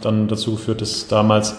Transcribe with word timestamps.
dann 0.00 0.28
dazu 0.28 0.52
geführt, 0.52 0.80
dass 0.80 1.08
damals 1.08 1.56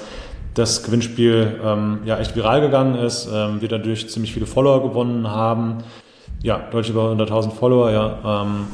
das 0.54 0.84
Gewinnspiel 0.84 1.60
ähm, 1.64 2.00
ja 2.06 2.18
echt 2.18 2.36
viral 2.36 2.62
gegangen 2.62 2.96
ist, 2.96 3.28
ähm, 3.32 3.62
wir 3.62 3.68
dadurch 3.68 4.10
ziemlich 4.10 4.34
viele 4.34 4.46
Follower 4.46 4.82
gewonnen 4.82 5.30
haben. 5.30 5.80
Ja, 6.42 6.60
deutlich 6.72 6.92
über 6.92 7.12
100.000 7.12 7.52
Follower, 7.52 7.92
ja. 7.92 8.44
Ähm, 8.44 8.68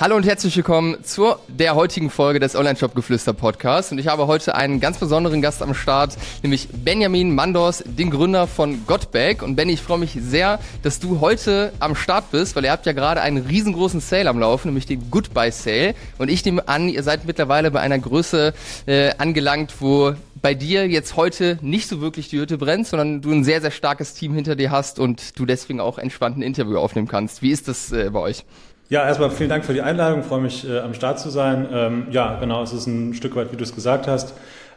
Hallo 0.00 0.16
und 0.16 0.24
herzlich 0.24 0.56
willkommen 0.56 1.04
zur 1.04 1.40
der 1.46 1.74
heutigen 1.74 2.08
Folge 2.08 2.40
des 2.40 2.56
Online-Shop 2.56 2.94
Geflüster 2.94 3.34
Podcasts. 3.34 3.92
Und 3.92 3.98
ich 3.98 4.06
habe 4.06 4.26
heute 4.26 4.54
einen 4.54 4.80
ganz 4.80 4.96
besonderen 4.96 5.42
Gast 5.42 5.62
am 5.62 5.74
Start, 5.74 6.16
nämlich 6.42 6.68
Benjamin 6.72 7.34
Mandors, 7.34 7.84
den 7.86 8.10
Gründer 8.10 8.46
von 8.46 8.86
Gotback. 8.86 9.42
Und 9.42 9.56
Benny, 9.56 9.74
ich 9.74 9.82
freue 9.82 9.98
mich 9.98 10.16
sehr, 10.18 10.58
dass 10.82 11.00
du 11.00 11.20
heute 11.20 11.74
am 11.80 11.94
Start 11.94 12.30
bist, 12.30 12.56
weil 12.56 12.64
ihr 12.64 12.70
habt 12.70 12.86
ja 12.86 12.92
gerade 12.92 13.20
einen 13.20 13.44
riesengroßen 13.44 14.00
Sale 14.00 14.30
am 14.30 14.38
Laufen, 14.38 14.68
nämlich 14.68 14.86
den 14.86 15.10
Goodbye 15.10 15.52
Sale. 15.52 15.94
Und 16.16 16.30
ich 16.30 16.42
nehme 16.46 16.66
an, 16.66 16.88
ihr 16.88 17.02
seid 17.02 17.26
mittlerweile 17.26 17.70
bei 17.70 17.80
einer 17.80 17.98
Größe 17.98 18.54
äh, 18.86 19.10
angelangt, 19.18 19.74
wo 19.80 20.14
bei 20.40 20.54
dir 20.54 20.88
jetzt 20.88 21.16
heute 21.16 21.58
nicht 21.60 21.88
so 21.88 22.00
wirklich 22.00 22.30
die 22.30 22.38
Hütte 22.38 22.56
brennt, 22.56 22.86
sondern 22.86 23.20
du 23.20 23.32
ein 23.32 23.44
sehr, 23.44 23.60
sehr 23.60 23.70
starkes 23.70 24.14
Team 24.14 24.32
hinter 24.32 24.56
dir 24.56 24.70
hast 24.70 24.98
und 24.98 25.38
du 25.38 25.44
deswegen 25.44 25.78
auch 25.78 25.98
entspannt 25.98 26.38
ein 26.38 26.42
Interview 26.42 26.78
aufnehmen 26.78 27.06
kannst. 27.08 27.42
Wie 27.42 27.50
ist 27.50 27.68
das 27.68 27.92
äh, 27.92 28.08
bei 28.10 28.20
euch? 28.20 28.46
Ja, 28.90 29.06
erstmal 29.06 29.30
vielen 29.30 29.48
Dank 29.48 29.64
für 29.64 29.72
die 29.72 29.82
Einladung. 29.82 30.22
Ich 30.22 30.26
freue 30.26 30.40
mich, 30.40 30.68
äh, 30.68 30.80
am 30.80 30.94
Start 30.94 31.20
zu 31.20 31.30
sein. 31.30 31.68
Ähm, 31.72 32.06
ja, 32.10 32.40
genau, 32.40 32.60
es 32.64 32.72
ist 32.72 32.88
ein 32.88 33.14
Stück 33.14 33.36
weit, 33.36 33.52
wie 33.52 33.56
du 33.56 33.62
es 33.62 33.72
gesagt 33.72 34.08
hast. 34.08 34.34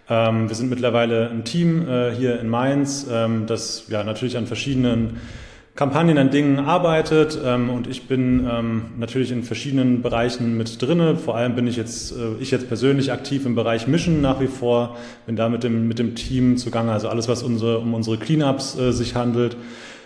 Ähm, 0.08 0.48
wir 0.48 0.56
sind 0.56 0.70
mittlerweile 0.70 1.32
ein 1.32 1.46
Team 1.46 1.90
äh, 1.90 2.12
hier 2.12 2.40
in 2.40 2.48
Mainz, 2.48 3.08
ähm, 3.12 3.48
das 3.48 3.86
ja 3.88 4.04
natürlich 4.04 4.38
an 4.38 4.46
verschiedenen 4.46 5.20
Kampagnen, 5.74 6.20
an 6.20 6.30
Dingen 6.30 6.60
arbeitet. 6.60 7.40
Ähm, 7.44 7.72
und 7.72 7.88
ich 7.88 8.08
bin 8.08 8.48
ähm, 8.48 8.86
natürlich 9.00 9.32
in 9.32 9.42
verschiedenen 9.42 10.04
Bereichen 10.04 10.56
mit 10.58 10.80
drinne. 10.80 11.16
Vor 11.16 11.36
allem 11.36 11.56
bin 11.56 11.66
ich 11.66 11.76
jetzt, 11.76 12.12
äh, 12.12 12.36
ich 12.40 12.52
jetzt 12.52 12.68
persönlich 12.68 13.12
aktiv 13.12 13.48
im 13.48 13.56
Bereich 13.56 13.88
Mission 13.88 14.22
nach 14.22 14.40
wie 14.40 14.46
vor. 14.46 14.96
Bin 15.26 15.36
da 15.36 15.50
mit 15.50 15.64
dem, 15.64 15.88
mit 15.88 15.98
dem 15.98 16.14
Team 16.14 16.58
zugange. 16.58 16.92
Also 16.92 17.10
alles, 17.10 17.28
was 17.28 17.42
unsere, 17.42 17.80
um 17.80 17.96
unsere 17.96 18.18
Cleanups 18.18 18.78
äh, 18.78 18.92
sich 18.92 19.16
handelt 19.16 19.58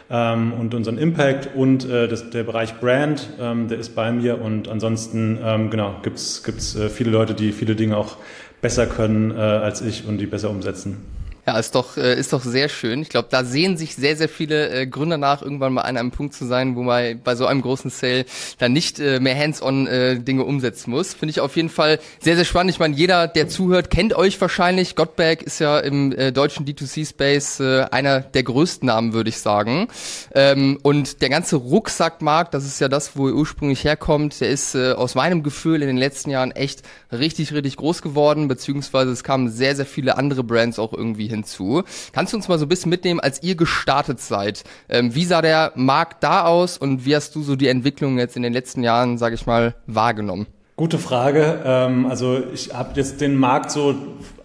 ähm, 0.10 0.54
und 0.54 0.74
unseren 0.74 0.98
Impact 0.98 1.56
und 1.56 1.90
äh, 1.90 2.08
das, 2.08 2.30
der 2.30 2.44
Bereich 2.44 2.80
Brand, 2.80 3.30
ähm, 3.40 3.68
der 3.68 3.78
ist 3.78 3.96
bei 3.96 4.12
mir 4.12 4.42
und 4.42 4.68
ansonsten 4.68 5.40
ähm, 5.44 5.70
genau 5.70 5.96
gibt's 6.04 6.44
gibt's 6.44 6.76
äh, 6.76 6.90
viele 6.90 7.12
Leute, 7.12 7.34
die 7.34 7.52
viele 7.52 7.76
Dinge 7.76 7.98
auch 7.98 8.18
besser 8.62 8.88
können 8.88 9.32
äh, 9.32 9.36
als 9.36 9.82
ich 9.82 10.08
und 10.08 10.18
die 10.18 10.26
besser 10.26 10.50
umsetzen. 10.50 11.17
Ja, 11.48 11.58
ist 11.58 11.76
doch, 11.76 11.96
äh, 11.96 12.20
ist 12.20 12.34
doch 12.34 12.44
sehr 12.44 12.68
schön. 12.68 13.02
Ich 13.02 13.08
glaube, 13.08 13.30
da 13.32 13.46
sehen 13.46 13.78
sich 13.78 13.96
sehr, 13.96 14.18
sehr 14.18 14.28
viele 14.28 14.70
äh, 14.70 14.86
Gründer 14.86 15.18
nach, 15.18 15.42
irgendwann 15.42 15.72
mal 15.72 15.84
an 15.84 15.96
einem 15.96 16.12
Punkt 16.12 16.34
zu 16.34 16.46
sein, 16.46 16.76
wo 16.76 16.84
man 16.84 17.22
bei 17.24 17.36
so 17.36 17.46
einem 17.46 17.62
großen 17.62 17.90
Sale 17.90 18.26
dann 18.58 18.74
nicht 18.74 19.00
äh, 19.00 19.22
mehr 19.22 19.34
hands-on 19.34 19.88
Dinge 20.26 20.44
umsetzen 20.44 20.92
muss. 20.92 21.14
Finde 21.14 21.32
ich 21.32 21.40
auf 21.40 21.56
jeden 21.56 21.70
Fall 21.70 22.00
sehr, 22.20 22.36
sehr 22.36 22.44
spannend. 22.44 22.72
Ich 22.72 22.80
meine, 22.80 22.96
jeder, 22.96 23.30
der 23.30 23.48
zuhört, 23.48 23.90
kennt 23.90 24.14
euch 24.14 24.42
wahrscheinlich. 24.42 24.96
Gottberg 24.96 25.42
ist 25.42 25.60
ja 25.60 25.80
im 25.80 26.14
deutschen 26.34 26.66
D2C-Space 26.66 27.62
äh, 27.62 27.86
einer 27.92 28.20
der 28.20 28.44
größten 28.44 28.86
Namen, 28.86 29.14
würde 29.14 29.30
ich 29.30 29.38
sagen. 29.38 29.88
Ähm, 30.36 30.78
und 30.84 31.22
der 31.22 31.30
ganze 31.30 31.56
Rucksackmarkt, 31.56 32.54
das 32.54 32.66
ist 32.66 32.82
ja 32.82 32.90
das, 32.90 33.16
wo 33.16 33.30
er 33.30 33.36
ursprünglich 33.36 33.86
herkommt, 33.86 34.42
der 34.42 34.50
ist 34.50 34.76
aus 34.76 35.16
meinem 35.16 35.44
Gefühl 35.44 35.82
in 35.82 35.88
den 35.88 35.98
letzten 35.98 36.30
Jahren 36.30 36.52
echt 36.52 36.82
richtig, 37.12 37.54
richtig 37.54 37.78
groß 37.78 38.02
geworden, 38.02 38.50
beziehungsweise 38.50 39.12
es 39.12 39.24
kamen 39.24 39.50
sehr, 39.50 39.76
sehr 39.76 39.86
viele 39.86 40.18
andere 40.18 40.44
Brands 40.44 40.80
auch 40.80 40.94
irgendwie 40.94 41.28
hin 41.28 41.37
hinzu. 41.38 41.84
Kannst 42.14 42.34
du 42.34 42.38
uns 42.38 42.48
mal 42.48 42.60
so 42.60 42.66
ein 42.66 42.70
bisschen 42.70 42.90
mitnehmen, 42.90 43.20
als 43.20 43.42
ihr 43.44 43.56
gestartet 43.56 44.20
seid? 44.20 44.64
Ähm, 44.90 45.16
wie 45.16 45.26
sah 45.26 45.42
der 45.42 45.72
Markt 45.76 46.24
da 46.24 46.44
aus 46.46 46.78
und 46.78 47.06
wie 47.06 47.16
hast 47.16 47.36
du 47.36 47.44
so 47.44 47.56
die 47.56 47.68
Entwicklung 47.68 48.18
jetzt 48.18 48.36
in 48.36 48.44
den 48.44 48.54
letzten 48.54 48.84
Jahren, 48.84 49.18
sage 49.18 49.36
ich 49.36 49.46
mal, 49.46 49.76
wahrgenommen? 49.86 50.48
Gute 50.76 51.00
Frage. 51.00 51.62
Ähm, 51.66 52.06
also 52.06 52.40
ich 52.54 52.74
habe 52.74 52.92
jetzt 52.96 53.22
den 53.22 53.36
Markt 53.36 53.72
so 53.72 53.96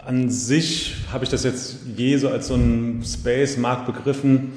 an 0.05 0.29
sich, 0.29 0.95
habe 1.11 1.23
ich 1.23 1.29
das 1.29 1.43
jetzt 1.43 1.77
je 1.95 2.17
so 2.17 2.29
als 2.29 2.47
so 2.47 2.55
ein 2.55 3.03
Space-Markt 3.05 3.85
begriffen. 3.85 4.53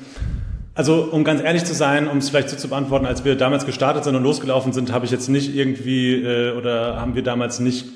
Also 0.74 1.08
um 1.10 1.24
ganz 1.24 1.42
ehrlich 1.42 1.64
zu 1.64 1.74
sein, 1.74 2.08
um 2.08 2.18
es 2.18 2.28
vielleicht 2.28 2.50
so 2.50 2.56
zu 2.56 2.68
beantworten, 2.68 3.06
als 3.06 3.24
wir 3.24 3.34
damals 3.36 3.64
gestartet 3.64 4.04
sind 4.04 4.14
und 4.14 4.22
losgelaufen 4.22 4.72
sind, 4.72 4.92
habe 4.92 5.04
ich 5.06 5.10
jetzt 5.10 5.28
nicht 5.28 5.54
irgendwie 5.54 6.14
äh, 6.14 6.52
oder 6.56 7.00
haben 7.00 7.14
wir 7.14 7.22
damals 7.22 7.60
nicht 7.60 7.86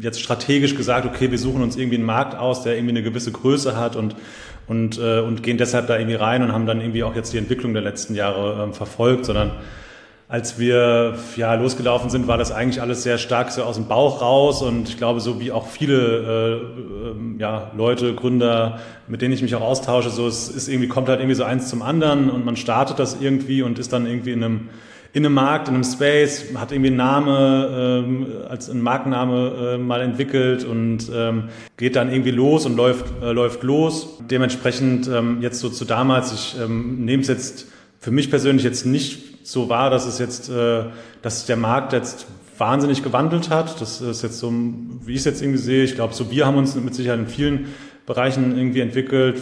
jetzt 0.00 0.20
strategisch 0.20 0.74
gesagt, 0.74 1.06
okay, 1.06 1.30
wir 1.30 1.38
suchen 1.38 1.62
uns 1.62 1.76
irgendwie 1.76 1.96
einen 1.96 2.06
Markt 2.06 2.36
aus, 2.36 2.62
der 2.62 2.74
irgendwie 2.74 2.92
eine 2.92 3.02
gewisse 3.02 3.32
Größe 3.32 3.76
hat 3.76 3.96
und 3.96 4.16
und 4.66 4.98
äh, 4.98 5.20
und 5.20 5.42
gehen 5.42 5.56
deshalb 5.56 5.86
da 5.86 5.96
irgendwie 5.96 6.16
rein 6.16 6.42
und 6.42 6.52
haben 6.52 6.66
dann 6.66 6.80
irgendwie 6.80 7.02
auch 7.02 7.14
jetzt 7.16 7.32
die 7.32 7.38
Entwicklung 7.38 7.72
der 7.72 7.82
letzten 7.82 8.14
Jahre 8.14 8.68
äh, 8.68 8.72
verfolgt, 8.72 9.24
sondern 9.24 9.52
als 10.28 10.58
wir 10.58 11.14
ja 11.36 11.54
losgelaufen 11.54 12.10
sind, 12.10 12.28
war 12.28 12.36
das 12.36 12.52
eigentlich 12.52 12.82
alles 12.82 13.02
sehr 13.02 13.16
stark 13.16 13.50
so 13.50 13.62
aus 13.62 13.76
dem 13.76 13.88
Bauch 13.88 14.20
raus 14.20 14.60
und 14.60 14.86
ich 14.90 14.98
glaube, 14.98 15.20
so 15.20 15.40
wie 15.40 15.52
auch 15.52 15.66
viele 15.66 15.94
äh, 15.94 16.54
äh, 16.56 17.40
ja, 17.40 17.70
Leute, 17.74 18.14
Gründer, 18.14 18.78
mit 19.06 19.22
denen 19.22 19.32
ich 19.32 19.40
mich 19.40 19.54
auch 19.54 19.62
austausche, 19.62 20.10
so 20.10 20.26
es 20.26 20.50
ist 20.50 20.68
irgendwie 20.68 20.88
kommt 20.88 21.08
halt 21.08 21.20
irgendwie 21.20 21.34
so 21.34 21.44
eins 21.44 21.70
zum 21.70 21.80
anderen 21.80 22.28
und 22.28 22.44
man 22.44 22.56
startet 22.56 22.98
das 22.98 23.16
irgendwie 23.18 23.62
und 23.62 23.78
ist 23.78 23.94
dann 23.94 24.06
irgendwie 24.06 24.32
in 24.32 24.44
einem 24.44 24.68
in 25.12 25.24
einem 25.24 25.34
Markt, 25.34 25.68
in 25.68 25.74
einem 25.74 25.84
Space, 25.84 26.44
hat 26.54 26.70
irgendwie 26.70 26.88
einen 26.88 26.96
Name, 26.96 28.04
ähm, 28.04 28.26
als 28.48 28.68
einen 28.68 28.82
Markenname 28.82 29.74
äh, 29.74 29.78
mal 29.78 30.00
entwickelt 30.00 30.64
und 30.64 31.10
ähm, 31.14 31.44
geht 31.76 31.96
dann 31.96 32.12
irgendwie 32.12 32.30
los 32.30 32.66
und 32.66 32.76
läuft, 32.76 33.06
äh, 33.22 33.32
läuft 33.32 33.62
los. 33.62 34.18
Dementsprechend 34.30 35.08
ähm, 35.08 35.38
jetzt 35.40 35.60
so 35.60 35.70
zu 35.70 35.84
damals, 35.84 36.32
ich 36.32 36.56
ähm, 36.60 37.04
nehme 37.04 37.22
es 37.22 37.28
jetzt 37.28 37.66
für 38.00 38.10
mich 38.10 38.30
persönlich 38.30 38.64
jetzt 38.64 38.86
nicht 38.86 39.46
so 39.46 39.68
wahr, 39.68 39.90
dass 39.90 40.06
es 40.06 40.18
jetzt, 40.18 40.50
äh, 40.50 40.84
dass 41.22 41.46
der 41.46 41.56
Markt 41.56 41.92
jetzt 41.92 42.26
wahnsinnig 42.58 43.02
gewandelt 43.02 43.50
hat. 43.50 43.80
Das 43.80 44.00
ist 44.00 44.22
jetzt 44.22 44.38
so, 44.38 44.52
wie 44.52 45.12
ich 45.12 45.18
es 45.18 45.24
jetzt 45.24 45.42
irgendwie 45.42 45.58
sehe. 45.58 45.84
Ich 45.84 45.94
glaube, 45.94 46.14
so 46.14 46.30
wir 46.30 46.46
haben 46.46 46.56
uns 46.56 46.74
mit 46.74 46.94
Sicherheit 46.94 47.20
in 47.20 47.26
vielen 47.28 47.66
Bereichen 48.08 48.56
irgendwie 48.56 48.80
entwickelt, 48.80 49.38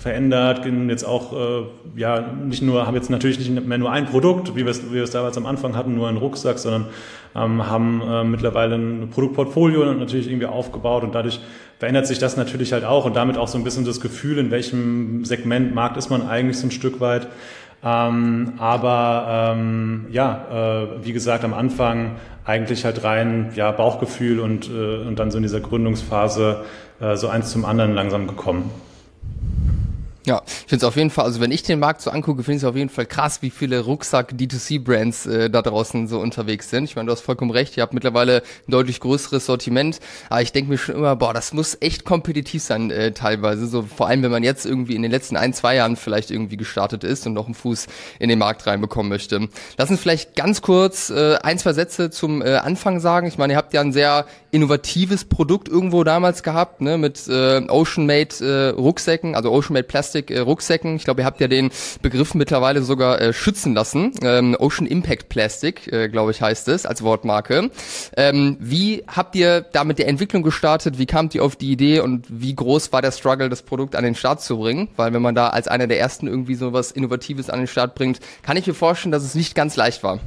verändert, 0.00 0.64
jetzt 0.88 1.02
auch, 1.02 1.32
äh, 1.32 1.64
ja, 1.96 2.20
nicht 2.20 2.62
nur, 2.62 2.86
haben 2.86 2.94
jetzt 2.94 3.10
natürlich 3.10 3.40
nicht 3.40 3.66
mehr 3.66 3.76
nur 3.76 3.90
ein 3.90 4.06
Produkt, 4.06 4.54
wie 4.54 4.64
wir 4.64 4.70
es, 4.70 4.88
wie 4.88 4.94
wir 4.94 5.02
es 5.02 5.10
damals 5.10 5.36
am 5.36 5.46
Anfang 5.46 5.74
hatten, 5.74 5.96
nur 5.96 6.06
einen 6.06 6.18
Rucksack, 6.18 6.60
sondern 6.60 6.86
ähm, 7.34 7.66
haben 7.66 8.00
äh, 8.06 8.22
mittlerweile 8.22 8.76
ein 8.76 9.10
Produktportfolio 9.10 9.92
natürlich 9.94 10.28
irgendwie 10.28 10.46
aufgebaut 10.46 11.02
und 11.02 11.12
dadurch 11.12 11.40
verändert 11.80 12.06
sich 12.06 12.20
das 12.20 12.36
natürlich 12.36 12.72
halt 12.72 12.84
auch 12.84 13.04
und 13.04 13.16
damit 13.16 13.36
auch 13.36 13.48
so 13.48 13.58
ein 13.58 13.64
bisschen 13.64 13.84
das 13.84 14.00
Gefühl, 14.00 14.38
in 14.38 14.52
welchem 14.52 15.24
Segment 15.24 15.74
Markt 15.74 15.96
ist 15.96 16.08
man 16.08 16.22
eigentlich 16.28 16.58
so 16.58 16.68
ein 16.68 16.70
Stück 16.70 17.00
weit. 17.00 17.26
Ähm, 17.84 18.52
aber 18.58 19.54
ähm, 19.56 20.06
ja, 20.10 20.84
äh, 20.84 21.04
wie 21.04 21.12
gesagt, 21.12 21.44
am 21.44 21.52
Anfang 21.52 22.12
eigentlich 22.44 22.84
halt 22.84 23.02
rein 23.02 23.50
ja, 23.56 23.72
Bauchgefühl 23.72 24.38
und, 24.38 24.70
äh, 24.70 24.98
und 25.06 25.18
dann 25.18 25.32
so 25.32 25.38
in 25.38 25.42
dieser 25.42 25.60
Gründungsphase 25.60 26.64
so 27.14 27.28
eins 27.28 27.50
zum 27.50 27.64
anderen 27.64 27.94
langsam 27.94 28.26
gekommen. 28.26 28.70
Ja, 30.26 30.40
ich 30.46 30.52
finde 30.68 30.76
es 30.76 30.84
auf 30.84 30.96
jeden 30.96 31.10
Fall, 31.10 31.26
also 31.26 31.40
wenn 31.40 31.52
ich 31.52 31.64
den 31.64 31.78
Markt 31.78 32.00
so 32.00 32.10
angucke, 32.10 32.42
finde 32.44 32.56
ich 32.56 32.62
es 32.62 32.64
auf 32.64 32.76
jeden 32.76 32.88
Fall 32.88 33.04
krass, 33.04 33.42
wie 33.42 33.50
viele 33.50 33.80
Rucksack-D2C-Brands 33.80 35.26
äh, 35.26 35.50
da 35.50 35.60
draußen 35.60 36.08
so 36.08 36.18
unterwegs 36.18 36.70
sind. 36.70 36.84
Ich 36.84 36.96
meine, 36.96 37.08
du 37.08 37.12
hast 37.12 37.20
vollkommen 37.20 37.50
recht, 37.50 37.76
ihr 37.76 37.82
habt 37.82 37.92
mittlerweile 37.92 38.42
ein 38.66 38.70
deutlich 38.70 39.00
größeres 39.00 39.44
Sortiment, 39.44 40.00
aber 40.30 40.40
ich 40.40 40.50
denke 40.50 40.70
mir 40.70 40.78
schon 40.78 40.94
immer, 40.94 41.14
boah, 41.14 41.34
das 41.34 41.52
muss 41.52 41.76
echt 41.82 42.06
kompetitiv 42.06 42.62
sein 42.62 42.90
äh, 42.90 43.12
teilweise, 43.12 43.66
so 43.66 43.82
vor 43.82 44.08
allem, 44.08 44.22
wenn 44.22 44.30
man 44.30 44.42
jetzt 44.42 44.64
irgendwie 44.64 44.94
in 44.94 45.02
den 45.02 45.10
letzten 45.10 45.36
ein, 45.36 45.52
zwei 45.52 45.76
Jahren 45.76 45.96
vielleicht 45.96 46.30
irgendwie 46.30 46.56
gestartet 46.56 47.04
ist 47.04 47.26
und 47.26 47.34
noch 47.34 47.44
einen 47.44 47.54
Fuß 47.54 47.86
in 48.18 48.30
den 48.30 48.38
Markt 48.38 48.66
reinbekommen 48.66 49.10
möchte. 49.10 49.50
Lass 49.76 49.90
uns 49.90 50.00
vielleicht 50.00 50.36
ganz 50.36 50.62
kurz 50.62 51.10
äh, 51.10 51.36
ein, 51.42 51.58
zwei 51.58 51.74
Sätze 51.74 52.08
zum 52.08 52.40
äh, 52.40 52.54
Anfang 52.54 52.98
sagen. 52.98 53.26
Ich 53.26 53.36
meine, 53.36 53.52
ihr 53.52 53.56
habt 53.58 53.74
ja 53.74 53.82
ein 53.82 53.92
sehr 53.92 54.24
innovatives 54.52 55.26
Produkt 55.26 55.68
irgendwo 55.68 56.02
damals 56.02 56.42
gehabt, 56.42 56.80
ne, 56.80 56.96
mit 56.96 57.28
äh, 57.28 57.60
Ocean 57.68 58.06
Made 58.06 58.36
äh, 58.40 58.68
Rucksäcken, 58.70 59.34
also 59.34 59.50
Ocean 59.50 59.74
Made 59.74 59.84
Plastic 59.84 60.13
Plastik-Rucksäcken. 60.14 60.96
ich 60.96 61.04
glaube, 61.04 61.22
ihr 61.22 61.24
habt 61.24 61.40
ja 61.40 61.48
den 61.48 61.70
Begriff 62.02 62.34
mittlerweile 62.34 62.82
sogar 62.82 63.20
äh, 63.20 63.32
schützen 63.32 63.74
lassen. 63.74 64.12
Ähm, 64.22 64.56
Ocean 64.58 64.86
Impact 64.86 65.28
Plastic, 65.28 65.92
äh, 65.92 66.08
glaube 66.08 66.30
ich, 66.30 66.40
heißt 66.40 66.68
es 66.68 66.86
als 66.86 67.02
Wortmarke. 67.02 67.70
Ähm, 68.16 68.56
wie 68.60 69.04
habt 69.08 69.34
ihr 69.34 69.62
da 69.62 69.84
mit 69.84 69.98
der 69.98 70.08
Entwicklung 70.08 70.42
gestartet? 70.42 70.98
Wie 70.98 71.06
kamt 71.06 71.34
ihr 71.34 71.42
auf 71.42 71.56
die 71.56 71.72
Idee 71.72 72.00
und 72.00 72.26
wie 72.28 72.54
groß 72.54 72.92
war 72.92 73.02
der 73.02 73.12
Struggle, 73.12 73.48
das 73.48 73.62
Produkt 73.62 73.96
an 73.96 74.04
den 74.04 74.14
Start 74.14 74.40
zu 74.40 74.58
bringen? 74.58 74.88
Weil 74.96 75.12
wenn 75.12 75.22
man 75.22 75.34
da 75.34 75.48
als 75.48 75.68
einer 75.68 75.86
der 75.86 75.98
ersten 75.98 76.26
irgendwie 76.26 76.54
so 76.54 76.72
was 76.72 76.92
Innovatives 76.92 77.50
an 77.50 77.58
den 77.58 77.68
Start 77.68 77.94
bringt, 77.94 78.20
kann 78.42 78.56
ich 78.56 78.66
mir 78.66 78.74
vorstellen, 78.74 79.12
dass 79.12 79.24
es 79.24 79.34
nicht 79.34 79.54
ganz 79.54 79.76
leicht 79.76 80.02
war. 80.02 80.20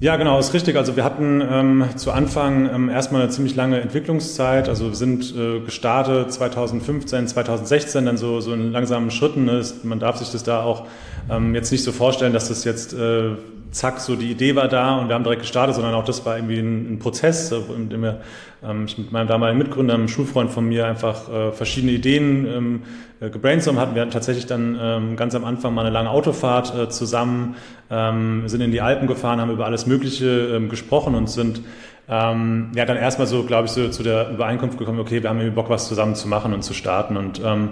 Ja, 0.00 0.14
genau, 0.14 0.38
ist 0.38 0.54
richtig. 0.54 0.76
Also 0.76 0.94
wir 0.94 1.02
hatten 1.02 1.40
ähm, 1.40 1.84
zu 1.96 2.12
Anfang 2.12 2.72
ähm, 2.72 2.88
erstmal 2.88 3.22
eine 3.22 3.30
ziemlich 3.32 3.56
lange 3.56 3.80
Entwicklungszeit. 3.80 4.68
Also 4.68 4.90
wir 4.90 4.94
sind 4.94 5.34
äh, 5.36 5.58
gestartet 5.58 6.32
2015, 6.32 7.26
2016, 7.26 8.06
dann 8.06 8.16
so, 8.16 8.40
so 8.40 8.52
in 8.52 8.70
langsamen 8.70 9.10
Schritten. 9.10 9.44
Ne? 9.46 9.60
Man 9.82 9.98
darf 9.98 10.18
sich 10.18 10.30
das 10.30 10.44
da 10.44 10.62
auch 10.62 10.86
ähm, 11.28 11.52
jetzt 11.56 11.72
nicht 11.72 11.82
so 11.82 11.90
vorstellen, 11.90 12.32
dass 12.32 12.46
das 12.46 12.62
jetzt 12.62 12.92
äh, 12.92 13.30
zack, 13.70 14.00
so 14.00 14.16
die 14.16 14.30
Idee 14.30 14.56
war 14.56 14.68
da 14.68 14.96
und 14.96 15.08
wir 15.08 15.14
haben 15.14 15.24
direkt 15.24 15.42
gestartet, 15.42 15.74
sondern 15.74 15.94
auch 15.94 16.04
das 16.04 16.24
war 16.24 16.36
irgendwie 16.36 16.58
ein, 16.58 16.94
ein 16.94 16.98
Prozess, 16.98 17.52
in 17.52 17.88
dem 17.88 18.02
wir 18.02 18.20
ähm, 18.62 18.86
ich 18.86 18.98
mit 18.98 19.12
meinem 19.12 19.28
damaligen 19.28 19.58
Mitgründer, 19.58 19.94
einem 19.94 20.08
Schulfreund 20.08 20.50
von 20.50 20.66
mir, 20.66 20.86
einfach 20.86 21.28
äh, 21.28 21.52
verschiedene 21.52 21.92
Ideen 21.92 22.46
ähm, 22.46 22.82
äh, 23.20 23.30
gebrainstormt 23.30 23.78
hatten. 23.78 23.94
Wir 23.94 24.02
hatten 24.02 24.10
tatsächlich 24.10 24.46
dann 24.46 24.78
ähm, 24.80 25.16
ganz 25.16 25.34
am 25.34 25.44
Anfang 25.44 25.74
mal 25.74 25.82
eine 25.82 25.90
lange 25.90 26.10
Autofahrt 26.10 26.74
äh, 26.74 26.88
zusammen, 26.88 27.56
ähm, 27.90 28.48
sind 28.48 28.60
in 28.60 28.72
die 28.72 28.80
Alpen 28.80 29.06
gefahren, 29.06 29.40
haben 29.40 29.50
über 29.50 29.66
alles 29.66 29.86
Mögliche 29.86 30.26
ähm, 30.26 30.68
gesprochen 30.68 31.14
und 31.14 31.28
sind 31.28 31.62
ähm, 32.08 32.72
ja 32.74 32.86
dann 32.86 32.96
erstmal 32.96 33.26
so, 33.26 33.44
glaube 33.44 33.66
ich, 33.66 33.72
so 33.72 33.88
zu 33.88 34.02
der 34.02 34.30
Übereinkunft 34.30 34.78
gekommen, 34.78 34.98
okay, 34.98 35.22
wir 35.22 35.28
haben 35.28 35.38
irgendwie 35.38 35.54
Bock, 35.54 35.68
was 35.68 35.88
zusammen 35.88 36.14
zu 36.14 36.26
machen 36.26 36.54
und 36.54 36.62
zu 36.62 36.72
starten 36.72 37.16
und 37.16 37.40
ähm, 37.44 37.70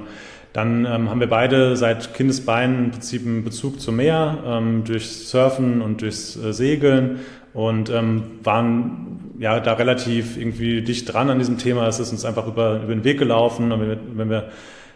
dann 0.57 0.87
ähm, 0.87 1.11
haben 1.11 1.21
wir 1.21 1.29
beide 1.29 1.77
seit 1.77 2.15
Kindesbeinen 2.15 2.87
im 2.87 2.91
Prinzip 2.93 3.27
einen 3.27 3.45
Bezug 3.45 3.79
zum 3.79 3.97
Meer 3.97 4.39
ähm, 4.47 4.85
durch 4.85 5.07
Surfen 5.07 5.83
und 5.83 6.01
durchs 6.01 6.35
äh, 6.35 6.55
Segeln 6.55 7.21
und 7.53 7.91
ähm, 7.91 8.23
waren 8.43 9.35
ja 9.39 9.61
da 9.61 9.75
relativ 9.75 10.39
irgendwie 10.39 10.81
dicht 10.81 11.13
dran 11.13 11.29
an 11.29 11.39
diesem 11.39 11.59
Thema. 11.59 11.87
Es 11.87 12.01
ist 12.01 12.11
uns 12.11 12.25
einfach 12.25 12.47
über, 12.47 12.81
über 12.83 12.95
den 12.95 13.05
Weg 13.05 13.19
gelaufen. 13.19 13.71
Und 13.71 13.81
wenn 13.83 13.89
wir, 13.89 13.99
wenn 14.15 14.31
wir 14.31 14.49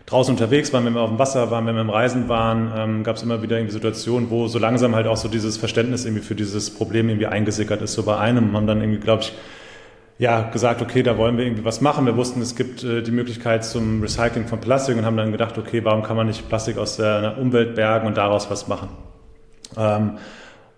draußen 0.06 0.32
unterwegs 0.32 0.72
waren, 0.72 0.86
wenn 0.86 0.94
wir 0.94 1.02
auf 1.02 1.10
dem 1.10 1.18
Wasser 1.18 1.50
waren, 1.50 1.66
wenn 1.66 1.74
wir 1.74 1.82
im 1.82 1.90
Reisen 1.90 2.30
waren, 2.30 2.72
ähm, 2.74 3.04
gab 3.04 3.16
es 3.16 3.22
immer 3.22 3.42
wieder 3.42 3.58
irgendwie 3.58 3.74
Situationen, 3.74 4.30
wo 4.30 4.48
so 4.48 4.58
langsam 4.58 4.94
halt 4.94 5.06
auch 5.06 5.18
so 5.18 5.28
dieses 5.28 5.58
Verständnis 5.58 6.06
irgendwie 6.06 6.24
für 6.24 6.34
dieses 6.34 6.70
Problem 6.70 7.10
irgendwie 7.10 7.26
eingesickert 7.26 7.82
ist, 7.82 7.92
so 7.92 8.02
bei 8.04 8.16
einem. 8.16 8.56
Haben 8.56 8.66
dann 8.66 8.80
irgendwie, 8.80 9.00
glaube 9.00 9.24
ich, 9.24 9.34
ja, 10.20 10.42
gesagt, 10.42 10.82
okay, 10.82 11.02
da 11.02 11.16
wollen 11.16 11.38
wir 11.38 11.46
irgendwie 11.46 11.64
was 11.64 11.80
machen. 11.80 12.04
Wir 12.04 12.14
wussten, 12.14 12.42
es 12.42 12.54
gibt 12.54 12.84
äh, 12.84 13.02
die 13.02 13.10
Möglichkeit 13.10 13.64
zum 13.64 14.02
Recycling 14.02 14.46
von 14.46 14.60
Plastik 14.60 14.98
und 14.98 15.06
haben 15.06 15.16
dann 15.16 15.32
gedacht, 15.32 15.56
okay, 15.56 15.82
warum 15.82 16.02
kann 16.02 16.14
man 16.14 16.26
nicht 16.26 16.46
Plastik 16.46 16.76
aus 16.76 16.98
der 16.98 17.38
Umwelt 17.38 17.74
bergen 17.74 18.06
und 18.06 18.18
daraus 18.18 18.50
was 18.50 18.68
machen? 18.68 18.90
Ähm, 19.78 20.18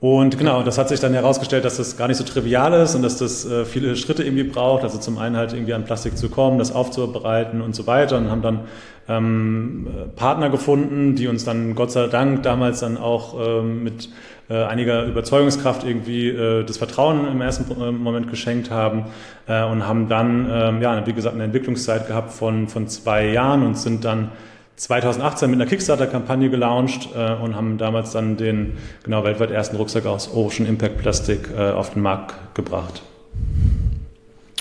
und 0.03 0.37
genau, 0.37 0.65
das 0.65 0.79
hat 0.79 0.89
sich 0.89 0.99
dann 0.99 1.15
herausgestellt, 1.15 1.65
dass 1.65 1.77
das 1.77 1.97
gar 1.97 2.09
nicht 2.09 2.17
so 2.17 2.25
trivial 2.25 2.73
ist 2.73 2.97
und 2.97 3.03
dass 3.03 3.19
das 3.19 3.47
äh, 3.49 3.65
viele 3.65 3.95
Schritte 3.95 4.25
irgendwie 4.25 4.43
braucht. 4.43 4.83
Also 4.83 4.99
zum 4.99 5.17
einen 5.17 5.37
halt 5.37 5.53
irgendwie 5.53 5.75
an 5.75 5.85
Plastik 5.85 6.19
zu 6.19 6.29
kommen, 6.29 6.59
das 6.59 6.73
aufzubereiten 6.75 7.61
und 7.61 7.77
so 7.77 7.87
weiter 7.87 8.17
und 8.17 8.29
haben 8.29 8.43
dann 8.43 8.61
ähm, 9.09 9.87
Partner 10.17 10.51
gefunden, 10.51 11.15
die 11.15 11.29
uns 11.29 11.45
dann 11.45 11.77
Gott 11.77 11.93
sei 11.93 12.09
Dank 12.09 12.43
damals 12.43 12.81
dann 12.81 12.97
auch 12.97 13.37
ähm, 13.47 13.85
mit 13.85 14.09
äh, 14.51 14.65
einiger 14.65 15.05
Überzeugungskraft 15.05 15.85
irgendwie 15.85 16.31
äh, 16.31 16.65
das 16.65 16.79
Vertrauen 16.79 17.29
im 17.29 17.41
ersten 17.41 17.71
äh, 17.81 17.93
Moment 17.93 18.29
geschenkt 18.29 18.73
haben 18.73 19.05
äh, 19.47 19.63
und 19.63 19.87
haben 19.87 20.09
dann, 20.09 20.49
ähm, 20.51 20.83
ja, 20.83 21.07
wie 21.07 21.13
gesagt, 21.13 21.37
eine 21.37 21.45
Entwicklungszeit 21.45 22.09
gehabt 22.09 22.33
von, 22.33 22.67
von 22.67 22.89
zwei 22.89 23.29
Jahren 23.29 23.65
und 23.65 23.79
sind 23.79 24.05
dann 24.05 24.33
2018 24.77 25.51
mit 25.51 25.61
einer 25.61 25.69
Kickstarter-Kampagne 25.69 26.51
gelauncht 26.51 27.11
äh, 27.15 27.35
und 27.35 27.55
haben 27.55 27.79
damals 27.79 28.13
dann 28.13 28.37
den 28.37 28.79
genau 29.05 29.25
weltweit 29.25 29.51
ersten 29.51 29.77
Rucksack 29.77 30.07
aus 30.07 30.33
Ocean 30.35 30.67
Impact 30.67 30.99
Plastik 30.99 31.49
äh, 31.57 31.71
auf 31.71 31.91
den 31.91 32.03
Markt 32.03 32.55
gebracht. 32.55 33.03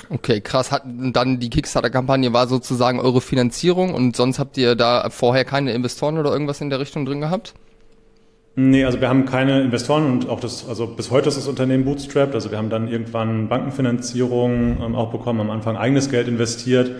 Okay, 0.09 0.41
krass. 0.41 0.71
Hat 0.71 0.83
dann 0.85 1.39
die 1.39 1.49
Kickstarter-Kampagne 1.49 2.33
war 2.33 2.47
sozusagen 2.47 2.99
eure 2.99 3.21
Finanzierung 3.21 3.93
und 3.93 4.15
sonst 4.15 4.39
habt 4.39 4.57
ihr 4.57 4.75
da 4.75 5.09
vorher 5.09 5.45
keine 5.45 5.71
Investoren 5.71 6.17
oder 6.17 6.31
irgendwas 6.31 6.59
in 6.59 6.69
der 6.69 6.79
Richtung 6.79 7.05
drin 7.05 7.21
gehabt? 7.21 7.53
Nee, 8.55 8.83
also 8.83 8.99
wir 8.99 9.07
haben 9.07 9.23
keine 9.23 9.61
Investoren 9.61 10.05
und 10.11 10.27
auch 10.27 10.41
das, 10.41 10.67
also 10.67 10.85
bis 10.85 11.09
heute 11.09 11.29
ist 11.29 11.37
das 11.37 11.47
Unternehmen 11.47 11.85
bootstrapped. 11.85 12.35
Also 12.35 12.51
wir 12.51 12.57
haben 12.57 12.69
dann 12.69 12.89
irgendwann 12.89 13.47
Bankenfinanzierung 13.47 14.81
ähm, 14.83 14.95
auch 14.95 15.09
bekommen, 15.09 15.39
am 15.39 15.49
Anfang 15.49 15.77
eigenes 15.77 16.11
Geld 16.11 16.27
investiert. 16.27 16.91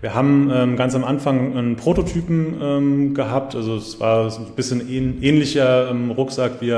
Wir 0.00 0.14
haben 0.14 0.48
ähm, 0.54 0.76
ganz 0.76 0.94
am 0.94 1.02
Anfang 1.02 1.56
einen 1.56 1.74
Prototypen 1.74 2.54
ähm, 2.62 3.14
gehabt. 3.14 3.56
Also 3.56 3.74
es 3.74 3.98
war 3.98 4.26
ein 4.26 4.54
bisschen 4.54 4.88
ähn 4.88 5.20
ähnlicher 5.22 5.90
ähm, 5.90 6.12
Rucksack 6.12 6.60
wie, 6.60 6.72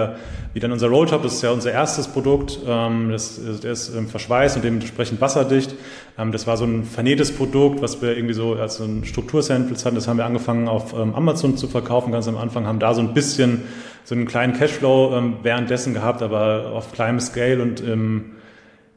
wie 0.54 0.60
dann 0.60 0.72
unser 0.72 0.88
Rolltop. 0.88 1.22
Das 1.22 1.34
ist 1.34 1.42
ja 1.42 1.50
unser 1.50 1.70
erstes 1.70 2.08
Produkt. 2.08 2.60
Ähm, 2.66 3.10
das, 3.10 3.38
der 3.62 3.72
ist 3.72 3.94
ähm, 3.94 4.08
verschweißt 4.08 4.56
und 4.56 4.64
dementsprechend 4.64 5.20
wasserdicht. 5.20 5.74
Ähm, 6.16 6.32
das 6.32 6.46
war 6.46 6.56
so 6.56 6.64
ein 6.64 6.84
vernähtes 6.84 7.30
Produkt, 7.30 7.82
was 7.82 8.00
wir 8.00 8.16
irgendwie 8.16 8.32
so 8.32 8.54
als 8.54 8.76
so 8.76 8.84
ein 8.84 9.04
Struktursamples 9.04 9.84
hatten. 9.84 9.96
Das 9.96 10.08
haben 10.08 10.16
wir 10.16 10.24
angefangen 10.24 10.66
auf 10.66 10.94
ähm, 10.94 11.14
Amazon 11.14 11.58
zu 11.58 11.68
verkaufen. 11.68 12.12
Ganz 12.12 12.26
am 12.26 12.38
Anfang 12.38 12.66
haben 12.66 12.78
da 12.78 12.94
so 12.94 13.02
ein 13.02 13.12
bisschen 13.12 13.64
so 14.04 14.14
einen 14.14 14.24
kleinen 14.24 14.54
Cashflow 14.54 15.14
ähm, 15.14 15.34
währenddessen 15.42 15.92
gehabt, 15.92 16.22
aber 16.22 16.72
auf 16.72 16.92
kleinem 16.92 17.20
Scale 17.20 17.60
und 17.60 17.82
ähm, 17.86 18.36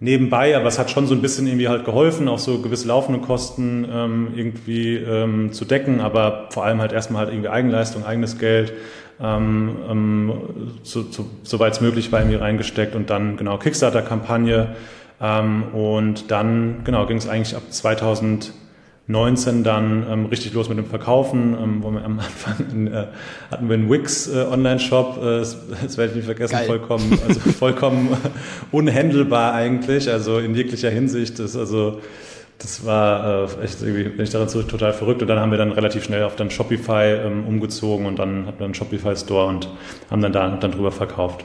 nebenbei, 0.04 0.58
aber 0.58 0.68
es 0.68 0.78
hat 0.78 0.92
schon 0.92 1.08
so 1.08 1.16
ein 1.16 1.22
bisschen 1.22 1.48
irgendwie 1.48 1.70
halt 1.70 1.86
geholfen, 1.86 2.28
auch 2.28 2.38
so 2.38 2.60
gewisse 2.60 2.90
laufende 2.90 3.22
Kosten 3.22 3.88
ähm, 3.90 4.34
irgendwie 4.36 4.98
ähm, 4.98 5.54
zu 5.54 5.64
decken, 5.64 6.02
aber 6.02 6.48
vor 6.50 6.66
allem 6.66 6.82
halt 6.82 6.92
erstmal 6.92 7.22
halt 7.22 7.34
irgendwie 7.34 7.50
Eigenleistung, 7.50 8.06
eigenes 8.06 8.38
Geld, 8.38 8.74
ähm, 9.22 9.78
ähm, 9.90 10.34
so, 10.84 11.04
so, 11.04 11.26
soweit 11.44 11.74
es 11.74 11.82
möglich 11.82 12.12
war, 12.12 12.20
irgendwie 12.20 12.38
reingesteckt 12.38 12.96
und 12.96 13.10
dann 13.10 13.38
genau 13.38 13.58
Kickstarter-Kampagne. 13.58 14.76
Ähm, 15.22 15.64
und 15.74 16.30
dann 16.32 16.84
genau 16.84 17.06
ging 17.06 17.18
es 17.18 17.30
eigentlich 17.30 17.56
ab 17.56 17.64
2000 17.70 18.52
19 19.08 19.64
dann 19.64 20.06
ähm, 20.10 20.26
richtig 20.28 20.54
los 20.54 20.70
mit 20.70 20.78
dem 20.78 20.86
Verkaufen, 20.86 21.58
ähm, 21.62 21.84
wo 21.84 21.92
wir 21.92 22.06
am 22.06 22.20
Anfang 22.20 22.56
in, 22.72 22.88
äh, 22.88 23.08
hatten 23.52 23.68
wir 23.68 23.74
einen 23.74 23.90
Wix 23.90 24.30
äh, 24.30 24.46
Online-Shop, 24.50 25.18
äh, 25.22 25.40
das, 25.40 25.58
das 25.82 25.98
werde 25.98 26.12
ich 26.12 26.16
nicht 26.18 26.26
vergessen, 26.26 26.54
Geil. 26.54 26.68
vollkommen, 26.68 27.20
also 27.28 27.40
vollkommen 27.60 28.16
unhandelbar 28.72 29.54
eigentlich, 29.54 30.10
also 30.10 30.40
in 30.40 30.56
jeglicher 30.56 30.90
Hinsicht. 30.90 31.40
Das, 31.40 31.58
also 31.58 32.00
das 32.60 32.86
war 32.86 33.50
äh, 33.60 33.64
echt 33.64 33.82
irgendwie, 33.82 34.18
wenn 34.18 34.24
ich 34.24 34.30
daran 34.30 34.48
zurück, 34.48 34.70
total 34.70 34.94
verrückt. 34.94 35.22
Und 35.22 35.28
dann 35.28 35.40
haben 35.40 35.52
wir 35.52 35.58
dann 35.58 35.74
relativ 35.74 36.06
schnell 36.06 36.24
auf 36.24 36.38
dann 36.38 36.50
Shopify 36.50 37.26
ähm, 37.26 37.46
umgezogen 37.46 38.06
und 38.06 38.20
dann 38.20 38.46
hatten 38.48 38.60
wir 38.60 38.66
einen 38.66 38.74
Shopify 38.74 39.18
Store 39.18 39.48
und 39.48 39.70
haben 40.10 40.22
dann 40.22 40.32
da 40.32 40.48
dann 40.50 40.72
drüber 40.72 40.92
verkauft. 40.92 41.44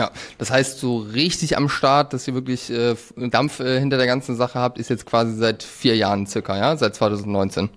Ja, 0.00 0.10
das 0.38 0.50
heißt, 0.50 0.80
so 0.80 0.96
richtig 0.96 1.58
am 1.58 1.68
Start, 1.68 2.14
dass 2.14 2.26
ihr 2.26 2.32
wirklich 2.32 2.70
äh, 2.70 2.94
Dampf 3.16 3.60
äh, 3.60 3.78
hinter 3.78 3.98
der 3.98 4.06
ganzen 4.06 4.34
Sache 4.34 4.58
habt, 4.58 4.78
ist 4.78 4.88
jetzt 4.88 5.04
quasi 5.04 5.36
seit 5.36 5.62
vier 5.62 5.94
Jahren 5.94 6.26
circa, 6.26 6.56
ja, 6.56 6.74
seit 6.78 6.94
2019. 6.94 7.68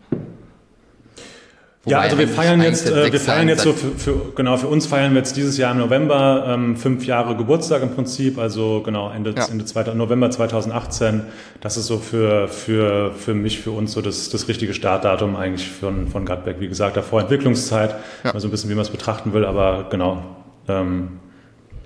Wobei 1.83 1.91
ja, 1.91 1.99
also 1.99 2.17
wir 2.17 2.29
feiern 2.29 2.61
jetzt, 2.61 2.89
äh, 2.89 3.11
wir 3.11 3.19
feiern 3.19 3.49
jetzt 3.49 3.63
so 3.63 3.73
für, 3.73 3.91
für, 3.97 4.31
genau, 4.35 4.55
für 4.55 4.67
uns 4.67 4.87
feiern 4.87 5.11
wir 5.11 5.17
jetzt 5.17 5.35
dieses 5.35 5.57
Jahr 5.57 5.73
im 5.73 5.79
November 5.79 6.45
ähm, 6.47 6.77
fünf 6.77 7.05
Jahre 7.05 7.35
Geburtstag 7.35 7.83
im 7.83 7.93
Prinzip, 7.93 8.37
also 8.37 8.81
genau, 8.81 9.11
Ende, 9.11 9.33
ja. 9.35 9.47
Ende 9.51 9.65
zwei, 9.65 9.83
November 9.93 10.31
2018. 10.31 11.23
Das 11.59 11.75
ist 11.75 11.87
so 11.87 11.97
für, 11.97 12.47
für, 12.47 13.11
für 13.11 13.33
mich, 13.33 13.59
für 13.59 13.71
uns 13.71 13.91
so 13.91 14.01
das, 14.01 14.29
das 14.29 14.47
richtige 14.47 14.73
Startdatum 14.73 15.35
eigentlich 15.35 15.69
von, 15.69 16.07
von 16.07 16.25
Gutback. 16.25 16.61
Wie 16.61 16.69
gesagt, 16.69 16.95
davor 16.95 17.19
Entwicklungszeit, 17.19 17.95
ja. 18.23 18.31
also 18.31 18.47
ein 18.47 18.51
bisschen, 18.51 18.69
wie 18.69 18.75
man 18.75 18.83
es 18.83 18.89
betrachten 18.89 19.33
will, 19.33 19.43
aber 19.43 19.87
genau, 19.89 20.23
ähm, 20.69 21.19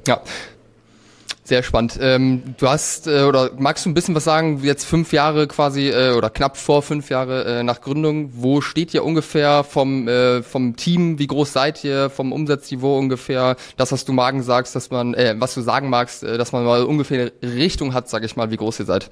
ja. 0.07 0.21
Sehr 1.47 1.63
spannend. 1.63 1.97
Ähm, 2.01 2.43
du 2.57 2.67
hast 2.67 3.07
äh, 3.07 3.21
oder 3.21 3.51
magst 3.57 3.85
du 3.85 3.89
ein 3.89 3.93
bisschen 3.93 4.13
was 4.15 4.25
sagen? 4.25 4.59
Jetzt 4.63 4.83
fünf 4.83 5.13
Jahre 5.13 5.47
quasi 5.47 5.87
äh, 5.87 6.11
oder 6.11 6.29
knapp 6.29 6.57
vor 6.57 6.81
fünf 6.81 7.09
Jahre 7.09 7.45
äh, 7.45 7.63
nach 7.63 7.79
Gründung. 7.79 8.31
Wo 8.33 8.59
steht 8.59 8.93
ihr 8.93 9.05
ungefähr 9.05 9.63
vom 9.63 10.09
äh, 10.09 10.43
vom 10.43 10.75
Team? 10.75 11.19
Wie 11.19 11.27
groß 11.27 11.53
seid 11.53 11.85
ihr? 11.85 12.09
Vom 12.09 12.33
Umsatzniveau 12.33 12.97
ungefähr? 12.97 13.55
Das, 13.77 13.93
was 13.93 14.03
du 14.03 14.11
magen 14.11 14.43
sagst, 14.43 14.75
dass 14.75 14.89
man, 14.89 15.13
äh, 15.13 15.35
was 15.39 15.53
du 15.53 15.61
sagen 15.61 15.89
magst, 15.89 16.21
äh, 16.21 16.37
dass 16.37 16.51
man 16.51 16.65
mal 16.65 16.83
ungefähr 16.83 17.31
eine 17.41 17.53
Richtung 17.55 17.93
hat, 17.93 18.09
sag 18.09 18.25
ich 18.25 18.35
mal, 18.35 18.51
wie 18.51 18.57
groß 18.57 18.81
ihr 18.81 18.85
seid. 18.85 19.09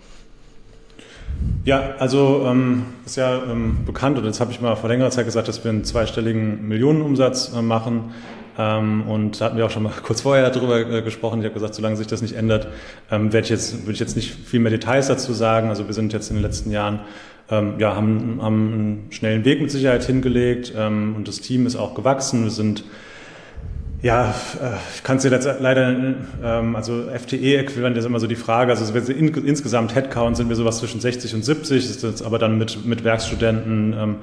Ja, 1.63 1.95
also 1.99 2.43
ähm, 2.45 2.83
ist 3.05 3.15
ja 3.15 3.43
ähm, 3.43 3.85
bekannt 3.85 4.17
und 4.17 4.25
jetzt 4.25 4.41
habe 4.41 4.51
ich 4.51 4.59
mal 4.59 4.75
vor 4.75 4.89
längerer 4.89 5.09
Zeit 5.09 5.23
gesagt, 5.23 5.47
dass 5.47 5.63
wir 5.63 5.71
einen 5.71 5.85
zweistelligen 5.85 6.67
Millionenumsatz 6.67 7.53
äh, 7.55 7.61
machen. 7.61 8.11
Ähm, 8.57 9.03
und 9.07 9.39
da 9.39 9.45
hatten 9.45 9.57
wir 9.57 9.65
auch 9.65 9.71
schon 9.71 9.83
mal 9.83 9.93
kurz 10.03 10.21
vorher 10.21 10.50
darüber 10.50 10.79
äh, 10.79 11.01
gesprochen. 11.01 11.39
Ich 11.39 11.45
habe 11.45 11.53
gesagt, 11.53 11.75
solange 11.75 11.97
sich 11.97 12.07
das 12.07 12.21
nicht 12.21 12.35
ändert, 12.35 12.67
ähm, 13.12 13.33
werde 13.33 13.45
ich 13.45 13.51
jetzt, 13.51 13.81
würde 13.81 13.93
ich 13.93 14.00
jetzt 14.00 14.15
nicht 14.15 14.33
viel 14.33 14.59
mehr 14.59 14.71
Details 14.71 15.07
dazu 15.07 15.33
sagen. 15.33 15.69
Also 15.69 15.88
wir 15.88 15.93
sind 15.93 16.13
jetzt 16.13 16.29
in 16.29 16.38
den 16.38 16.43
letzten 16.43 16.71
Jahren 16.71 17.01
ähm, 17.50 17.75
ja, 17.77 17.95
haben, 17.95 18.39
haben 18.41 18.74
einen 18.74 19.07
schnellen 19.12 19.45
Weg 19.45 19.62
mit 19.62 19.71
Sicherheit 19.71 20.03
hingelegt 20.03 20.74
ähm, 20.75 21.15
und 21.15 21.27
das 21.27 21.41
Team 21.41 21.67
ist 21.67 21.75
auch 21.75 21.93
gewachsen. 21.93 22.43
Wir 22.43 22.51
sind 22.51 22.83
ja, 24.05 24.35
äh, 24.62 24.75
ich 24.93 25.01
kann 25.01 25.17
es 25.17 25.24
dir 25.24 25.31
leider, 25.59 25.89
ähm, 26.43 26.75
also 26.75 27.05
FTE-Äquivalent 27.09 27.97
ist 27.97 28.05
immer 28.05 28.19
so 28.19 28.27
die 28.27 28.35
Frage. 28.35 28.71
Also 28.71 28.93
in, 29.12 29.33
insgesamt 29.33 29.95
Headcount 29.95 30.38
sind 30.38 30.47
wir 30.47 30.55
sowas 30.55 30.77
zwischen 30.77 31.01
60 31.01 31.33
und 31.33 31.43
70, 31.43 31.89
ist 31.89 32.03
jetzt 32.03 32.21
aber 32.21 32.38
dann 32.38 32.59
mit, 32.59 32.85
mit 32.85 33.03
Werkstudenten, 33.03 33.93
ähm, 33.93 34.15
äh, 34.15 34.17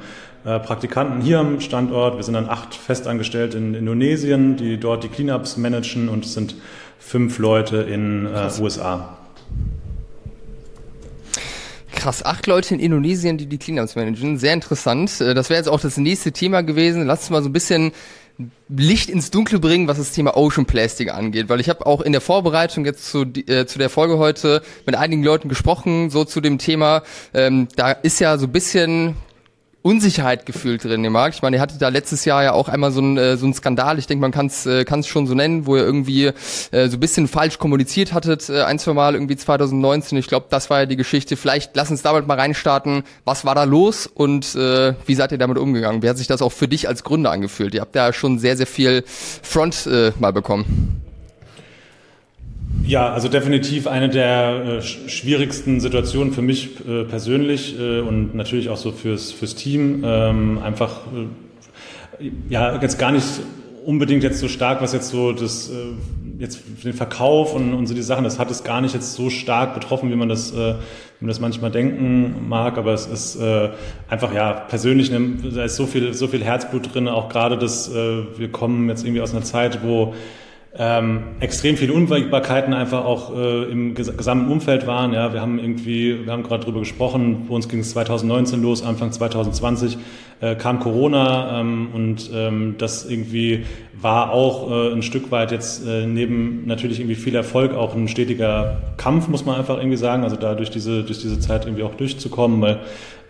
Praktikanten 0.45 1.21
hier 1.21 1.39
am 1.39 1.61
Standort. 1.61 2.17
Wir 2.17 2.25
sind 2.25 2.35
dann 2.35 2.49
acht 2.49 2.75
festangestellt 2.75 3.55
in 3.55 3.75
Indonesien, 3.75 4.57
die 4.57 4.79
dort 4.79 5.05
die 5.05 5.09
Cleanups 5.09 5.57
managen 5.57 6.09
und 6.09 6.25
es 6.25 6.35
sind 6.35 6.57
fünf 6.99 7.39
Leute 7.39 7.79
in 7.79 8.27
äh, 8.27 8.51
USA. 8.61 9.17
Krass, 11.95 12.25
acht 12.25 12.47
Leute 12.47 12.75
in 12.75 12.81
Indonesien, 12.81 13.39
die 13.39 13.47
die 13.47 13.59
Cleanups 13.59 13.95
managen. 13.95 14.39
Sehr 14.39 14.55
interessant. 14.55 15.21
Äh, 15.21 15.35
das 15.35 15.51
wäre 15.51 15.59
jetzt 15.59 15.69
auch 15.69 15.81
das 15.81 15.97
nächste 15.97 16.33
Thema 16.33 16.63
gewesen. 16.63 17.07
Lass 17.07 17.21
uns 17.21 17.31
mal 17.31 17.43
so 17.43 17.49
ein 17.49 17.53
bisschen 17.53 17.93
Licht 18.69 19.11
ins 19.11 19.31
Dunkle 19.31 19.59
bringen, 19.59 19.89
was 19.89 19.99
das 19.99 20.13
Thema 20.13 20.37
Ocean 20.37 20.67
Plastic 20.67 21.13
angeht, 21.13 21.49
weil 21.49 21.61
ich 21.61 21.69
habe 21.69 21.87
auch 21.87 22.01
in 22.01 22.13
der 22.13 22.21
Vorbereitung 22.21 22.85
jetzt 22.85 23.11
zu, 23.11 23.23
äh, 23.23 23.67
zu 23.67 23.79
der 23.79 23.91
Folge 23.91 24.19
heute 24.19 24.63
mit 24.87 24.97
einigen 24.97 25.23
Leuten 25.23 25.49
gesprochen, 25.49 26.11
so 26.11 26.25
zu 26.25 26.41
dem 26.41 26.59
Thema. 26.59 27.03
Ähm, 27.35 27.69
da 27.77 27.93
ist 27.93 28.19
ja 28.21 28.39
so 28.39 28.47
ein 28.47 28.53
bisschen 28.53 29.17
Unsicherheit 29.83 30.47
gefühlt 30.47 30.85
drin 30.85 31.05
im 31.05 31.13
Markt. 31.13 31.35
Ich 31.35 31.43
meine, 31.43 31.57
ihr 31.57 31.61
hattet 31.61 31.83
da 31.83 31.89
letztes 31.89 32.25
Jahr 32.25 32.43
ja 32.45 32.53
auch 32.53 32.69
einmal 32.69 32.93
so 32.93 33.01
ein 33.01 33.19
äh, 33.19 33.37
so 33.37 33.47
ein 33.47 33.55
Skandal, 33.55 33.99
ich 33.99 34.07
denke, 34.07 34.21
man 34.21 34.31
kann 34.31 34.47
es 34.47 34.65
äh, 34.65 34.85
kann's 34.85 35.09
schon 35.09 35.27
so 35.27 35.35
nennen, 35.35 35.67
wo 35.67 35.77
ihr 35.77 35.83
irgendwie 35.83 36.27
äh, 36.27 36.89
so 36.89 36.97
ein 36.97 37.01
bisschen 37.01 37.29
falsch 37.29 37.59
kommuniziert 37.59 38.13
hattet, 38.13 38.49
äh, 38.49 38.63
ein, 38.63 38.79
zwei 38.79 38.93
Mal 38.93 39.15
irgendwie 39.15 39.37
2019. 39.37 40.19
Ich 40.19 40.29
glaube, 40.29 40.47
das 40.51 40.71
war 40.71 40.81
ja 40.81 40.87
die 40.87 40.97
Geschichte. 40.97 41.37
Vielleicht 41.37 41.75
lass 41.75 41.91
uns 41.91 42.03
damit 42.03 42.27
mal 42.27 42.39
reinstarten. 42.39 43.03
Was 43.25 43.45
war 43.45 43.55
da 43.55 43.65
los 43.65 44.07
und 44.07 44.55
äh, 44.55 44.95
wie 45.07 45.15
seid 45.15 45.33
ihr 45.33 45.39
damit 45.39 45.59
umgegangen? 45.59 46.03
Wie 46.03 46.09
hat 46.09 46.19
sich 46.19 46.29
das 46.29 46.43
auch 46.43 46.53
für 46.53 46.69
dich 46.69 46.89
als 46.89 47.03
Gründer 47.03 47.33
angefühlt? 47.33 47.75
Ihr 47.75 47.81
habt 47.81 47.97
ja 47.97 48.13
schon 48.13 48.39
sehr, 48.39 48.57
sehr 48.57 48.67
viel 48.67 49.05
Front 49.07 49.87
äh, 49.87 50.13
mal 50.19 50.33
bekommen. 50.33 51.02
Ja, 52.87 53.13
also 53.13 53.29
definitiv 53.29 53.87
eine 53.87 54.09
der 54.09 54.79
äh, 54.79 54.83
schwierigsten 54.83 55.81
Situationen 55.81 56.33
für 56.33 56.43
mich 56.43 56.81
äh, 56.87 57.05
persönlich 57.05 57.79
äh, 57.79 58.01
und 58.01 58.35
natürlich 58.35 58.71
auch 58.71 58.77
so 58.77 58.91
fürs, 58.91 59.31
fürs 59.31 59.55
Team. 59.55 60.03
Ähm, 60.05 60.59
einfach, 60.59 61.01
äh, 62.21 62.31
ja, 62.49 62.81
jetzt 62.81 62.99
gar 62.99 63.13
nicht 63.13 63.27
unbedingt 63.85 64.25
jetzt 64.25 64.41
so 64.41 64.49
stark, 64.49 64.83
was 64.83 64.93
jetzt 64.93 65.11
so 65.11 65.33
das, 65.33 65.71
äh, 65.71 65.75
jetzt 66.41 66.61
den 66.83 66.93
Verkauf 66.93 67.55
und, 67.55 67.73
und 67.73 67.87
so 67.87 67.95
die 67.95 68.03
Sachen, 68.03 68.25
das 68.25 68.41
hat 68.41 68.51
es 68.51 68.65
gar 68.65 68.81
nicht 68.81 68.95
jetzt 68.95 69.15
so 69.15 69.31
stark 69.31 69.75
betroffen, 69.75 70.11
wie 70.11 70.17
man 70.17 70.29
das, 70.29 70.51
äh, 70.53 70.75
wie 70.75 71.25
man 71.25 71.29
das 71.29 71.41
manchmal 71.41 71.71
denken 71.71 72.49
mag, 72.49 72.79
aber 72.79 72.93
es 72.93 73.07
ist 73.07 73.39
einfach, 74.09 74.35
ja, 74.35 74.53
persönlich, 74.53 75.13
da 75.55 75.65
ist 75.65 75.77
so 75.77 75.87
viel, 75.87 76.15
so 76.15 76.27
viel 76.27 76.43
Herzblut 76.43 76.93
drin, 76.93 77.07
auch 77.07 77.29
gerade 77.29 77.57
das, 77.57 77.93
wir 77.95 78.49
kommen 78.51 78.89
jetzt 78.89 79.05
irgendwie 79.05 79.21
aus 79.21 79.33
einer 79.33 79.45
Zeit, 79.45 79.85
wo 79.85 80.15
ähm, 80.79 81.25
extrem 81.41 81.77
viele 81.77 81.93
Unwägbarkeiten 81.93 82.73
einfach 82.73 83.05
auch 83.05 83.37
äh, 83.37 83.65
im 83.65 83.95
ges 83.95 84.17
gesamten 84.17 84.51
Umfeld 84.51 84.87
waren. 84.87 85.13
Ja, 85.13 85.35
wir 85.35 85.43
haben 85.43 85.59
irgendwie, 85.59 86.25
wir 86.25 86.33
haben 86.33 86.43
gerade 86.43 86.65
drüber 86.65 86.81
gesprochen, 86.81 87.47
bei 87.49 87.55
uns 87.55 87.69
ging 87.69 87.81
es 87.81 87.91
2019 87.91 88.63
los, 88.63 88.83
Anfang 88.83 89.13
2020 89.13 89.99
äh, 90.41 90.57
kam 90.57 90.81
Corona 90.81 91.61
ähm, 91.61 91.89
und 91.93 92.31
ähm, 92.35 92.77
das 92.79 93.05
irgendwie 93.05 93.65
war 93.93 94.33
auch 94.33 94.71
äh, 94.71 94.93
ein 94.93 95.03
Stück 95.03 95.31
weit 95.31 95.53
jetzt 95.53 95.87
äh, 95.87 96.07
neben 96.07 96.67
natürlich 96.67 96.99
irgendwie 97.01 97.17
viel 97.17 97.35
Erfolg 97.35 97.75
auch 97.75 97.95
ein 97.95 98.09
stetiger 98.09 98.79
Kampf, 98.97 99.29
muss 99.29 99.45
man 99.45 99.57
einfach 99.57 99.77
irgendwie 99.77 99.99
sagen. 99.99 100.25
Also 100.25 100.37
da 100.37 100.55
durch 100.55 100.71
diese, 100.71 101.05
durch 101.05 101.21
diese 101.21 101.39
Zeit 101.39 101.67
irgendwie 101.67 101.85
auch 101.85 101.95
durchzukommen, 101.95 102.61
weil 102.63 102.81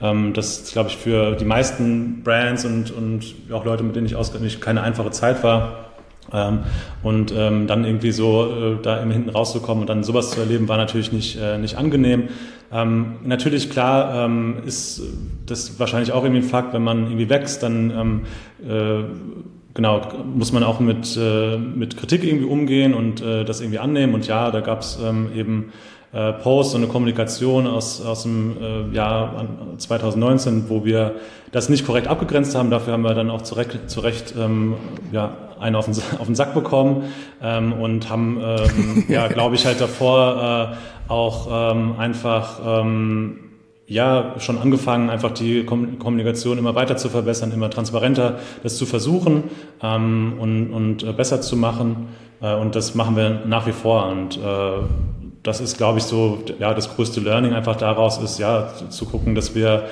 ähm, 0.01 0.33
das, 0.33 0.71
glaube 0.73 0.89
ich, 0.91 0.97
für 0.97 1.35
die 1.37 1.45
meisten 1.45 2.23
Brands 2.23 2.65
und, 2.65 2.91
und 2.93 3.35
auch 3.53 3.65
Leute, 3.65 3.83
mit 3.83 3.95
denen 3.95 4.07
ich 4.07 4.17
ausgehe, 4.17 4.49
keine 4.61 4.83
einfache 4.83 5.11
Zeit 5.11 5.45
war. 5.45 5.92
Ähm, 6.33 6.61
und 7.03 7.33
ähm, 7.37 7.67
dann 7.67 7.85
irgendwie 7.85 8.13
so 8.13 8.47
äh, 8.47 8.83
da 8.83 8.99
immer 8.99 9.13
hinten 9.13 9.31
rauszukommen 9.31 9.83
und 9.83 9.89
dann 9.89 10.05
sowas 10.05 10.31
zu 10.31 10.41
erleben, 10.41 10.69
war 10.69 10.77
natürlich 10.77 11.13
nicht, 11.13 11.39
äh, 11.41 11.59
nicht 11.59 11.77
angenehm. 11.77 12.29
Ähm, 12.73 13.17
natürlich, 13.25 13.71
klar, 13.71 14.25
ähm, 14.25 14.59
ist 14.65 15.03
das 15.47 15.79
wahrscheinlich 15.79 16.13
auch 16.13 16.23
irgendwie 16.23 16.43
ein 16.43 16.49
Fakt, 16.49 16.73
wenn 16.73 16.85
man 16.85 17.05
irgendwie 17.05 17.29
wächst, 17.29 17.63
dann 17.63 17.91
ähm, 17.91 18.23
äh, 18.67 19.05
genau, 19.75 20.01
muss 20.35 20.53
man 20.53 20.65
auch 20.65 20.81
mit, 20.81 21.17
äh, 21.17 21.59
mit 21.59 21.97
Kritik 21.97 22.25
irgendwie 22.25 22.47
umgehen 22.47 22.95
und 22.95 23.21
äh, 23.21 23.45
das 23.45 23.61
irgendwie 23.61 23.79
annehmen. 23.79 24.15
Und 24.15 24.27
ja, 24.27 24.51
da 24.51 24.61
gab 24.61 24.81
es 24.81 24.99
ähm, 25.03 25.31
eben 25.37 25.73
äh, 26.13 26.33
Post 26.33 26.75
und 26.75 26.83
eine 26.83 26.91
Kommunikation 26.91 27.67
aus, 27.67 28.05
aus 28.05 28.23
dem 28.23 28.57
äh, 28.61 28.95
Jahr 28.95 29.47
2019, 29.79 30.69
wo 30.69 30.85
wir 30.85 31.17
das 31.53 31.69
nicht 31.69 31.87
korrekt 31.87 32.09
abgegrenzt 32.09 32.55
haben. 32.55 32.71
Dafür 32.71 32.95
haben 32.95 33.03
wir 33.03 33.15
dann 33.15 33.31
auch 33.31 33.43
zu 33.43 33.55
Recht, 33.55 33.91
zu 33.91 34.01
Recht 34.01 34.35
ähm, 34.39 34.75
ja, 35.11 35.37
einen 35.63 35.77
auf 35.77 35.87
den, 35.87 35.95
auf 36.19 36.27
den 36.27 36.35
Sack 36.35 36.55
bekommen 36.55 37.05
ähm, 37.43 37.73
und 37.73 38.11
haben, 38.11 38.41
ähm, 38.43 39.05
ja, 39.09 39.29
glaube 39.29 39.55
ich, 39.55 39.65
halt 39.65 39.81
davor 39.81 40.75
äh, 41.09 41.11
auch 41.11 41.73
ähm, 41.73 41.95
einfach 41.99 42.61
ähm, 42.65 43.39
ja 43.87 44.35
schon 44.39 44.59
angefangen, 44.59 45.11
einfach 45.11 45.33
die 45.33 45.65
Kommunikation 45.65 46.59
immer 46.59 46.75
weiter 46.75 46.97
zu 46.97 47.09
verbessern, 47.09 47.53
immer 47.53 47.71
transparenter 47.71 48.39
das 48.63 48.77
zu 48.77 48.87
versuchen 48.87 49.45
ähm, 49.83 50.35
und, 50.39 50.73
und 50.73 51.03
äh, 51.03 51.13
besser 51.13 51.41
zu 51.41 51.57
machen. 51.57 52.09
Äh, 52.41 52.55
und 52.55 52.75
das 52.75 52.95
machen 52.95 53.17
wir 53.17 53.43
nach 53.47 53.67
wie 53.67 53.73
vor. 53.73 54.07
Und 54.07 54.37
äh, 54.37 54.41
das 55.43 55.61
ist, 55.61 55.77
glaube 55.77 55.99
ich, 55.99 56.05
so 56.05 56.39
ja 56.59 56.75
das 56.75 56.95
größte 56.95 57.21
Learning 57.21 57.53
einfach 57.53 57.77
daraus 57.77 58.19
ist, 58.19 58.39
ja 58.39 58.73
zu 58.89 59.07
gucken, 59.07 59.35
dass 59.35 59.55
wir 59.55 59.85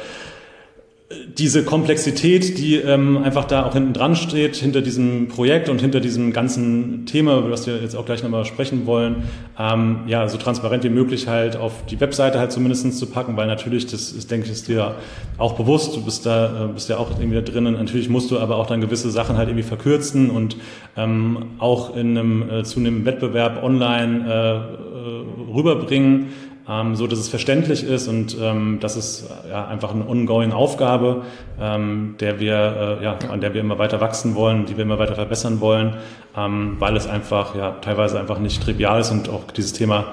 diese 1.26 1.64
Komplexität, 1.64 2.57
die 2.57 2.76
ähm, 2.76 3.19
einfach 3.19 3.45
da 3.45 3.67
auch 3.67 3.73
hinten 3.73 3.93
dran 3.93 4.14
steht, 4.14 4.55
hinter 4.55 4.81
diesem 4.81 5.26
Projekt 5.26 5.69
und 5.69 5.81
hinter 5.81 5.99
diesem 5.99 6.33
ganzen 6.33 7.05
Thema, 7.05 7.38
über 7.38 7.50
das 7.50 7.67
wir 7.67 7.79
jetzt 7.79 7.97
auch 7.97 8.07
gleich 8.07 8.23
nochmal 8.23 8.45
sprechen 8.45 8.87
wollen, 8.87 9.25
ähm, 9.59 10.02
ja, 10.07 10.29
so 10.29 10.38
transparent 10.38 10.85
wie 10.85 10.88
möglich 10.88 11.26
halt 11.26 11.57
auf 11.57 11.85
die 11.87 12.00
Webseite 12.00 12.38
halt 12.38 12.52
zumindest 12.52 12.97
zu 12.97 13.07
packen, 13.07 13.37
weil 13.37 13.49
natürlich, 13.49 13.87
das 13.87 14.12
ist, 14.12 14.31
denke 14.31 14.47
ich, 14.47 14.52
ist 14.52 14.69
dir 14.69 14.95
auch 15.37 15.55
bewusst, 15.55 15.97
du 15.97 16.05
bist 16.05 16.26
da, 16.26 16.67
äh, 16.67 16.73
bist 16.73 16.88
ja 16.88 16.99
auch 16.99 17.11
irgendwie 17.19 17.43
da 17.43 17.43
drinnen, 17.43 17.75
natürlich 17.75 18.09
musst 18.09 18.31
du 18.31 18.38
aber 18.38 18.55
auch 18.55 18.67
dann 18.67 18.81
gewisse 18.81 19.11
Sachen 19.11 19.37
halt 19.37 19.49
irgendwie 19.49 19.67
verkürzen 19.67 20.31
und 20.31 20.57
ähm, 20.97 21.55
auch 21.59 21.97
in 21.97 22.17
einem 22.17 22.49
äh, 22.49 22.62
zunehmenden 22.62 23.05
Wettbewerb 23.05 23.64
online 23.64 24.26
äh, 24.29 24.57
äh 24.59 25.21
rüberbringen 25.52 26.29
ähm, 26.69 26.95
so 26.97 27.07
dass 27.07 27.19
es 27.19 27.29
verständlich 27.29 27.85
ist 27.85 28.09
und 28.09 28.37
ähm, 28.40 28.79
das 28.81 28.97
ist 28.97 29.29
ja, 29.49 29.67
einfach 29.67 29.95
eine 29.95 30.09
ongoing 30.09 30.52
Aufgabe, 30.52 31.23
ähm, 31.61 32.17
der 32.21 32.40
wir, 32.40 32.99
äh, 33.00 33.05
ja, 33.05 33.19
an 33.31 33.40
der 33.40 33.55
wir 33.55 33.61
immer 33.61 33.79
weiter 33.79 34.00
wachsen 34.00 34.35
wollen, 34.35 34.67
die 34.67 34.76
wir 34.76 34.85
immer 34.85 34.99
weiter 34.99 35.14
verbessern 35.14 35.61
wollen, 35.61 35.97
ähm, 36.37 36.76
weil 36.79 36.97
es 36.97 37.07
einfach 37.07 37.55
ja, 37.55 37.73
teilweise 37.81 38.19
einfach 38.21 38.38
nicht 38.38 38.62
trivial 38.62 39.00
ist 39.00 39.11
und 39.11 39.29
auch 39.29 39.50
dieses 39.50 39.73
Thema 39.73 40.12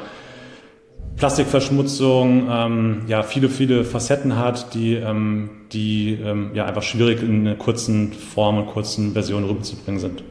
Plastikverschmutzung 1.17 2.47
ähm, 2.49 3.01
ja 3.07 3.23
viele 3.23 3.49
viele 3.49 3.83
Facetten 3.83 4.37
hat, 4.37 4.73
die 4.75 4.93
ähm, 4.93 5.49
die 5.71 6.13
ähm, 6.13 6.51
ja 6.53 6.65
einfach 6.65 6.83
schwierig 6.83 7.23
in 7.23 7.47
einer 7.47 7.55
kurzen 7.55 8.13
Form 8.13 8.59
und 8.59 8.67
kurzen 8.67 9.13
Version 9.13 9.43
rüberzubringen 9.43 9.99
sind. 9.99 10.23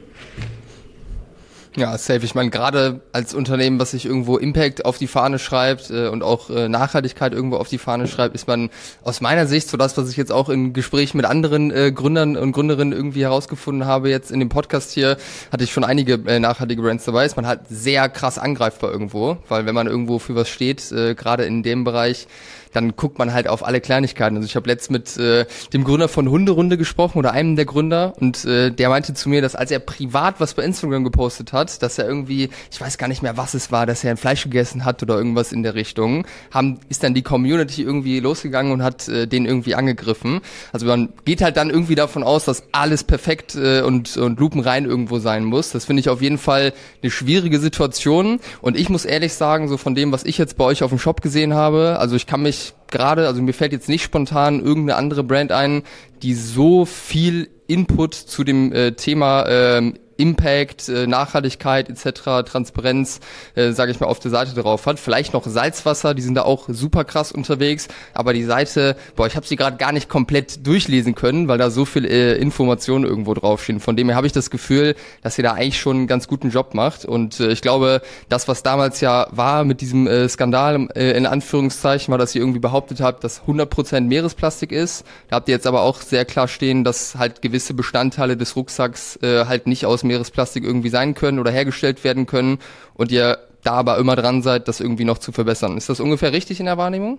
Ja, 1.76 1.99
safe. 1.99 2.25
Ich 2.25 2.35
meine, 2.35 2.49
gerade 2.49 3.02
als 3.12 3.35
Unternehmen, 3.35 3.78
was 3.78 3.90
sich 3.90 4.06
irgendwo 4.06 4.38
Impact 4.38 4.87
auf 4.87 4.97
die 4.97 5.06
Fahne 5.06 5.38
schreibt 5.38 5.90
äh, 5.90 6.09
und 6.09 6.23
auch 6.23 6.49
äh, 6.49 6.71
Nachhaltigkeit 6.71 7.35
irgendwo 7.35 7.56
auf 7.56 7.68
die 7.68 7.76
Fahne 7.76 8.06
schreibt, 8.06 8.35
ist 8.35 8.49
man 8.49 8.71
aus 9.04 9.21
meiner 9.21 9.47
Sicht, 9.47 9.68
so 9.68 9.76
das, 9.76 9.95
was 9.99 10.09
ich 10.09 10.16
jetzt 10.16 10.33
auch 10.33 10.49
in 10.49 10.73
Gesprächen 10.73 11.18
mit 11.18 11.26
anderen 11.26 11.71
äh, 11.71 11.92
Gründern 11.92 12.38
und 12.38 12.52
Gründerinnen 12.52 12.95
irgendwie 12.95 13.25
herausgefunden 13.25 13.87
habe, 13.87 14.09
jetzt 14.09 14.30
in 14.30 14.40
dem 14.40 14.49
Podcast 14.49 14.92
hier, 14.92 15.18
hatte 15.52 15.64
ich 15.64 15.71
schon 15.71 15.85
einige 15.85 16.14
äh, 16.26 16.40
nachhaltige 16.40 16.80
Brands 16.80 17.04
dabei, 17.04 17.26
ist 17.26 17.37
man 17.37 17.47
halt 17.47 17.61
sehr 17.68 18.09
krass 18.09 18.38
angreifbar 18.38 18.90
irgendwo, 18.90 19.37
weil 19.49 19.66
wenn 19.66 19.75
man 19.75 19.87
irgendwo 19.87 20.18
für 20.18 20.35
was 20.35 20.49
steht, 20.49 20.90
äh, 20.92 21.14
gerade 21.14 21.45
in 21.45 21.62
dem 21.62 21.85
Bereich, 21.85 22.26
dann 22.73 22.96
guckt 22.96 23.18
man 23.18 23.32
halt 23.32 23.49
auf 23.49 23.66
alle 23.66 23.80
Kleinigkeiten. 23.80 24.37
Also 24.37 24.46
ich 24.46 24.56
habe 24.56 24.68
letzt 24.68 24.90
mit 24.90 25.16
äh, 25.16 25.46
dem 25.73 25.85
Gründer 25.85 26.08
von 26.08 26.28
Hunderunde 26.28 26.76
gesprochen 26.76 27.18
oder 27.18 27.32
einem 27.32 27.56
der 27.56 27.64
Gründer 27.64 28.12
und 28.18 28.44
äh, 28.44 28.70
der 28.70 28.88
meinte 28.88 29.14
zu 29.14 29.28
mir, 29.28 29.42
dass 29.42 29.54
als 29.54 29.70
er 29.70 29.78
privat 29.78 30.40
was 30.40 30.54
bei 30.54 30.62
Instagram 30.62 31.04
gepostet 31.04 31.52
hat, 31.52 31.82
dass 31.82 31.99
er 31.99 32.06
irgendwie, 32.06 32.50
ich 32.70 32.80
weiß 32.80 32.99
gar 32.99 33.08
nicht 33.08 33.23
mehr, 33.23 33.37
was 33.37 33.54
es 33.54 33.73
war, 33.73 33.87
dass 33.87 34.04
er 34.04 34.11
ein 34.11 34.16
Fleisch 34.16 34.44
gegessen 34.44 34.85
hat 34.85 35.02
oder 35.02 35.16
irgendwas 35.16 35.52
in 35.52 35.62
der 35.62 35.75
Richtung, 35.75 36.26
haben, 36.50 36.80
ist 36.88 37.02
dann 37.02 37.14
die 37.14 37.23
Community 37.23 37.82
irgendwie 37.82 38.20
losgegangen 38.20 38.73
und 38.73 38.82
hat 38.82 39.08
äh, 39.08 39.26
den 39.26 39.46
irgendwie 39.46 39.75
angegriffen. 39.75 40.40
Also 40.73 40.87
man 40.87 41.11
geht 41.25 41.42
halt 41.42 41.56
dann 41.56 41.70
irgendwie 41.70 41.94
davon 41.94 42.23
aus, 42.23 42.44
dass 42.44 42.64
alles 42.73 43.04
perfekt 43.04 43.54
äh, 43.54 43.82
und, 43.82 44.16
und 44.16 44.38
lupenrein 44.40 44.85
irgendwo 44.85 45.18
sein 45.18 45.44
muss. 45.44 45.70
Das 45.70 45.85
finde 45.85 46.00
ich 46.00 46.08
auf 46.08 46.23
jeden 46.23 46.38
Fall 46.38 46.73
eine 47.02 47.11
schwierige 47.11 47.58
Situation 47.58 48.40
und 48.61 48.76
ich 48.76 48.88
muss 48.88 49.04
ehrlich 49.04 49.35
sagen, 49.35 49.68
so 49.68 49.76
von 49.76 49.94
dem, 49.94 50.12
was 50.12 50.25
ich 50.25 50.38
jetzt 50.38 50.56
bei 50.56 50.64
euch 50.64 50.82
auf 50.82 50.90
dem 50.90 50.99
Shop 50.99 51.20
gesehen 51.20 51.54
habe, 51.54 51.99
also 51.99 52.16
ich 52.16 52.26
kann 52.26 52.42
mich 52.42 52.55
gerade, 52.90 53.26
also 53.26 53.42
mir 53.42 53.52
fällt 53.52 53.72
jetzt 53.72 53.88
nicht 53.88 54.02
spontan 54.02 54.60
irgendeine 54.60 54.96
andere 54.96 55.25
Brand 55.25 55.52
ein, 55.52 55.82
die 56.22 56.34
so 56.34 56.84
viel 56.84 57.48
Input 57.66 58.14
zu 58.14 58.44
dem 58.44 58.72
äh, 58.72 58.92
Thema 58.92 59.46
ähm, 59.48 59.94
Impact, 60.16 60.88
äh, 60.88 61.06
Nachhaltigkeit 61.06 61.88
etc., 61.88 62.44
Transparenz, 62.44 63.20
äh, 63.54 63.73
sage 63.73 63.92
ich 63.92 64.00
mal, 64.00 64.06
auf 64.06 64.18
der 64.18 64.30
Seite 64.30 64.54
drauf 64.54 64.87
hat. 64.87 64.99
Vielleicht 64.99 65.32
noch 65.32 65.46
Salzwasser, 65.46 66.14
die 66.14 66.23
sind 66.23 66.35
da 66.35 66.42
auch 66.42 66.64
super 66.68 67.04
krass 67.04 67.32
unterwegs, 67.32 67.88
aber 68.14 68.32
die 68.32 68.44
Seite, 68.44 68.96
boah, 69.14 69.26
ich 69.26 69.37
habe 69.37 69.46
sie 69.46 69.56
gerade 69.56 69.76
gar 69.76 69.92
nicht 69.92 70.08
komplett 70.08 70.66
durchlesen 70.66 71.14
können, 71.14 71.49
weil 71.49 71.58
da 71.58 71.70
so 71.70 71.85
viel 71.85 72.04
äh, 72.04 72.37
Informationen 72.37 73.04
irgendwo 73.04 73.35
draufstehen. 73.35 73.80
Von 73.80 73.96
dem 73.96 74.08
her 74.08 74.16
habe 74.16 74.26
ich 74.26 74.32
das 74.32 74.50
Gefühl, 74.50 74.94
dass 75.23 75.38
ihr 75.38 75.44
da 75.44 75.52
eigentlich 75.52 75.80
schon 75.80 75.96
einen 75.96 76.06
ganz 76.06 76.28
guten 76.28 76.50
Job 76.50 76.75
macht 76.75 77.04
und 77.04 77.40
äh, 77.40 77.50
ich 77.50 77.62
glaube, 77.62 78.02
das, 78.28 78.49
was 78.49 78.62
damals 78.62 79.00
ja 79.00 79.26
war 79.30 79.64
mit 79.64 79.80
diesem 79.80 80.06
äh, 80.06 80.28
Skandal, 80.28 80.88
äh, 80.94 81.12
in 81.16 81.26
Anführungszeichen, 81.26 82.11
war, 82.11 82.18
dass 82.18 82.35
ihr 82.35 82.40
irgendwie 82.40 82.61
behauptet 82.61 83.00
habt, 83.00 83.25
dass 83.25 83.42
100% 83.42 84.00
Meeresplastik 84.02 84.73
ist. 84.73 85.04
Da 85.28 85.37
habt 85.37 85.49
ihr 85.49 85.54
jetzt 85.54 85.66
aber 85.66 85.82
auch 85.82 86.00
sehr 86.00 86.25
klar 86.25 86.49
stehen, 86.49 86.85
dass 86.85 87.16
halt 87.16 87.42
gewisse 87.42 87.75
Bestandteile 87.75 88.37
des 88.37 88.56
Rucksacks 88.56 89.16
äh, 89.23 89.44
halt 89.46 89.66
nicht 89.66 89.87
aus 89.87 90.02
Meeresplastik 90.06 90.64
irgendwie 90.64 90.88
sein 90.88 91.14
können 91.14 91.38
oder 91.38 91.50
hergestellt 91.50 92.04
werden 92.04 92.26
können 92.26 92.58
und 92.94 93.12
ihr 93.12 93.38
da 93.62 93.72
aber 93.72 93.98
immer 93.98 94.16
dran 94.16 94.42
seid, 94.42 94.68
das 94.68 94.80
irgendwie 94.80 95.04
noch 95.04 95.18
zu 95.18 95.32
verbessern. 95.32 95.76
Ist 95.76 95.88
das 95.88 96.00
ungefähr 96.00 96.32
richtig 96.32 96.60
in 96.60 96.66
der 96.66 96.78
Wahrnehmung? 96.78 97.18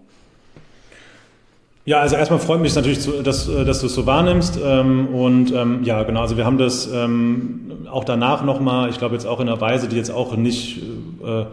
Ja, 1.87 2.01
also 2.01 2.17
erstmal 2.17 2.39
freut 2.39 2.59
mich 2.59 2.75
natürlich, 2.75 2.99
dass, 3.23 3.47
äh, 3.47 3.63
dass 3.63 3.79
du 3.79 3.85
es 3.85 3.95
so 3.95 4.05
wahrnimmst. 4.05 4.59
Ähm, 4.61 5.07
und 5.07 5.53
ähm, 5.53 5.83
ja, 5.83 6.03
genau, 6.03 6.19
also 6.19 6.35
wir 6.35 6.45
haben 6.45 6.57
das 6.57 6.89
ähm, 6.93 7.87
auch 7.89 8.03
danach 8.03 8.43
nochmal, 8.43 8.89
ich 8.89 8.97
glaube 8.97 9.15
jetzt 9.15 9.25
auch 9.25 9.39
in 9.39 9.47
einer 9.47 9.61
Weise, 9.61 9.87
die 9.87 9.95
jetzt 9.95 10.11
auch 10.11 10.35
nicht 10.35 10.81
äh, 11.23 11.45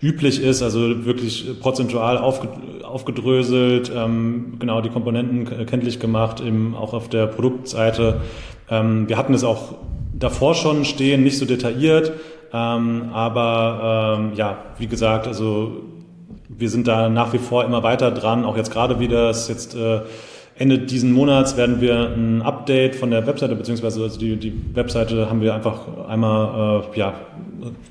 üblich 0.00 0.42
ist, 0.42 0.62
also 0.62 1.04
wirklich 1.04 1.60
prozentual 1.60 2.16
aufge, 2.16 2.48
aufgedröselt, 2.82 3.92
genau 4.58 4.80
die 4.80 4.88
Komponenten 4.88 5.66
kenntlich 5.66 6.00
gemacht, 6.00 6.40
eben 6.40 6.74
auch 6.74 6.92
auf 6.92 7.08
der 7.08 7.28
Produktseite. 7.28 8.20
Wir 8.68 9.16
hatten 9.16 9.32
es 9.32 9.44
auch 9.44 9.76
davor 10.22 10.54
schon 10.54 10.84
stehen, 10.84 11.22
nicht 11.22 11.38
so 11.38 11.44
detailliert, 11.44 12.12
ähm, 12.52 13.10
aber 13.12 14.18
ähm, 14.18 14.32
ja, 14.36 14.58
wie 14.78 14.86
gesagt, 14.86 15.26
also 15.26 15.72
wir 16.48 16.68
sind 16.68 16.86
da 16.86 17.08
nach 17.08 17.32
wie 17.32 17.38
vor 17.38 17.64
immer 17.64 17.82
weiter 17.82 18.10
dran, 18.10 18.44
auch 18.44 18.56
jetzt 18.56 18.70
gerade 18.70 19.00
wieder, 19.00 19.30
ist 19.30 19.48
jetzt 19.48 19.74
äh, 19.74 20.00
Ende 20.54 20.78
diesen 20.78 21.12
Monats 21.12 21.56
werden 21.56 21.80
wir 21.80 22.10
ein 22.14 22.42
Update 22.42 22.94
von 22.94 23.10
der 23.10 23.26
Webseite, 23.26 23.56
beziehungsweise 23.56 24.02
also 24.02 24.18
die, 24.18 24.36
die 24.36 24.52
Webseite 24.74 25.30
haben 25.30 25.40
wir 25.40 25.54
einfach 25.54 26.06
einmal, 26.08 26.84
äh, 26.94 26.98
ja, 26.98 27.14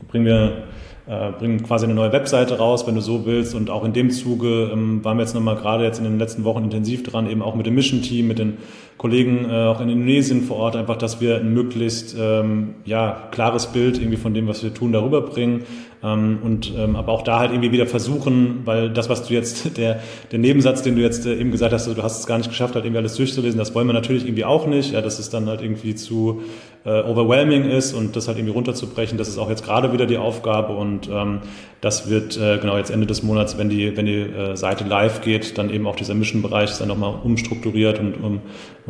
bringen 0.10 0.26
wir 0.26 0.64
äh, 1.08 1.32
bringen 1.32 1.64
quasi 1.64 1.86
eine 1.86 1.96
neue 1.96 2.14
Webseite 2.14 2.58
raus, 2.58 2.86
wenn 2.86 2.96
du 2.96 3.02
so 3.02 3.26
willst. 3.26 3.56
Und 3.56 3.70
auch 3.70 3.84
in 3.84 3.92
dem 3.92 4.12
Zuge 4.12 4.70
ähm, 4.72 5.04
waren 5.04 5.18
wir 5.18 5.24
jetzt 5.24 5.34
nochmal 5.34 5.56
gerade 5.56 5.84
jetzt 5.84 5.98
in 5.98 6.04
den 6.06 6.20
letzten 6.20 6.44
Wochen 6.44 6.64
intensiv 6.64 7.04
dran, 7.04 7.30
eben 7.30 7.42
auch 7.42 7.56
mit 7.56 7.66
dem 7.66 7.76
Mission-Team, 7.76 8.28
mit 8.28 8.40
den 8.40 8.60
Kollegen 9.01 9.50
äh, 9.50 9.65
auch 9.65 9.81
in 9.81 9.89
Indonesien 9.89 10.43
vor 10.43 10.58
Ort, 10.58 10.75
einfach, 10.75 10.96
dass 10.96 11.20
wir 11.20 11.38
ein 11.38 11.55
möglichst 11.55 12.15
ähm, 12.20 12.75
ja, 12.86 13.29
klares 13.31 13.65
Bild 13.65 13.98
irgendwie 13.98 14.17
von 14.17 14.36
dem, 14.36 14.48
was 14.48 14.62
wir 14.62 14.75
tun, 14.75 14.91
darüber 14.91 15.22
bringen. 15.22 15.63
Ähm, 16.03 16.38
und 16.43 16.72
ähm, 16.77 16.96
aber 16.96 17.12
auch 17.12 17.24
da 17.24 17.39
halt 17.39 17.51
irgendwie 17.51 17.72
wieder 17.72 17.88
versuchen, 17.88 18.62
weil 18.65 18.91
das, 18.91 19.10
was 19.10 19.27
du 19.27 19.34
jetzt, 19.34 19.75
der, 19.77 20.01
der 20.31 20.38
Nebensatz, 20.38 20.84
den 20.84 20.96
du 20.96 21.01
jetzt 21.01 21.25
äh, 21.25 21.34
eben 21.34 21.50
gesagt 21.50 21.74
hast, 21.74 21.88
du 21.88 22.03
hast 22.03 22.20
es 22.20 22.27
gar 22.27 22.38
nicht 22.38 22.50
geschafft, 22.50 22.75
halt 22.75 22.86
irgendwie 22.86 23.00
alles 23.00 23.15
durchzulesen, 23.15 23.58
das 23.58 23.74
wollen 23.74 23.88
wir 23.88 23.93
natürlich 23.93 24.25
irgendwie 24.25 24.46
auch 24.46 24.67
nicht, 24.67 24.93
ja, 24.93 25.01
dass 25.01 25.17
es 25.17 25.31
dann 25.31 25.48
halt 25.48 25.62
irgendwie 25.62 25.96
zu 25.96 26.41
äh, 26.86 27.01
overwhelming 27.01 27.65
ist 27.65 27.93
und 27.93 28.15
das 28.15 28.27
halt 28.27 28.38
irgendwie 28.38 28.53
runterzubrechen, 28.53 29.17
das 29.17 29.27
ist 29.27 29.38
auch 29.38 29.50
jetzt 29.50 29.63
gerade 29.63 29.93
wieder 29.93 30.08
die 30.08 30.17
Aufgabe 30.17 30.74
und 30.74 31.08
ähm, 31.12 31.41
das 31.81 32.10
wird 32.10 32.38
äh, 32.38 32.58
genau 32.58 32.77
jetzt 32.77 32.89
Ende 32.89 33.05
des 33.05 33.22
Monats, 33.22 33.58
wenn 33.58 33.70
die, 33.70 33.96
wenn 33.96 34.05
die 34.05 34.22
äh, 34.22 34.55
Seite 34.55 34.84
live 34.84 35.22
geht, 35.22 35.58
dann 35.58 35.72
eben 35.72 35.86
auch 35.86 35.96
dieser 35.96 36.15
Mission-Bereich 36.15 36.72
ist 36.72 36.81
dann 36.81 36.88
nochmal 36.88 37.13
umstrukturiert 37.24 38.00
und, 38.00 38.13
um, 38.24 38.41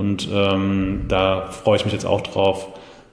und 0.01 0.27
ähm, 0.34 1.05
da 1.08 1.48
freue 1.51 1.77
ich 1.77 1.86
mich 1.86 1.93
jetzt 1.93 2.05
auch 2.05 2.22
drauf 2.22 2.67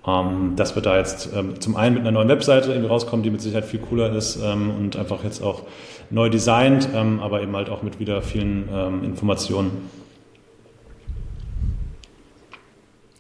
ähm, 0.09 0.55
dass 0.57 0.75
wir 0.75 0.83
da 0.83 0.97
jetzt 0.97 1.31
ähm, 1.35 1.61
zum 1.61 1.77
einen 1.77 1.95
mit 1.95 2.03
einer 2.03 2.13
neuen 2.13 2.29
Webseite 2.29 2.71
irgendwie 2.71 2.89
rauskommen, 2.89 3.23
die 3.23 3.31
mit 3.31 3.41
Sicherheit 3.41 3.65
viel 3.65 3.81
cooler 3.81 4.13
ist 4.13 4.39
ähm, 4.43 4.71
und 4.71 4.97
einfach 4.97 5.25
jetzt 5.25 5.43
auch 5.43 5.63
neu 6.11 6.31
designt, 6.31 6.89
ähm, 6.95 7.21
aber 7.21 7.43
eben 7.43 7.55
halt 7.55 7.69
auch 7.69 7.83
mit 7.83 8.01
wieder 8.01 8.23
vielen 8.23 8.69
ähm, 8.73 9.05
Informationen. 9.05 9.91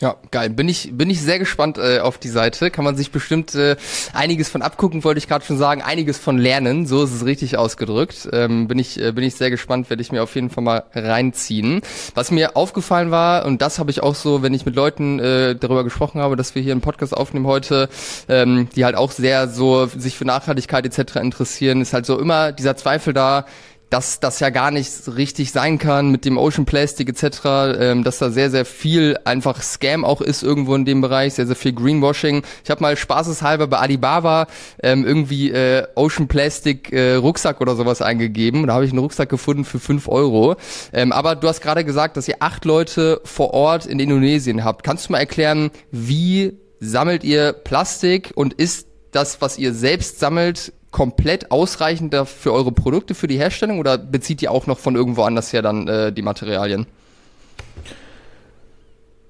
Ja, 0.00 0.14
geil. 0.30 0.50
Bin 0.50 0.68
ich, 0.68 0.90
bin 0.92 1.10
ich 1.10 1.20
sehr 1.20 1.40
gespannt 1.40 1.76
äh, 1.76 1.98
auf 1.98 2.18
die 2.18 2.28
Seite. 2.28 2.70
Kann 2.70 2.84
man 2.84 2.96
sich 2.96 3.10
bestimmt 3.10 3.56
äh, 3.56 3.74
einiges 4.12 4.48
von 4.48 4.62
abgucken, 4.62 5.02
wollte 5.02 5.18
ich 5.18 5.26
gerade 5.26 5.44
schon 5.44 5.58
sagen. 5.58 5.82
Einiges 5.82 6.18
von 6.18 6.38
lernen. 6.38 6.86
So 6.86 7.02
ist 7.02 7.12
es 7.12 7.24
richtig 7.24 7.58
ausgedrückt. 7.58 8.28
Ähm, 8.32 8.68
bin 8.68 8.78
ich, 8.78 9.00
äh, 9.00 9.10
bin 9.10 9.24
ich 9.24 9.34
sehr 9.34 9.50
gespannt. 9.50 9.90
Werde 9.90 10.00
ich 10.00 10.12
mir 10.12 10.22
auf 10.22 10.36
jeden 10.36 10.50
Fall 10.50 10.62
mal 10.62 10.84
reinziehen. 10.94 11.80
Was 12.14 12.30
mir 12.30 12.56
aufgefallen 12.56 13.10
war 13.10 13.44
und 13.44 13.60
das 13.60 13.80
habe 13.80 13.90
ich 13.90 14.00
auch 14.00 14.14
so, 14.14 14.40
wenn 14.42 14.54
ich 14.54 14.64
mit 14.64 14.76
Leuten 14.76 15.18
äh, 15.18 15.56
darüber 15.56 15.82
gesprochen 15.82 16.20
habe, 16.20 16.36
dass 16.36 16.54
wir 16.54 16.62
hier 16.62 16.72
einen 16.72 16.80
Podcast 16.80 17.16
aufnehmen 17.16 17.46
heute, 17.46 17.88
ähm, 18.28 18.68
die 18.76 18.84
halt 18.84 18.94
auch 18.94 19.10
sehr 19.10 19.48
so 19.48 19.86
sich 19.86 20.16
für 20.16 20.24
Nachhaltigkeit 20.24 20.86
etc. 20.86 21.16
interessieren, 21.16 21.80
ist 21.80 21.92
halt 21.92 22.06
so 22.06 22.20
immer 22.20 22.52
dieser 22.52 22.76
Zweifel 22.76 23.12
da 23.12 23.46
dass 23.90 24.20
das 24.20 24.40
ja 24.40 24.50
gar 24.50 24.70
nicht 24.70 24.90
richtig 25.16 25.50
sein 25.50 25.78
kann 25.78 26.10
mit 26.10 26.24
dem 26.24 26.36
Ocean 26.36 26.66
Plastic 26.66 27.08
etc., 27.08 27.78
ähm, 27.78 28.04
dass 28.04 28.18
da 28.18 28.30
sehr, 28.30 28.50
sehr 28.50 28.64
viel 28.64 29.16
einfach 29.24 29.62
Scam 29.62 30.04
auch 30.04 30.20
ist 30.20 30.42
irgendwo 30.42 30.74
in 30.74 30.84
dem 30.84 31.00
Bereich, 31.00 31.34
sehr, 31.34 31.46
sehr 31.46 31.56
viel 31.56 31.72
Greenwashing. 31.72 32.42
Ich 32.64 32.70
habe 32.70 32.82
mal 32.82 32.96
spaßeshalber 32.96 33.66
bei 33.66 33.78
Alibaba 33.78 34.46
ähm, 34.82 35.06
irgendwie 35.06 35.50
äh, 35.50 35.86
Ocean 35.94 36.28
Plastic 36.28 36.92
äh, 36.92 37.14
Rucksack 37.14 37.60
oder 37.60 37.76
sowas 37.76 38.02
eingegeben. 38.02 38.66
Da 38.66 38.74
habe 38.74 38.84
ich 38.84 38.90
einen 38.90 39.00
Rucksack 39.00 39.28
gefunden 39.28 39.64
für 39.64 39.78
fünf 39.78 40.08
Euro. 40.08 40.56
Ähm, 40.92 41.12
aber 41.12 41.34
du 41.34 41.48
hast 41.48 41.60
gerade 41.60 41.84
gesagt, 41.84 42.16
dass 42.16 42.28
ihr 42.28 42.36
acht 42.40 42.64
Leute 42.64 43.20
vor 43.24 43.54
Ort 43.54 43.86
in 43.86 43.98
Indonesien 43.98 44.64
habt. 44.64 44.84
Kannst 44.84 45.08
du 45.08 45.12
mal 45.12 45.18
erklären, 45.18 45.70
wie 45.90 46.58
sammelt 46.80 47.24
ihr 47.24 47.52
Plastik 47.52 48.32
und 48.34 48.52
ist 48.54 48.86
das, 49.10 49.40
was 49.40 49.58
ihr 49.58 49.72
selbst 49.72 50.18
sammelt, 50.18 50.72
komplett 50.90 51.50
ausreichend 51.50 52.14
für 52.26 52.52
eure 52.52 52.72
Produkte, 52.72 53.14
für 53.14 53.26
die 53.26 53.38
Herstellung 53.38 53.78
oder 53.78 53.98
bezieht 53.98 54.42
ihr 54.42 54.50
auch 54.50 54.66
noch 54.66 54.78
von 54.78 54.96
irgendwo 54.96 55.22
anders 55.22 55.52
her 55.52 55.62
dann 55.62 55.86
äh, 55.88 56.12
die 56.12 56.22
Materialien? 56.22 56.86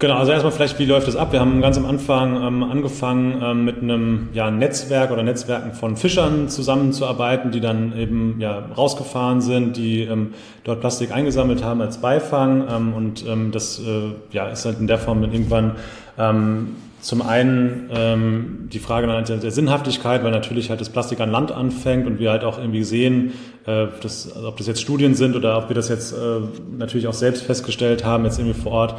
Genau, 0.00 0.14
also 0.14 0.30
erstmal 0.30 0.52
vielleicht, 0.52 0.78
wie 0.78 0.84
läuft 0.84 1.08
das 1.08 1.16
ab? 1.16 1.32
Wir 1.32 1.40
haben 1.40 1.60
ganz 1.60 1.76
am 1.76 1.84
Anfang 1.84 2.40
ähm, 2.40 2.62
angefangen, 2.62 3.42
ähm, 3.42 3.64
mit 3.64 3.82
einem 3.82 4.28
ja, 4.32 4.48
Netzwerk 4.48 5.10
oder 5.10 5.24
Netzwerken 5.24 5.72
von 5.72 5.96
Fischern 5.96 6.48
zusammenzuarbeiten, 6.48 7.50
die 7.50 7.58
dann 7.58 7.98
eben 7.98 8.36
ja, 8.38 8.60
rausgefahren 8.76 9.40
sind, 9.40 9.76
die 9.76 10.02
ähm, 10.02 10.34
dort 10.62 10.78
Plastik 10.80 11.10
eingesammelt 11.10 11.64
haben 11.64 11.80
als 11.80 12.00
Beifang. 12.00 12.68
Ähm, 12.70 12.94
und 12.94 13.26
ähm, 13.26 13.50
das 13.50 13.80
äh, 13.80 14.12
ja, 14.30 14.46
ist 14.46 14.64
halt 14.66 14.78
in 14.78 14.86
der 14.86 14.98
Form 14.98 15.20
dann 15.20 15.32
irgendwann 15.32 15.72
ähm, 16.16 16.76
zum 17.00 17.22
einen 17.22 17.90
ähm, 17.92 18.68
die 18.72 18.78
Frage 18.78 19.06
der, 19.06 19.50
Sinnhaftigkeit, 19.50 20.24
weil 20.24 20.30
natürlich 20.32 20.70
halt 20.70 20.80
das 20.80 20.90
Plastik 20.90 21.20
an 21.20 21.30
Land 21.30 21.52
anfängt 21.52 22.06
und 22.06 22.18
wir 22.18 22.30
halt 22.30 22.44
auch 22.44 22.58
irgendwie 22.58 22.82
sehen, 22.82 23.32
äh, 23.66 23.86
dass, 24.02 24.32
also 24.34 24.48
ob 24.48 24.56
das 24.56 24.66
jetzt 24.66 24.80
Studien 24.80 25.14
sind 25.14 25.36
oder 25.36 25.58
ob 25.58 25.68
wir 25.68 25.74
das 25.74 25.88
jetzt 25.88 26.12
äh, 26.12 26.40
natürlich 26.76 27.06
auch 27.06 27.14
selbst 27.14 27.44
festgestellt 27.44 28.04
haben, 28.04 28.24
jetzt 28.24 28.38
irgendwie 28.38 28.60
vor 28.60 28.72
Ort, 28.72 28.94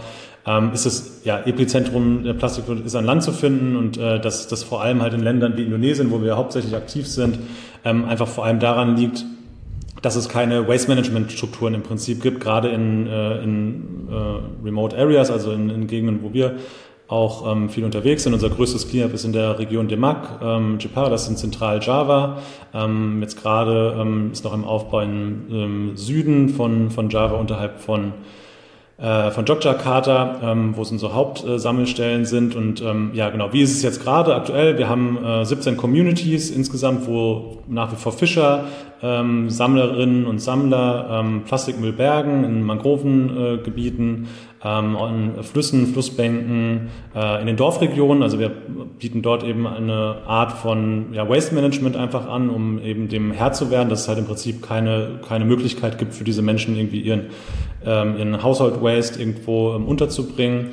ähm, 0.46 0.72
ist 0.74 0.86
das 0.86 1.22
ja, 1.26 1.40
Epizentrum 1.40 2.24
der 2.24 2.34
Plastik 2.34 2.66
ist 2.86 2.96
an 2.96 3.06
Land 3.06 3.24
zu 3.24 3.34
finden 3.34 3.76
und 3.76 3.98
äh, 3.98 4.20
dass 4.20 4.48
das 4.48 4.64
vor 4.64 4.82
allem 4.82 5.02
halt 5.02 5.14
in 5.14 5.22
Ländern 5.22 5.58
wie 5.58 5.64
Indonesien, 5.64 6.12
wo 6.12 6.22
wir 6.22 6.38
hauptsächlich 6.38 6.76
aktiv 6.76 7.08
sind, 7.08 7.40
ähm, 7.84 8.06
einfach 8.06 8.28
vor 8.28 8.46
allem 8.46 8.60
daran 8.60 8.96
liegt, 8.96 9.26
dass 10.02 10.16
es 10.16 10.30
keine 10.30 10.68
Waste 10.68 10.90
Management 10.90 11.32
Strukturen 11.32 11.74
im 11.74 11.84
Prinzip 11.84 12.22
gibt, 12.22 12.40
gerade 12.40 12.70
in, 12.70 13.08
äh, 13.08 13.44
in 13.44 14.08
äh, 14.10 14.66
Remote 14.66 14.98
Areas, 14.98 15.30
also 15.30 15.52
in, 15.52 15.70
in 15.70 15.88
Gegenden, 15.88 16.24
wo 16.24 16.34
wir 16.34 16.56
auch 17.10 17.52
ähm, 17.52 17.70
viel 17.70 17.84
unterwegs 17.84 18.24
sind. 18.24 18.34
Unser 18.34 18.50
größtes 18.50 18.88
Cleanup 18.88 19.14
ist 19.14 19.26
in 19.26 19.34
der 19.34 19.58
Region 19.58 19.88
Demak, 19.88 20.40
ähm, 20.42 20.78
Jepara, 20.80 21.10
das 21.10 21.24
ist 21.24 21.30
in 21.30 21.38
Zentral-Java. 21.38 22.38
Ähm, 22.74 23.22
jetzt 23.22 23.42
gerade 23.42 23.98
ähm, 24.00 24.30
ist 24.32 24.44
noch 24.44 24.54
im 24.54 24.64
Aufbau 24.64 25.02
im 25.02 25.48
ähm, 25.52 25.92
Süden 25.98 26.50
von, 26.50 26.92
von 26.92 27.10
Java 27.10 27.36
unterhalb 27.36 27.80
von 27.80 28.14
äh, 29.00 29.32
von 29.32 29.46
Jogjakarta, 29.46 30.42
ähm, 30.44 30.76
wo 30.76 30.82
es 30.82 30.92
unsere 30.92 31.14
Hauptsammelstellen 31.14 32.26
sind. 32.26 32.54
Und 32.56 32.82
ähm, 32.82 33.12
ja, 33.14 33.30
genau, 33.30 33.54
wie 33.54 33.62
ist 33.62 33.72
es 33.72 33.82
jetzt 33.82 34.04
gerade 34.04 34.36
aktuell? 34.36 34.78
Wir 34.78 34.90
haben 34.90 35.24
äh, 35.24 35.46
17 35.46 35.78
Communities 35.78 36.50
insgesamt, 36.52 37.08
wo 37.08 37.60
nach 37.68 37.94
wie 37.94 37.96
vor 37.96 38.12
Fischer, 38.12 38.66
ähm, 39.02 39.50
Sammlerinnen 39.50 40.26
und 40.26 40.40
Sammler 40.40 41.22
ähm, 41.22 41.44
Plastikmüll 41.46 41.94
bergen 41.94 42.44
in 42.44 42.62
Mangrovengebieten, 42.64 44.28
ähm, 44.64 44.98
in 45.38 45.44
Flüssen, 45.44 45.88
Flussbänken, 45.88 46.90
äh, 47.16 47.42
in 47.42 47.48
den 47.48 47.56
Dorfregionen. 47.56 48.24
Also 48.24 48.40
wir 48.40 48.50
bieten 48.50 49.22
dort 49.22 49.44
eben 49.44 49.66
eine 49.68 50.18
Art 50.28 50.52
von 50.52 51.14
ja, 51.14 51.30
Waste 51.30 51.56
Management 51.56 51.96
einfach 51.96 52.28
an, 52.28 52.50
um 52.50 52.82
eben 52.82 53.08
dem 53.08 53.32
Herr 53.32 53.54
zu 53.54 53.72
werden, 53.72 53.90
dass 53.90 54.02
es 54.02 54.08
halt 54.08 54.20
im 54.20 54.26
Prinzip 54.26 54.62
keine, 54.62 55.20
keine 55.28 55.46
Möglichkeit 55.46 55.98
gibt 55.98 56.14
für 56.14 56.24
diese 56.24 56.42
Menschen 56.42 56.76
irgendwie 56.76 57.02
ihren, 57.02 57.28
ähm, 57.86 58.18
ihren 58.18 58.44
Household 58.44 58.82
Waste 58.82 59.20
irgendwo 59.20 59.76
ähm, 59.76 59.86
unterzubringen. 59.86 60.72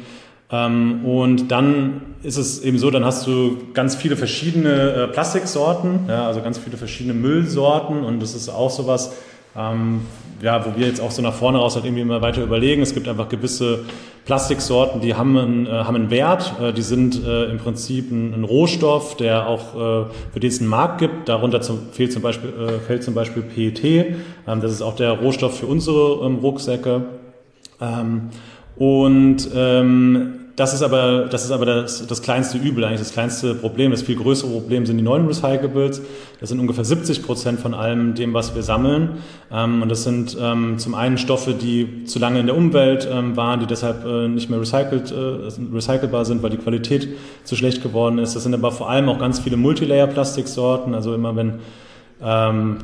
Ähm, 0.50 1.04
und 1.04 1.50
dann 1.50 2.02
ist 2.22 2.36
es 2.36 2.62
eben 2.62 2.78
so, 2.78 2.90
dann 2.90 3.04
hast 3.04 3.26
du 3.26 3.56
ganz 3.74 3.96
viele 3.96 4.16
verschiedene 4.16 4.92
äh, 4.92 5.06
Plastiksorten, 5.08 6.00
ja, 6.08 6.26
also 6.26 6.40
ganz 6.40 6.58
viele 6.58 6.76
verschiedene 6.76 7.14
Müllsorten 7.14 8.04
und 8.04 8.20
das 8.20 8.34
ist 8.34 8.48
auch 8.48 8.70
sowas, 8.70 9.16
ähm, 9.56 10.02
ja, 10.42 10.64
wo 10.66 10.78
wir 10.78 10.86
jetzt 10.86 11.00
auch 11.00 11.10
so 11.10 11.22
nach 11.22 11.32
vorne 11.32 11.58
raus 11.58 11.76
halt 11.76 11.84
irgendwie 11.84 12.02
immer 12.02 12.20
weiter 12.20 12.42
überlegen. 12.42 12.82
Es 12.82 12.94
gibt 12.94 13.08
einfach 13.08 13.28
gewisse 13.28 13.84
Plastiksorten, 14.26 15.00
die 15.00 15.14
haben 15.14 15.38
einen, 15.38 15.66
äh, 15.66 15.70
haben 15.70 15.94
einen 15.94 16.10
Wert, 16.10 16.54
äh, 16.60 16.72
die 16.72 16.82
sind 16.82 17.24
äh, 17.24 17.44
im 17.44 17.58
Prinzip 17.58 18.10
ein, 18.10 18.34
ein, 18.34 18.44
Rohstoff, 18.44 19.16
der 19.16 19.46
auch 19.46 19.74
äh, 19.74 20.10
für 20.32 20.40
den 20.40 20.50
es 20.50 20.60
einen 20.60 20.68
Markt 20.68 20.98
gibt. 20.98 21.28
Darunter 21.28 21.60
zum, 21.60 21.92
fehlt, 21.92 22.12
zum 22.12 22.22
Beispiel, 22.22 22.50
äh, 22.50 22.78
fällt 22.80 23.04
zum 23.04 23.14
Beispiel 23.14 23.42
PET. 23.42 23.84
Ähm, 23.84 24.60
das 24.60 24.72
ist 24.72 24.82
auch 24.82 24.96
der 24.96 25.12
Rohstoff 25.12 25.60
für 25.60 25.66
unsere 25.66 26.26
ähm, 26.26 26.36
Rucksäcke. 26.36 27.04
Ähm, 27.80 28.30
und 28.76 29.48
ähm, 29.54 30.45
das 30.56 30.72
ist 30.72 30.80
aber, 30.80 31.26
das 31.26 31.44
ist 31.44 31.50
aber 31.50 31.66
das, 31.66 32.06
das 32.06 32.22
kleinste 32.22 32.56
Übel, 32.56 32.82
eigentlich 32.84 33.00
das 33.00 33.12
kleinste 33.12 33.54
Problem. 33.54 33.90
Das 33.90 34.00
viel 34.00 34.16
größere 34.16 34.50
Problem 34.50 34.86
sind 34.86 34.96
die 34.96 35.02
neuen 35.02 35.26
Recyclables. 35.26 36.00
Das 36.40 36.48
sind 36.48 36.60
ungefähr 36.60 36.84
70 36.84 37.22
Prozent 37.22 37.60
von 37.60 37.74
allem 37.74 38.14
dem, 38.14 38.32
was 38.32 38.54
wir 38.54 38.62
sammeln. 38.62 39.18
Ähm, 39.52 39.82
und 39.82 39.90
das 39.90 40.04
sind 40.04 40.34
ähm, 40.40 40.78
zum 40.78 40.94
einen 40.94 41.18
Stoffe, 41.18 41.52
die 41.52 42.04
zu 42.04 42.18
lange 42.18 42.40
in 42.40 42.46
der 42.46 42.56
Umwelt 42.56 43.06
ähm, 43.10 43.36
waren, 43.36 43.60
die 43.60 43.66
deshalb 43.66 44.06
äh, 44.06 44.28
nicht 44.28 44.48
mehr 44.48 44.58
recycelt, 44.58 45.12
äh, 45.12 45.74
recycelbar 45.74 46.24
sind, 46.24 46.42
weil 46.42 46.50
die 46.50 46.56
Qualität 46.56 47.06
zu 47.44 47.54
schlecht 47.54 47.82
geworden 47.82 48.16
ist. 48.16 48.34
Das 48.34 48.42
sind 48.42 48.54
aber 48.54 48.72
vor 48.72 48.88
allem 48.88 49.10
auch 49.10 49.18
ganz 49.18 49.40
viele 49.40 49.58
Multilayer-Plastiksorten. 49.58 50.94
Also 50.94 51.14
immer 51.14 51.36
wenn 51.36 51.60
ähm, 52.22 52.78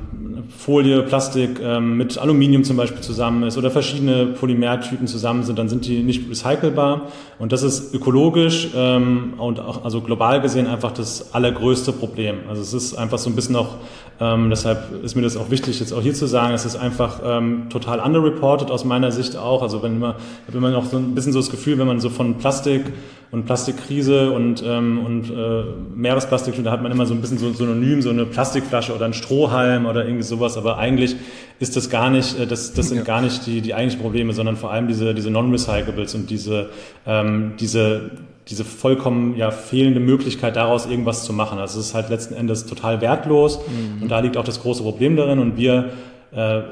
Folie, 0.59 1.03
Plastik 1.03 1.59
ähm, 1.63 1.97
mit 1.97 2.19
Aluminium 2.19 2.65
zum 2.65 2.77
Beispiel 2.77 3.01
zusammen 3.01 3.45
ist 3.45 3.57
oder 3.57 3.71
verschiedene 3.71 4.27
Polymertypen 4.27 5.07
zusammen 5.07 5.43
sind, 5.43 5.59
dann 5.59 5.71
sind 5.71 5.87
die 5.87 6.03
nicht 6.03 6.29
recycelbar. 6.29 7.09
Und 7.39 7.53
das 7.53 7.63
ist 7.63 7.95
ökologisch 7.95 8.69
ähm, 8.77 9.35
und 9.39 9.59
auch 9.59 9.85
also 9.85 10.03
global 10.03 10.43
gesehen 10.43 10.67
einfach 10.67 10.93
das 10.93 11.35
allergrößte 11.35 11.93
Problem. 11.93 12.41
Also 12.49 12.61
es 12.61 12.75
ist 12.75 12.95
einfach 12.95 13.19
so 13.19 13.31
ein 13.31 13.35
bisschen 13.35 13.57
auch, 13.57 13.77
ähm, 14.21 14.51
deshalb 14.51 15.03
ist 15.03 15.17
mir 15.17 15.23
das 15.23 15.39
auch 15.39 15.51
wichtig, 15.51 15.81
jetzt 15.81 15.93
auch 15.93 16.03
hier 16.03 16.15
zu 16.15 16.27
sagen, 16.27 16.53
es 16.53 16.67
ist 16.67 16.77
einfach 16.77 17.21
ähm, 17.25 17.69
total 17.71 18.01
underreported 18.01 18.71
aus 18.71 18.85
meiner 18.85 19.13
Sicht 19.13 19.37
auch. 19.37 19.63
Also 19.63 19.83
wenn 19.83 19.99
man, 19.99 20.15
ich 20.43 20.49
habe 20.49 20.59
immer 20.59 20.71
noch 20.71 20.85
so 20.85 20.99
ein 20.99 21.15
bisschen 21.15 21.33
so 21.33 21.39
das 21.39 21.51
Gefühl, 21.51 21.79
wenn 21.79 21.87
man 21.87 22.01
so 22.01 22.11
von 22.11 22.37
Plastik 22.37 22.85
und 23.33 23.47
Plastikkrise 23.47 24.31
und, 24.31 24.63
ähm, 24.65 25.01
und 25.05 25.31
äh, 25.31 25.65
Meeresplastik, 25.95 26.63
da 26.63 26.71
hat 26.71 26.83
man 26.83 26.93
immer 26.93 27.07
so 27.07 27.15
ein 27.15 27.23
bisschen 27.23 27.39
so 27.39 27.51
synonym, 27.53 28.03
so 28.03 28.11
eine 28.11 28.27
Plastikflasche 28.27 28.95
oder 28.95 29.07
ein 29.07 29.15
Strohhalm 29.23 29.87
oder 29.87 30.05
irgendwie 30.05 30.25
sowas, 30.25 30.57
aber 30.57 30.79
eigentlich 30.79 31.17
ist 31.59 31.77
das 31.77 31.91
gar 31.91 32.11
nicht, 32.11 32.39
äh, 32.39 32.47
das, 32.47 32.73
das 32.73 32.89
sind 32.89 32.99
ja. 32.99 33.05
gar 33.05 33.21
nicht 33.21 33.47
die, 33.47 33.61
die 33.61 33.75
eigentlichen 33.75 34.03
Probleme, 34.03 34.33
sondern 34.33 34.57
vor 34.57 34.73
allem 34.73 34.89
diese, 34.89 35.15
diese 35.15 35.31
Non-Recyclables 35.31 36.15
und 36.15 36.29
diese, 36.31 36.71
ähm, 37.07 37.55
diese, 37.59 38.11
diese 38.49 38.65
vollkommen 38.65 39.37
ja 39.37 39.51
fehlende 39.51 40.01
Möglichkeit 40.01 40.57
daraus 40.57 40.87
irgendwas 40.87 41.25
zu 41.25 41.33
machen. 41.33 41.59
Also 41.59 41.79
es 41.79 41.87
ist 41.87 41.95
halt 41.95 42.11
letzten 42.11 42.35
Endes 42.35 42.67
total 42.67 43.01
wertlos 43.01 43.59
mhm. 43.59 44.03
und 44.03 44.09
da 44.11 44.19
liegt 44.19 44.37
auch 44.37 44.45
das 44.45 44.61
große 44.61 44.83
Problem 44.83 45.17
darin 45.17 45.39
und 45.39 45.57
wir 45.57 45.91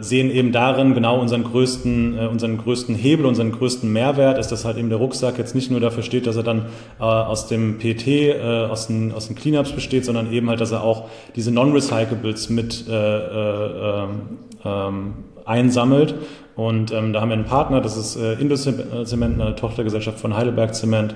sehen 0.01 0.31
eben 0.31 0.53
darin 0.53 0.95
genau 0.95 1.21
unseren 1.21 1.45
größten, 1.45 2.19
äh, 2.19 2.27
unseren 2.29 2.57
größten 2.57 2.95
Hebel, 2.95 3.27
unseren 3.27 3.53
größten 3.53 3.93
Mehrwert, 3.93 4.39
ist, 4.39 4.49
dass 4.49 4.65
halt 4.65 4.79
eben 4.79 4.89
der 4.89 4.97
Rucksack 4.97 5.37
jetzt 5.37 5.55
nicht 5.55 5.71
nur 5.71 5.81
dafür 5.81 6.03
steht, 6.03 6.27
dass 6.27 6.37
er 6.37 6.43
dann 6.43 6.67
äh, 6.99 7.03
aus 7.03 7.47
dem 7.47 7.79
PT, 7.79 8.07
äh, 8.07 8.67
aus 8.71 8.87
den, 8.87 9.13
aus 9.13 9.27
den 9.27 9.37
Cleanups 9.37 9.73
besteht, 9.73 10.07
sondern 10.07 10.33
eben 10.33 10.49
halt, 10.49 10.63
dass 10.63 10.73
er 10.73 10.83
auch 10.83 11.11
diese 11.37 11.51
Non-Recyclables 11.51 12.49
mit 12.49 12.87
äh, 12.89 12.93
äh, 12.93 14.07
ähm, 14.65 15.15
einsammelt. 15.45 16.15
Und 16.57 16.93
ähm, 16.93 17.13
da 17.13 17.21
haben 17.21 17.29
wir 17.29 17.35
einen 17.35 17.45
Partner, 17.45 17.83
das 17.83 17.97
ist 17.97 18.17
äh, 18.17 18.35
Indocement, 18.35 19.41
eine 19.41 19.57
Tochtergesellschaft 19.57 20.19
von 20.19 20.37
Heidelberg 20.37 20.75
Zement 20.75 21.15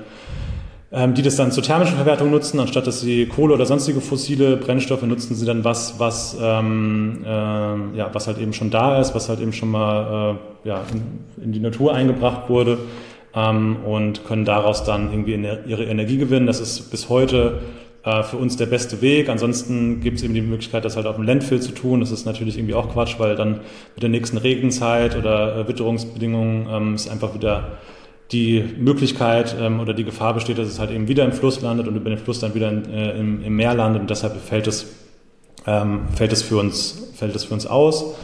die 1.15 1.23
das 1.23 1.35
dann 1.35 1.51
zur 1.51 1.65
thermischen 1.65 1.97
Verwertung 1.97 2.31
nutzen, 2.31 2.61
anstatt 2.61 2.87
dass 2.87 3.01
sie 3.01 3.27
Kohle 3.27 3.55
oder 3.55 3.67
sonstige 3.67 4.01
fossile 4.01 4.57
Brennstoffe 4.57 5.03
nutzen 5.03 5.35
sie 5.35 5.45
dann 5.45 5.65
was, 5.65 5.99
was, 5.99 6.37
ähm, 6.41 7.25
äh, 7.25 7.29
ja, 7.29 8.11
was 8.13 8.29
halt 8.29 8.39
eben 8.39 8.53
schon 8.53 8.71
da 8.71 9.01
ist, 9.01 9.15
was 9.15 9.29
halt 9.29 9.41
eben 9.41 9.53
schon 9.53 9.71
mal 9.71 10.37
äh, 10.65 10.69
ja, 10.69 10.83
in, 10.93 11.45
in 11.45 11.53
die 11.53 11.59
Natur 11.59 11.95
eingebracht 11.95 12.49
wurde 12.49 12.79
ähm, 13.35 13.77
und 13.85 14.25
können 14.25 14.45
daraus 14.45 14.85
dann 14.85 15.11
irgendwie 15.11 15.33
ihre 15.67 15.85
Energie 15.85 16.17
gewinnen. 16.17 16.47
Das 16.47 16.61
ist 16.61 16.91
bis 16.91 17.09
heute 17.09 17.61
äh, 18.05 18.23
für 18.23 18.37
uns 18.37 18.57
der 18.57 18.67
beste 18.67 19.01
Weg. 19.01 19.29
Ansonsten 19.29 20.01
gibt 20.01 20.19
es 20.19 20.23
eben 20.23 20.35
die 20.35 20.43
Möglichkeit, 20.43 20.85
das 20.85 20.97
halt 20.97 21.07
auf 21.07 21.17
dem 21.17 21.25
Landfill 21.25 21.61
zu 21.61 21.73
tun. 21.73 22.01
Das 22.01 22.11
ist 22.11 22.27
natürlich 22.27 22.57
irgendwie 22.57 22.75
auch 22.75 22.93
Quatsch, 22.93 23.17
weil 23.19 23.35
dann 23.35 23.61
mit 23.95 24.03
der 24.03 24.11
nächsten 24.11 24.37
Regenzeit 24.37 25.17
oder 25.17 25.57
äh, 25.57 25.69
Witterungsbedingungen 25.69 26.69
ähm, 26.71 26.95
ist 26.95 27.09
einfach 27.09 27.35
wieder 27.35 27.79
die 28.33 28.65
Möglichkeit 28.79 29.55
ähm, 29.59 29.81
oder 29.81 29.95
die 29.95 30.05
Gefahr 30.05 30.35
besteht, 30.35 30.59
dass 30.59 30.69
es 30.69 30.79
halt 30.79 30.91
eben 30.91 31.09
wieder 31.09 31.25
im 31.25 31.33
Fluss 31.33 31.61
landet 31.61 31.89
und 31.89 31.97
über 31.97 32.11
den 32.11 32.19
Fluss 32.19 32.41
dann 32.41 32.55
wieder 32.55 32.71
in, 32.71 32.91
äh, 32.91 33.19
im, 33.19 33.43
im, 33.43 33.57
Meer 33.57 33.75
landet 33.75 34.03
und 34.03 34.11
deshalb 34.11 34.37
fällt 34.37 34.67
es, 34.67 34.87
ähm, 35.67 36.09
fällt 36.15 36.33
es, 36.33 36.43
für, 36.43 36.59
uns, 36.59 37.13
fällt 37.15 37.37
es 37.37 37.45
für 37.45 37.55
uns 37.55 37.67
aus. 37.67 38.17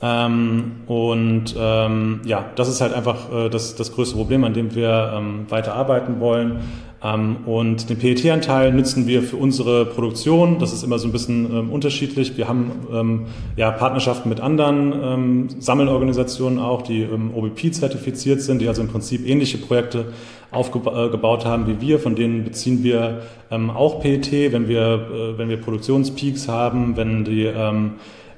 Ähm, 0.00 0.82
und 0.86 1.54
ähm, 1.58 2.20
ja, 2.24 2.46
das 2.54 2.68
ist 2.68 2.80
halt 2.80 2.94
einfach 2.94 3.32
äh, 3.32 3.48
das, 3.48 3.74
das 3.74 3.92
größte 3.92 4.16
Problem, 4.16 4.44
an 4.44 4.54
dem 4.54 4.74
wir 4.74 5.12
ähm, 5.14 5.46
weiter 5.50 5.74
arbeiten 5.74 6.20
wollen. 6.20 6.60
Ähm, 7.02 7.38
und 7.46 7.90
den 7.90 7.98
PET-Anteil 7.98 8.72
nutzen 8.72 9.06
wir 9.06 9.22
für 9.22 9.36
unsere 9.36 9.86
Produktion. 9.86 10.58
Das 10.58 10.72
ist 10.72 10.82
immer 10.82 10.98
so 10.98 11.06
ein 11.06 11.12
bisschen 11.12 11.44
ähm, 11.44 11.70
unterschiedlich. 11.70 12.36
Wir 12.36 12.48
haben 12.48 12.72
ähm, 12.92 13.26
ja 13.56 13.70
Partnerschaften 13.70 14.28
mit 14.28 14.40
anderen 14.40 15.48
Sammelorganisationen 15.60 16.58
auch, 16.58 16.82
die 16.82 17.02
ähm, 17.02 17.32
OBP 17.34 17.72
zertifiziert 17.72 18.40
sind, 18.40 18.60
die 18.60 18.68
also 18.68 18.82
im 18.82 18.88
Prinzip 18.88 19.26
ähnliche 19.26 19.58
Projekte 19.58 20.12
aufgebaut 20.50 21.44
äh, 21.44 21.46
haben 21.46 21.66
wie 21.66 21.80
wir. 21.80 21.98
Von 21.98 22.14
denen 22.16 22.44
beziehen 22.44 22.82
wir 22.82 23.22
auch 23.50 24.00
PET, 24.00 24.52
wenn 24.52 24.68
wir, 24.68 24.80
äh, 24.80 25.38
wenn 25.38 25.48
wir 25.48 25.58
Produktionspeaks 25.58 26.48
haben, 26.48 26.96
wenn 26.96 27.24
die 27.24 27.50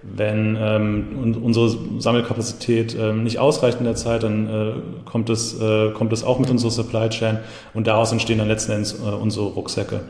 wenn 0.03 0.57
ähm, 0.61 1.39
unsere 1.43 1.77
Sammelkapazität 1.99 2.97
ähm, 2.99 3.23
nicht 3.23 3.39
ausreicht 3.39 3.79
in 3.79 3.85
der 3.85 3.97
Zeit, 3.97 4.23
dann 4.23 4.49
äh, 4.49 4.73
kommt, 5.05 5.29
es, 5.31 5.61
äh, 5.61 5.91
kommt 5.91 6.13
es 6.13 6.25
auch 6.25 6.39
mit 6.39 6.51
unserer 6.51 6.71
Supply 6.71 7.09
Chain 7.09 7.39
und 7.75 7.87
daraus 7.87 8.13
entstehen 8.13 8.39
dann 8.39 8.49
letzten 8.49 8.73
Endes 8.73 8.95
äh, 8.95 9.09
unsere 9.09 9.47
Rucksäcke. 9.47 10.01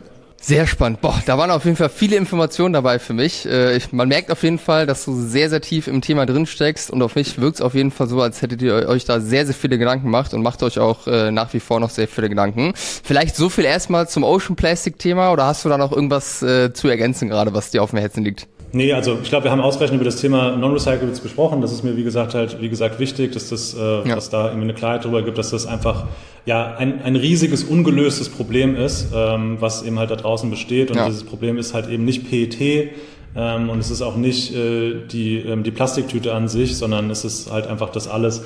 Sehr 0.43 0.67
spannend. 0.67 1.03
Boah, 1.03 1.23
da 1.27 1.37
waren 1.37 1.51
auf 1.51 1.67
jeden 1.67 1.77
Fall 1.77 1.91
viele 1.91 2.17
Informationen 2.17 2.73
dabei 2.73 2.99
für 2.99 3.13
mich. 3.13 3.45
Äh, 3.45 3.77
ich, 3.77 3.93
man 3.93 4.09
merkt 4.09 4.31
auf 4.31 4.43
jeden 4.43 4.59
Fall, 4.59 4.87
dass 4.87 5.05
du 5.05 5.15
sehr, 5.15 5.51
sehr 5.51 5.61
tief 5.61 5.87
im 5.87 6.01
Thema 6.01 6.25
drin 6.25 6.47
steckst 6.47 6.91
und 6.91 7.03
auf 7.03 7.15
mich 7.15 7.39
wirkt 7.39 7.57
es 7.57 7.61
auf 7.61 7.75
jeden 7.75 7.91
Fall 7.91 8.09
so, 8.09 8.23
als 8.23 8.41
hättet 8.41 8.63
ihr 8.63 8.89
euch 8.89 9.05
da 9.05 9.21
sehr, 9.21 9.45
sehr 9.45 9.55
viele 9.55 9.77
Gedanken 9.77 10.07
gemacht 10.07 10.33
und 10.33 10.41
macht 10.41 10.63
euch 10.63 10.79
auch 10.79 11.07
äh, 11.07 11.31
nach 11.31 11.53
wie 11.53 11.61
vor 11.61 11.79
noch 11.79 11.91
sehr 11.91 12.09
viele 12.09 12.31
Gedanken. 12.31 12.73
Vielleicht 12.75 13.37
so 13.37 13.51
viel 13.51 13.67
erstmal 13.67 14.09
zum 14.09 14.25
Ocean 14.25 14.57
Plastic 14.57 14.99
Thema 14.99 15.31
oder 15.31 15.45
hast 15.45 15.67
du 15.67 15.69
da 15.69 15.77
noch 15.77 15.93
irgendwas 15.93 16.43
äh, 16.43 16.73
zu 16.73 16.89
ergänzen 16.89 17.29
gerade, 17.29 17.53
was 17.53 17.71
dir 17.71 17.83
auf 17.83 17.91
dem 17.91 17.99
Herzen 17.99 18.25
liegt? 18.25 18.47
Nee, 18.73 18.93
also 18.93 19.19
ich 19.23 19.29
glaube, 19.29 19.45
wir 19.45 19.51
haben 19.51 19.61
ausreichend 19.61 19.97
über 19.97 20.05
das 20.05 20.17
Thema 20.17 20.57
Non-Recyclables 20.57 21.23
gesprochen. 21.23 21.61
Das 21.61 21.73
ist 21.73 21.83
mir, 21.83 21.97
wie 21.97 22.05
gesagt, 22.05 22.35
halt, 22.35 22.61
wie 22.61 22.69
gesagt, 22.69 23.01
wichtig, 23.01 23.33
dass 23.33 23.49
das, 23.49 23.75
äh, 23.75 24.09
ja. 24.09 24.15
dass 24.15 24.31
da 24.31 24.47
irgendwie 24.47 24.65
eine 24.65 24.75
Klarheit 24.75 25.05
darüber 25.05 25.23
gibt, 25.23 25.39
dass 25.39 25.51
das 25.51 25.67
einfach 25.67 26.07
ja 26.47 26.77
ein, 26.77 27.03
ein 27.03 27.17
riesiges, 27.17 27.65
ungelöstes 27.65 28.29
Problem 28.29 28.77
ist, 28.77 29.09
ähm, 29.15 29.57
was 29.61 29.83
eben 29.83 29.99
halt 29.99 30.11
da 30.11 30.17
draußen 30.17 30.49
besteht. 30.51 30.91
Und 30.91 30.97
ja. 30.99 31.07
dieses 31.07 31.25
Problem 31.25 31.59
ist 31.59 31.75
halt 31.75 31.89
eben 31.89 32.05
nicht 32.05 32.31
PET, 32.31 32.93
ähm, 33.37 33.71
und 33.71 33.79
es 33.79 33.91
ist 33.91 34.03
auch 34.03 34.17
nicht 34.17 34.55
äh, 34.55 35.07
die, 35.07 35.39
ähm, 35.39 35.63
die 35.63 35.71
Plastiktüte 35.71 36.35
an 36.35 36.49
sich, 36.49 36.77
sondern 36.77 37.11
es 37.11 37.25
ist 37.25 37.51
halt 37.51 37.67
einfach 37.67 37.91
das 37.91 38.09
alles, 38.09 38.43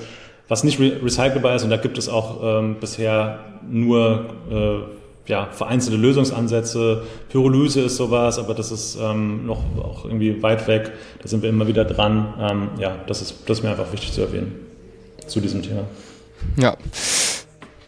was 0.48 0.62
nicht 0.64 0.78
re 0.78 1.00
recycelbar 1.02 1.54
ist. 1.56 1.64
Und 1.64 1.70
da 1.70 1.78
gibt 1.78 1.96
es 1.96 2.08
auch 2.08 2.40
ähm, 2.42 2.76
bisher 2.80 3.38
nur 3.66 4.26
äh, 4.50 5.03
ja, 5.26 5.48
vereinzelte 5.52 5.96
Lösungsansätze. 5.96 7.02
Pyrolyse 7.30 7.82
ist 7.82 7.96
sowas, 7.96 8.38
aber 8.38 8.54
das 8.54 8.70
ist 8.70 8.98
ähm, 9.00 9.46
noch 9.46 9.62
auch 9.82 10.04
irgendwie 10.04 10.42
weit 10.42 10.66
weg. 10.68 10.92
Da 11.22 11.28
sind 11.28 11.42
wir 11.42 11.48
immer 11.48 11.66
wieder 11.66 11.84
dran. 11.84 12.34
Ähm, 12.38 12.68
ja, 12.78 12.96
das 13.06 13.22
ist, 13.22 13.48
das 13.48 13.58
ist 13.58 13.64
mir 13.64 13.70
einfach 13.70 13.90
wichtig 13.92 14.12
zu 14.12 14.20
erwähnen 14.20 14.54
zu 15.26 15.40
diesem 15.40 15.62
Thema. 15.62 15.84
Ja. 16.56 16.76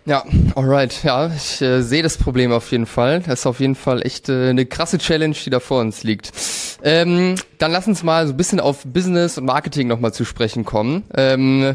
Ja, 0.06 0.24
alright. 0.54 1.02
Ja, 1.02 1.32
ich 1.34 1.60
äh, 1.60 1.82
sehe 1.82 2.02
das 2.02 2.16
Problem 2.16 2.52
auf 2.52 2.70
jeden 2.70 2.86
Fall. 2.86 3.20
Das 3.26 3.40
ist 3.40 3.46
auf 3.46 3.58
jeden 3.58 3.74
Fall 3.74 4.06
echt 4.06 4.28
äh, 4.28 4.50
eine 4.50 4.64
krasse 4.64 4.98
Challenge, 4.98 5.34
die 5.34 5.50
da 5.50 5.58
vor 5.58 5.80
uns 5.80 6.04
liegt. 6.04 6.30
Ähm, 6.82 7.34
dann 7.58 7.72
lass 7.72 7.88
uns 7.88 8.04
mal 8.04 8.24
so 8.26 8.32
ein 8.32 8.36
bisschen 8.36 8.60
auf 8.60 8.84
Business 8.84 9.36
und 9.36 9.46
Marketing 9.46 9.88
nochmal 9.88 10.14
zu 10.14 10.24
sprechen 10.24 10.64
kommen. 10.64 11.02
Ähm, 11.12 11.74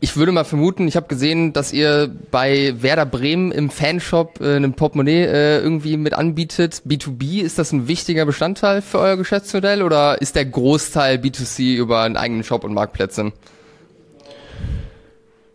ich 0.00 0.16
würde 0.16 0.32
mal 0.32 0.44
vermuten, 0.44 0.88
ich 0.88 0.96
habe 0.96 1.06
gesehen, 1.06 1.52
dass 1.52 1.72
ihr 1.72 2.10
bei 2.30 2.74
Werder 2.80 3.06
Bremen 3.06 3.52
im 3.52 3.70
Fanshop 3.70 4.40
äh, 4.40 4.56
einen 4.56 4.74
Portemonnaie 4.74 5.24
äh, 5.24 5.58
irgendwie 5.60 5.96
mit 5.96 6.14
anbietet. 6.14 6.82
B2B, 6.86 7.42
ist 7.42 7.58
das 7.58 7.72
ein 7.72 7.88
wichtiger 7.88 8.24
Bestandteil 8.24 8.82
für 8.82 8.98
euer 8.98 9.16
Geschäftsmodell 9.16 9.82
oder 9.82 10.20
ist 10.20 10.36
der 10.36 10.44
Großteil 10.44 11.16
B2C 11.16 11.76
über 11.76 12.02
einen 12.02 12.16
eigenen 12.16 12.44
Shop 12.44 12.64
und 12.64 12.74
Marktplätze? 12.74 13.32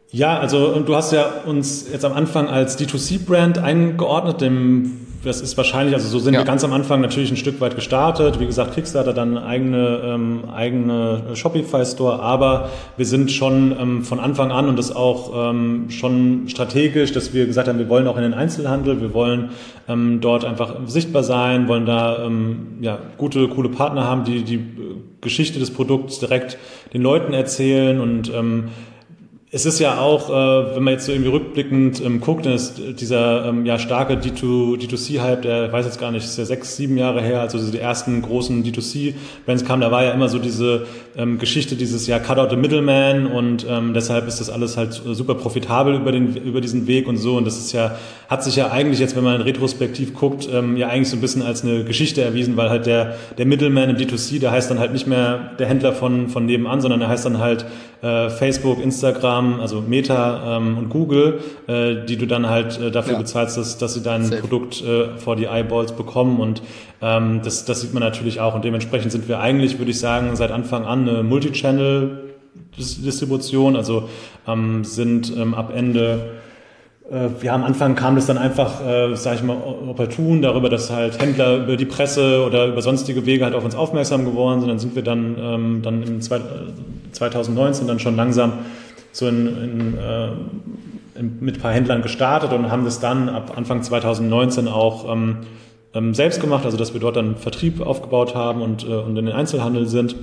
Ja, 0.10 0.40
also 0.40 0.80
du 0.80 0.96
hast 0.96 1.12
ja 1.12 1.42
uns 1.46 1.88
jetzt 1.92 2.06
am 2.06 2.14
Anfang 2.14 2.48
als 2.48 2.80
D2C-Brand 2.80 3.58
eingeordnet, 3.58 4.42
dem 4.42 5.07
das 5.24 5.42
ist 5.42 5.58
wahrscheinlich, 5.58 5.96
also 5.96 6.08
so 6.08 6.20
sind 6.20 6.34
ja. 6.34 6.42
wir 6.42 6.46
ganz 6.46 6.64
am 6.64 6.74
Anfang 6.74 7.02
natürlich 7.02 7.32
ein 7.32 7.38
Stück 7.38 7.60
weit 7.60 7.76
gestartet. 7.76 8.40
Wie 8.40 8.46
gesagt, 8.46 8.76
Kickstarter 8.76 9.14
dann 9.14 9.38
eigene, 9.38 10.02
ähm, 10.04 10.44
eigene 10.54 11.22
Shopify-Store, 11.34 12.20
aber 12.20 12.70
wir 12.98 13.06
sind 13.06 13.32
schon 13.32 13.76
ähm, 13.80 14.04
von 14.04 14.20
Anfang 14.20 14.52
an 14.52 14.70
und 14.70 14.78
das 14.78 14.96
auch 14.96 15.52
ähm, 15.52 15.90
schon 15.90 16.48
strategisch, 16.48 17.12
dass 17.12 17.34
wir 17.34 17.46
gesagt 17.46 17.68
haben, 17.68 17.80
wir 17.80 17.90
wollen 17.90 18.08
auch 18.08 18.18
in 18.18 18.24
den 18.24 18.34
Einzelhandel, 18.34 19.02
wir 19.02 19.14
wollen 19.14 19.50
ähm, 19.88 20.20
dort 20.22 20.46
einfach 20.46 20.76
sichtbar 20.86 21.24
sein, 21.24 21.68
wollen 21.68 21.86
da 21.86 22.24
ähm, 22.26 22.78
ja, 22.82 23.00
gute, 23.18 23.48
coole 23.48 23.70
Partner 23.70 24.04
haben, 24.06 24.24
die 24.24 24.44
die 24.44 24.60
Geschichte 25.22 25.60
des 25.60 25.72
Produkts 25.72 26.20
direkt 26.20 26.58
den 26.94 27.02
Leuten 27.02 27.34
erzählen 27.34 28.00
und 28.00 28.32
ähm, 28.34 28.70
es 29.50 29.66
ist 29.66 29.80
ja 29.80 29.98
auch, 29.98 30.30
äh, 30.30 30.76
wenn 30.76 30.84
man 30.84 30.94
jetzt 30.94 31.06
so 31.06 31.14
irgendwie 31.14 31.32
rückblickend 31.32 32.04
ähm, 32.04 32.20
guckt, 32.20 32.46
dann 32.46 32.52
ist 32.52 32.82
dieser 33.00 33.46
ähm, 33.46 33.66
ja 33.66 33.80
starke 33.80 34.16
D2, 34.16 34.78
D2C-Hype, 34.78 35.42
der 35.42 35.72
weiß 35.72 35.86
jetzt 35.86 36.02
gar 36.02 36.12
nicht, 36.12 36.26
ist 36.26 36.38
ja 36.38 36.44
sechs, 36.44 36.76
sieben 36.76 36.98
Jahre 36.98 37.22
her, 37.22 37.40
also 37.40 37.58
die 37.72 37.80
ersten 37.80 38.22
großen 38.22 38.62
D2C-Brands 38.66 39.64
kamen, 39.64 39.82
da 39.82 39.90
war 39.90 40.04
ja 40.04 40.12
immer 40.12 40.28
so 40.28 40.38
diese 40.38 40.86
ähm, 41.16 41.38
Geschichte, 41.38 41.78
dieses 41.78 42.08
ja 42.08 42.20
Cut 42.20 42.40
out 42.40 42.50
the 42.50 42.58
middleman 42.58 43.26
und 43.26 43.66
ähm, 43.70 43.94
deshalb 43.94 44.28
ist 44.28 44.42
das 44.42 44.50
alles 44.50 44.76
halt 44.76 44.92
super 44.92 45.36
profitabel 45.36 45.96
über 45.96 46.12
den 46.12 46.36
über 46.36 46.60
diesen 46.60 46.86
Weg 46.88 47.08
und 47.08 47.16
so. 47.16 47.38
Und 47.38 47.48
das 47.48 47.58
ist 47.58 47.72
ja 47.72 47.98
hat 48.28 48.44
sich 48.44 48.58
ja 48.58 48.72
eigentlich 48.72 49.00
jetzt, 49.00 49.16
wenn 49.16 49.24
man 49.24 49.40
retrospektiv 49.40 50.14
guckt, 50.14 50.50
ähm, 50.52 50.76
ja 50.76 50.90
eigentlich 50.90 51.10
so 51.10 51.16
ein 51.16 51.22
bisschen 51.22 51.42
als 51.42 51.64
eine 51.64 51.86
Geschichte 51.86 52.22
erwiesen, 52.22 52.58
weil 52.58 52.70
halt 52.70 52.86
der, 52.86 53.16
der 53.38 53.46
Middleman 53.46 53.92
im 53.92 53.96
D2C, 53.96 54.40
der 54.40 54.52
heißt 54.52 54.70
dann 54.70 54.80
halt 54.80 54.92
nicht 54.92 55.08
mehr 55.08 55.52
der 55.58 55.68
Händler 55.68 55.94
von, 55.94 56.28
von 56.28 56.46
nebenan, 56.46 56.82
sondern 56.82 57.00
der 57.00 57.08
heißt 57.08 57.26
dann 57.26 57.38
halt 57.40 57.66
äh, 58.02 58.30
Facebook, 58.30 58.82
Instagram, 58.82 59.60
also 59.60 59.82
Meta 59.82 60.58
ähm, 60.58 60.78
und 60.78 60.90
Google, 60.90 61.40
äh, 61.68 62.06
die 62.06 62.18
du 62.18 62.28
dann 62.28 62.50
halt 62.50 62.80
äh, 62.80 62.92
dafür 62.92 63.14
ja. 63.14 63.20
bezahlst, 63.20 63.58
dass, 63.58 63.78
dass 63.78 63.94
sie 63.94 64.04
dein 64.04 64.26
Safe. 64.26 64.42
Produkt 64.42 64.82
äh, 64.82 65.18
vor 65.18 65.36
die 65.36 65.46
Eyeballs 65.46 65.94
bekommen 65.94 66.40
und 66.40 66.62
ähm, 67.02 67.42
das, 67.44 67.66
das 67.66 67.82
sieht 67.82 67.94
man 67.94 68.04
natürlich 68.04 68.40
auch 68.40 68.56
und 68.56 68.64
dementsprechend 68.66 69.12
sind 69.12 69.28
wir 69.28 69.40
eigentlich, 69.40 69.80
würde 69.80 69.92
ich 69.92 70.00
sagen, 70.00 70.36
seit 70.36 70.52
Anfang 70.52 70.86
an 70.86 71.08
eine 71.08 71.24
Multichannel 71.24 72.24
Distribution, 72.78 73.76
also 73.76 74.10
ähm, 74.48 74.84
sind 74.84 75.36
ähm, 75.36 75.54
ab 75.54 75.72
Ende 75.76 76.38
äh, 77.12 77.30
ja, 77.42 77.54
am 77.54 77.64
Anfang 77.64 77.96
kam 77.96 78.16
das 78.16 78.26
dann 78.26 78.38
einfach, 78.38 78.86
äh, 78.86 79.16
sage 79.16 79.38
ich 79.38 79.44
mal, 79.44 79.56
opportun 79.56 80.42
darüber, 80.42 80.70
dass 80.70 80.92
halt 80.92 81.22
Händler 81.22 81.64
über 81.64 81.78
die 81.78 81.86
Presse 81.86 82.44
oder 82.46 82.68
über 82.68 82.82
sonstige 82.82 83.26
Wege 83.26 83.46
halt 83.46 83.56
auf 83.56 83.64
uns 83.64 83.76
aufmerksam 83.76 84.26
geworden 84.26 84.60
sind. 84.60 84.70
Dann 84.70 84.80
sind 84.80 84.96
wir 84.96 85.04
dann, 85.04 85.38
ähm, 85.40 85.82
dann 85.82 86.04
im 86.04 86.22
zwei, 86.22 86.42
2019 87.18 87.88
dann 87.88 88.00
schon 88.00 88.16
langsam 88.16 88.54
so 89.12 89.28
in, 89.28 89.48
in, 89.48 89.98
äh, 89.98 90.28
in, 91.20 91.38
mit 91.40 91.56
ein 91.56 91.62
paar 91.62 91.74
Händlern 91.74 92.02
gestartet 92.02 92.54
und 92.54 92.72
haben 92.72 92.86
das 92.86 93.00
dann 93.00 93.30
ab 93.30 93.54
Anfang 93.56 93.84
2019 93.84 94.68
auch 94.68 95.12
ähm, 95.12 95.38
ähm, 95.94 96.14
selbst 96.14 96.42
gemacht, 96.42 96.66
also 96.66 96.78
dass 96.78 96.94
wir 96.94 97.02
dort 97.02 97.16
dann 97.16 97.36
Vertrieb 97.36 97.82
aufgebaut 97.82 98.36
haben 98.36 98.62
und, 98.62 98.84
äh, 98.84 98.94
und 98.94 99.18
in 99.18 99.26
den 99.26 99.36
Einzelhandel 99.36 99.88
sind. 99.88 100.16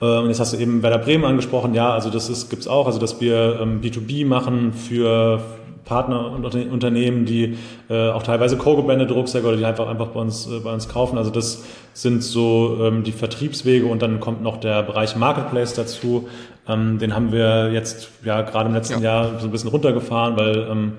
Äh, 0.00 0.04
und 0.04 0.28
jetzt 0.28 0.40
hast 0.40 0.52
du 0.52 0.58
eben 0.58 0.82
Werder 0.82 0.98
Bremen 0.98 1.24
angesprochen. 1.24 1.74
Ja, 1.74 1.92
also 1.92 2.10
das 2.10 2.28
ist, 2.28 2.50
gibt's 2.50 2.68
auch, 2.68 2.86
also 2.86 2.98
dass 2.98 3.20
wir 3.20 3.58
ähm, 3.60 3.80
B2B 3.80 4.26
machen 4.26 4.72
für 4.72 5.40
Partner 5.88 6.30
und 6.30 6.44
Unternehmen, 6.44 7.24
die 7.24 7.56
äh, 7.88 8.10
auch 8.10 8.22
teilweise 8.22 8.56
co-gebrandete 8.56 9.14
Rucksäcke 9.14 9.46
oder 9.46 9.56
die 9.56 9.64
einfach 9.64 9.88
einfach 9.88 10.08
bei 10.08 10.20
uns 10.20 10.46
äh, 10.46 10.60
bei 10.60 10.72
uns 10.72 10.88
kaufen. 10.88 11.18
Also 11.18 11.30
das 11.30 11.64
sind 11.94 12.22
so 12.22 12.78
ähm, 12.82 13.02
die 13.02 13.12
Vertriebswege 13.12 13.86
und 13.86 14.02
dann 14.02 14.20
kommt 14.20 14.42
noch 14.42 14.58
der 14.58 14.82
Bereich 14.82 15.16
Marketplace 15.16 15.74
dazu. 15.74 16.28
Ähm, 16.68 16.98
den 16.98 17.14
haben 17.14 17.32
wir 17.32 17.72
jetzt 17.72 18.10
ja 18.24 18.42
gerade 18.42 18.68
im 18.68 18.74
letzten 18.74 19.02
ja. 19.02 19.24
Jahr 19.24 19.40
so 19.40 19.46
ein 19.46 19.50
bisschen 19.50 19.70
runtergefahren, 19.70 20.36
weil 20.36 20.68
ähm, 20.70 20.92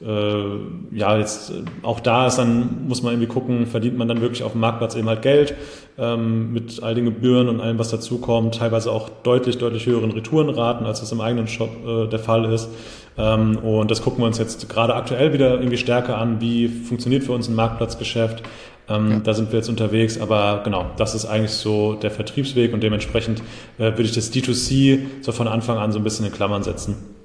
äh, 0.00 0.96
ja, 0.96 1.18
jetzt 1.18 1.50
äh, 1.50 1.64
auch 1.82 2.00
da 2.00 2.26
ist 2.26 2.36
dann, 2.36 2.86
muss 2.86 3.02
man 3.02 3.12
irgendwie 3.12 3.28
gucken, 3.28 3.66
verdient 3.66 3.98
man 3.98 4.06
dann 4.06 4.20
wirklich 4.20 4.42
auf 4.42 4.52
dem 4.52 4.60
Marktplatz 4.60 4.94
eben 4.94 5.08
halt 5.08 5.22
Geld 5.22 5.54
ähm, 5.98 6.52
mit 6.52 6.82
all 6.82 6.94
den 6.94 7.04
Gebühren 7.04 7.48
und 7.48 7.60
allem, 7.60 7.78
was 7.78 7.90
dazukommt, 7.90 8.54
teilweise 8.54 8.92
auch 8.92 9.08
deutlich, 9.24 9.58
deutlich 9.58 9.86
höheren 9.86 10.12
Retourenraten, 10.12 10.86
als 10.86 11.00
das 11.00 11.10
im 11.10 11.20
eigenen 11.20 11.48
Shop 11.48 11.70
äh, 11.84 12.06
der 12.06 12.20
Fall 12.20 12.44
ist. 12.52 12.68
Ähm, 13.16 13.58
und 13.58 13.90
das 13.90 14.00
gucken 14.00 14.20
wir 14.20 14.26
uns 14.26 14.38
jetzt 14.38 14.68
gerade 14.68 14.94
aktuell 14.94 15.32
wieder 15.32 15.58
irgendwie 15.58 15.78
stärker 15.78 16.16
an, 16.18 16.40
wie 16.40 16.68
funktioniert 16.68 17.24
für 17.24 17.32
uns 17.32 17.48
ein 17.48 17.56
Marktplatzgeschäft. 17.56 18.44
Ähm, 18.88 19.10
ja. 19.10 19.18
Da 19.18 19.34
sind 19.34 19.50
wir 19.50 19.58
jetzt 19.58 19.68
unterwegs, 19.68 20.20
aber 20.20 20.60
genau, 20.62 20.86
das 20.96 21.16
ist 21.16 21.26
eigentlich 21.26 21.50
so 21.50 21.94
der 21.94 22.12
Vertriebsweg 22.12 22.72
und 22.72 22.82
dementsprechend 22.82 23.40
äh, 23.78 23.90
würde 23.90 24.04
ich 24.04 24.12
das 24.12 24.32
D2C 24.32 25.00
so 25.22 25.32
von 25.32 25.48
Anfang 25.48 25.78
an 25.78 25.90
so 25.90 25.98
ein 25.98 26.04
bisschen 26.04 26.24
in 26.24 26.32
Klammern 26.32 26.62
setzen. 26.62 27.17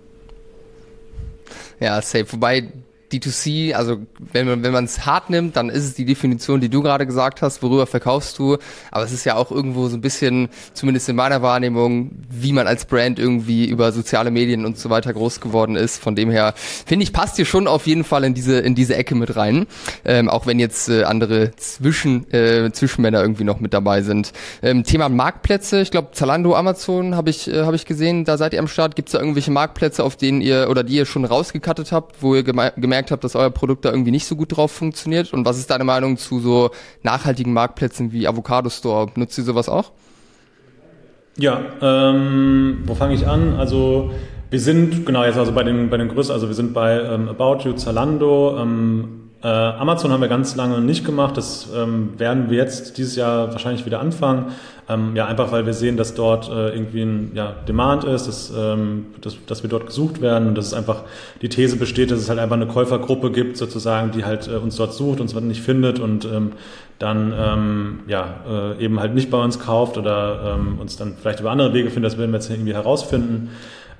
Ja, 1.84 2.02
safe. 2.02 2.32
Wobei 2.32 2.72
D2C, 3.14 3.74
also 3.74 3.98
wenn 4.32 4.48
man 4.48 4.64
wenn 4.64 4.74
man 4.74 4.86
es 4.86 5.06
hart 5.06 5.30
nimmt, 5.30 5.56
dann 5.56 5.70
ist 5.70 5.84
es 5.84 5.94
die 5.94 6.06
Definition, 6.06 6.62
die 6.62 6.70
du 6.70 6.82
gerade 6.82 7.06
gesagt 7.06 7.42
hast, 7.42 7.62
worüber 7.62 7.86
verkaufst 7.86 8.40
du. 8.40 8.58
Aber 8.92 9.04
es 9.04 9.12
ist 9.12 9.26
ja 9.26 9.36
auch 9.36 9.52
irgendwo 9.52 9.88
so 9.88 9.96
ein 9.96 10.02
bisschen, 10.02 10.50
zumindest 10.74 11.10
in 11.10 11.16
meiner 11.16 11.42
Wahrnehmung, 11.42 12.12
wie 12.30 12.54
man 12.54 12.68
als 12.68 12.86
Brand 12.86 13.20
irgendwie 13.20 13.66
über 13.66 13.92
soziale 13.92 14.32
Medien 14.32 14.66
und 14.66 14.78
so 14.78 14.90
weiter 14.90 15.14
groß 15.14 15.40
geworden 15.40 15.76
ist. 15.76 16.02
Von 16.02 16.16
dem 16.16 16.32
her 16.32 16.54
finde 16.56 17.04
ich 17.04 17.14
passt 17.14 17.36
hier 17.36 17.46
schon 17.46 17.68
auf 17.68 17.88
jeden 17.88 18.04
Fall 18.04 18.24
in 18.24 18.34
diese 18.34 18.60
in 18.60 18.76
diese 18.76 18.96
Ecke 18.96 19.16
mit 19.16 19.36
rein, 19.36 19.68
ähm, 20.06 20.30
auch 20.30 20.46
wenn 20.48 20.60
jetzt 20.60 20.90
äh, 20.90 21.04
andere 21.04 21.52
Zwischen 21.56 22.32
äh, 22.34 22.72
Zwischenmänner 22.72 23.22
irgendwie 23.22 23.44
noch 23.44 23.60
mit 23.60 23.74
dabei 23.74 24.02
sind. 24.02 24.34
Ähm, 24.62 24.84
Thema 24.84 25.10
Marktplätze, 25.10 25.82
ich 25.82 25.92
glaube 25.92 26.10
Zalando, 26.14 26.56
Amazon 26.56 27.16
habe 27.16 27.30
ich 27.30 27.48
äh, 27.48 27.64
habe 27.64 27.76
ich 27.76 27.86
gesehen, 27.86 28.26
da 28.26 28.38
seid 28.38 28.54
ihr 28.54 28.60
am 28.60 28.68
Start. 28.68 28.96
Gibt 28.96 29.10
es 29.10 29.14
da 29.14 29.20
irgendwelche 29.20 29.52
Marktplätze, 29.52 30.04
auf 30.04 30.16
denen 30.16 30.42
ihr 30.42 30.68
oder 30.70 30.84
die 30.84 30.96
ihr 30.96 31.06
schon 31.06 31.26
rausgekattet 31.26 31.92
habt, 31.92 32.22
wo 32.22 32.36
ihr 32.36 32.44
gemerkt 32.44 33.03
gemerkt 33.04 33.12
habt, 33.12 33.24
dass 33.24 33.36
euer 33.36 33.50
Produkt 33.50 33.86
da 33.86 33.92
irgendwie 33.92 34.12
nicht 34.12 34.26
so 34.26 34.36
gut 34.36 34.56
drauf 34.56 34.72
funktioniert? 34.72 35.34
Und 35.34 35.46
was 35.46 35.58
ist 35.58 35.70
deine 35.70 35.84
Meinung 35.84 36.18
zu 36.18 36.40
so 36.40 36.72
nachhaltigen 37.04 37.54
Marktplätzen 37.54 38.12
wie 38.12 38.28
Avocado 38.28 38.70
Store? 38.70 39.08
Nutzt 39.16 39.38
ihr 39.38 39.44
sowas 39.44 39.70
auch? 39.70 39.92
Ja, 41.38 41.60
ähm, 41.82 42.84
wo 42.86 42.96
fange 42.96 43.16
ich 43.16 43.28
an? 43.28 43.56
Also 43.56 44.12
wir 44.50 44.60
sind, 44.60 45.06
genau, 45.06 45.24
jetzt 45.26 45.38
also 45.38 45.52
bei 45.52 45.64
den, 45.64 45.90
bei 45.90 45.98
den 45.98 46.10
größten, 46.10 46.34
also 46.34 46.48
wir 46.48 46.56
sind 46.56 46.74
bei 46.74 47.00
ähm, 47.02 47.28
About 47.28 47.64
You, 47.64 47.74
Zalando, 47.74 48.58
ähm, 48.60 49.23
äh, 49.44 49.48
Amazon 49.48 50.12
haben 50.12 50.22
wir 50.22 50.30
ganz 50.30 50.56
lange 50.56 50.80
nicht 50.80 51.06
gemacht. 51.06 51.36
Das 51.36 51.68
ähm, 51.76 52.18
werden 52.18 52.50
wir 52.50 52.58
jetzt 52.58 52.98
dieses 52.98 53.18
Jahr 53.18 53.52
wahrscheinlich 53.52 53.86
wieder 53.86 54.00
anfangen. 54.00 54.54
Ähm, 54.88 55.16
ja, 55.16 55.26
einfach 55.26 55.52
weil 55.52 55.66
wir 55.66 55.74
sehen, 55.74 55.98
dass 55.98 56.14
dort 56.14 56.50
äh, 56.50 56.70
irgendwie 56.70 57.02
ein 57.02 57.32
ja, 57.34 57.54
Demand 57.68 58.06
ist, 58.06 58.28
dass, 58.28 58.54
ähm, 58.56 59.08
dass, 59.22 59.38
dass 59.46 59.64
wir 59.64 59.70
dort 59.70 59.88
gesucht 59.88 60.22
werden 60.22 60.50
und 60.50 60.56
dass 60.58 60.68
es 60.68 60.74
einfach 60.74 61.04
die 61.42 61.50
These 61.50 61.76
besteht, 61.76 62.12
dass 62.12 62.20
es 62.20 62.30
halt 62.30 62.40
einfach 62.40 62.56
eine 62.56 62.68
Käufergruppe 62.68 63.32
gibt, 63.32 63.58
sozusagen, 63.58 64.12
die 64.12 64.24
halt 64.24 64.48
äh, 64.48 64.56
uns 64.56 64.78
dort 64.78 64.94
sucht, 64.94 65.20
uns 65.20 65.34
nicht 65.34 65.62
findet 65.62 66.00
und 66.00 66.26
ähm, 66.26 66.54
dann 67.00 67.34
ähm, 67.38 68.00
ja 68.08 68.36
äh, 68.50 68.84
eben 68.84 69.00
halt 69.00 69.14
nicht 69.14 69.30
bei 69.30 69.42
uns 69.42 69.60
kauft 69.60 69.98
oder 69.98 70.56
ähm, 70.56 70.80
uns 70.80 70.96
dann 70.96 71.16
vielleicht 71.20 71.42
über 71.42 71.52
andere 71.52 71.74
Wege 71.74 71.90
findet. 71.90 72.14
Das 72.14 72.18
werden 72.18 72.32
wir 72.32 72.40
jetzt 72.40 72.50
irgendwie 72.50 72.74
herausfinden. 72.74 73.50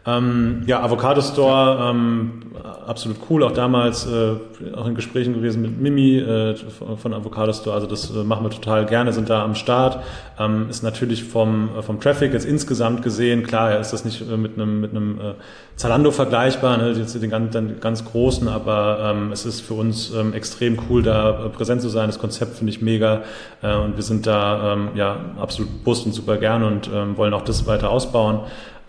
Ähm, 0.06 0.64
ja, 0.66 0.82
Avocado 0.82 1.22
Store, 1.22 1.90
ähm, 1.90 2.42
absolut 2.86 3.18
cool, 3.30 3.44
auch 3.44 3.54
damals 3.54 4.06
äh, 4.06 4.36
auch 4.76 4.86
in 4.86 4.96
Gesprächen 4.96 5.34
gewesen 5.34 5.62
mit 5.62 5.80
Mimi 5.80 6.18
äh, 6.18 6.56
von 6.98 7.14
Avocado 7.14 7.54
Store, 7.54 7.74
also 7.74 7.88
das 7.88 8.14
äh, 8.14 8.24
machen 8.24 8.44
wir 8.44 8.50
total 8.50 8.86
gerne, 8.86 9.14
sind 9.14 9.30
da 9.30 9.44
am 9.44 9.56
Start. 9.56 10.04
Ähm, 10.38 10.68
ist 10.70 10.84
natürlich 10.84 11.24
vom, 11.24 11.70
äh, 11.78 11.82
vom 11.82 12.02
Traffic 12.02 12.34
jetzt 12.34 12.46
insgesamt 12.46 13.02
gesehen, 13.02 13.44
klar, 13.44 13.80
ist 13.80 13.94
das 13.94 14.04
nicht 14.04 14.22
äh, 14.22 14.36
mit 14.36 14.56
einem, 14.56 14.82
mit 14.82 14.92
einem 14.92 15.20
äh, 15.20 15.34
Zalando 15.78 16.12
vergleichbar, 16.12 16.78
ne, 16.78 16.92
jetzt 16.92 17.16
den 17.22 17.30
ganz, 17.30 17.54
den 17.54 17.80
ganz 17.80 18.04
großen, 18.04 18.50
aber 18.50 19.14
ähm, 19.16 19.32
es 19.32 19.46
ist 19.46 19.62
für 19.62 19.76
uns 19.76 20.14
ähm, 20.14 20.34
extrem 20.34 20.80
cool, 20.90 21.02
da 21.02 21.50
präsent 21.56 21.82
zu 21.82 21.88
sein. 21.88 22.08
Das 22.08 22.20
Konzept 22.20 22.58
finde 22.58 22.72
ich 22.72 22.82
mega 22.82 23.22
und 23.62 23.96
wir 23.96 24.04
sind 24.04 24.28
da 24.28 24.74
ähm, 24.74 24.90
ja 24.96 25.16
absolut 25.40 25.80
bewusst 25.80 26.06
und 26.06 26.12
super 26.12 26.38
gern 26.38 26.64
und 26.64 26.92
wollen 27.18 27.34
auch 27.34 27.44
das 27.44 27.66
weiter 27.66 27.90
ausbauen. 27.90 28.42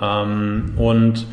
Ähm, 0.04 0.72
und 0.76 1.26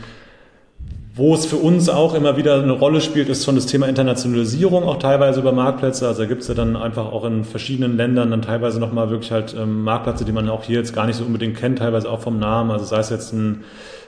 wo 1.14 1.36
es 1.36 1.46
für 1.46 1.58
uns 1.58 1.90
auch 1.90 2.14
immer 2.14 2.38
wieder 2.38 2.62
eine 2.62 2.72
Rolle 2.72 3.02
spielt, 3.02 3.28
ist 3.28 3.44
schon 3.44 3.56
das 3.56 3.66
Thema 3.66 3.88
Internationalisierung, 3.88 4.86
auch 4.86 4.98
teilweise 4.98 5.42
über 5.42 5.52
Marktplätze. 5.52 6.08
Also 6.08 6.22
da 6.22 6.28
gibt 6.28 6.42
es 6.42 6.48
ja 6.48 6.54
dann 6.54 6.78
einfach 6.78 7.06
auch 7.12 7.26
in 7.26 7.44
verschiedenen 7.44 7.98
Ländern 7.98 8.32
dann 8.32 8.42
teilweise 8.42 8.80
nochmal 8.80 9.10
wirklich 9.10 9.32
halt 9.32 9.54
ähm, 9.60 9.84
Marktplätze, 9.84 10.24
die 10.24 10.32
man 10.32 10.48
auch 10.50 10.64
hier 10.64 10.78
jetzt 10.78 10.96
gar 10.96 11.06
nicht 11.08 11.18
so 11.18 11.26
unbedingt 11.26 11.58
kennt, 11.58 11.80
teilweise 11.80 12.10
auch 12.10 12.22
vom 12.22 12.40
Namen. 12.40 12.72
Also 12.72 12.86
sei 12.86 13.00
es 13.00 13.10
jetzt 13.10 13.34
ein 13.34 13.66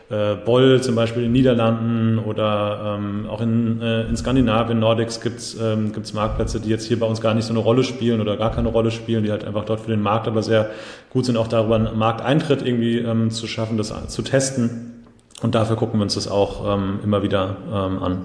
äh, 0.10 0.36
Boll 0.36 0.82
zum 0.82 0.96
Beispiel 0.96 1.24
in 1.24 1.30
den 1.30 1.34
Niederlanden 1.34 2.20
oder 2.20 2.98
ähm, 2.98 3.26
auch 3.30 3.42
in, 3.42 3.82
äh, 3.82 4.04
in 4.04 4.18
Skandinavien, 4.18 4.80
Nordics 4.80 5.22
gibt's 5.22 5.58
ähm, 5.62 5.94
gibt's 5.94 6.14
Marktplätze, 6.14 6.60
die 6.60 6.70
jetzt 6.70 6.86
hier 6.86 7.00
bei 7.00 7.06
uns 7.06 7.22
gar 7.22 7.34
nicht 7.34 7.46
so 7.46 7.54
eine 7.54 7.60
Rolle 7.60 7.84
spielen 7.84 8.22
oder 8.22 8.38
gar 8.38 8.52
keine 8.52 8.70
Rolle 8.70 8.92
spielen, 8.92 9.24
die 9.24 9.32
halt 9.32 9.46
einfach 9.46 9.66
dort 9.66 9.80
für 9.80 9.92
den 9.92 10.02
Markt 10.02 10.28
aber 10.28 10.44
sehr 10.44 10.72
gut 11.10 11.26
sind, 11.26 11.38
auch 11.38 11.48
darüber 11.48 11.76
einen 11.76 11.98
Markteintritt 11.98 12.62
irgendwie 12.62 13.00
ähm, 13.00 13.32
zu 13.32 13.48
schaffen, 13.48 13.78
das 13.78 13.94
zu 14.08 14.22
testen. 14.22 15.04
Und 15.42 15.56
dafür 15.56 15.76
gucken 15.76 16.00
wir 16.00 16.04
uns 16.04 16.16
das 16.16 16.28
auch 16.28 16.74
ähm, 16.74 17.00
immer 17.04 17.22
wieder 17.22 17.58
ähm, 17.72 18.04
an. 18.04 18.22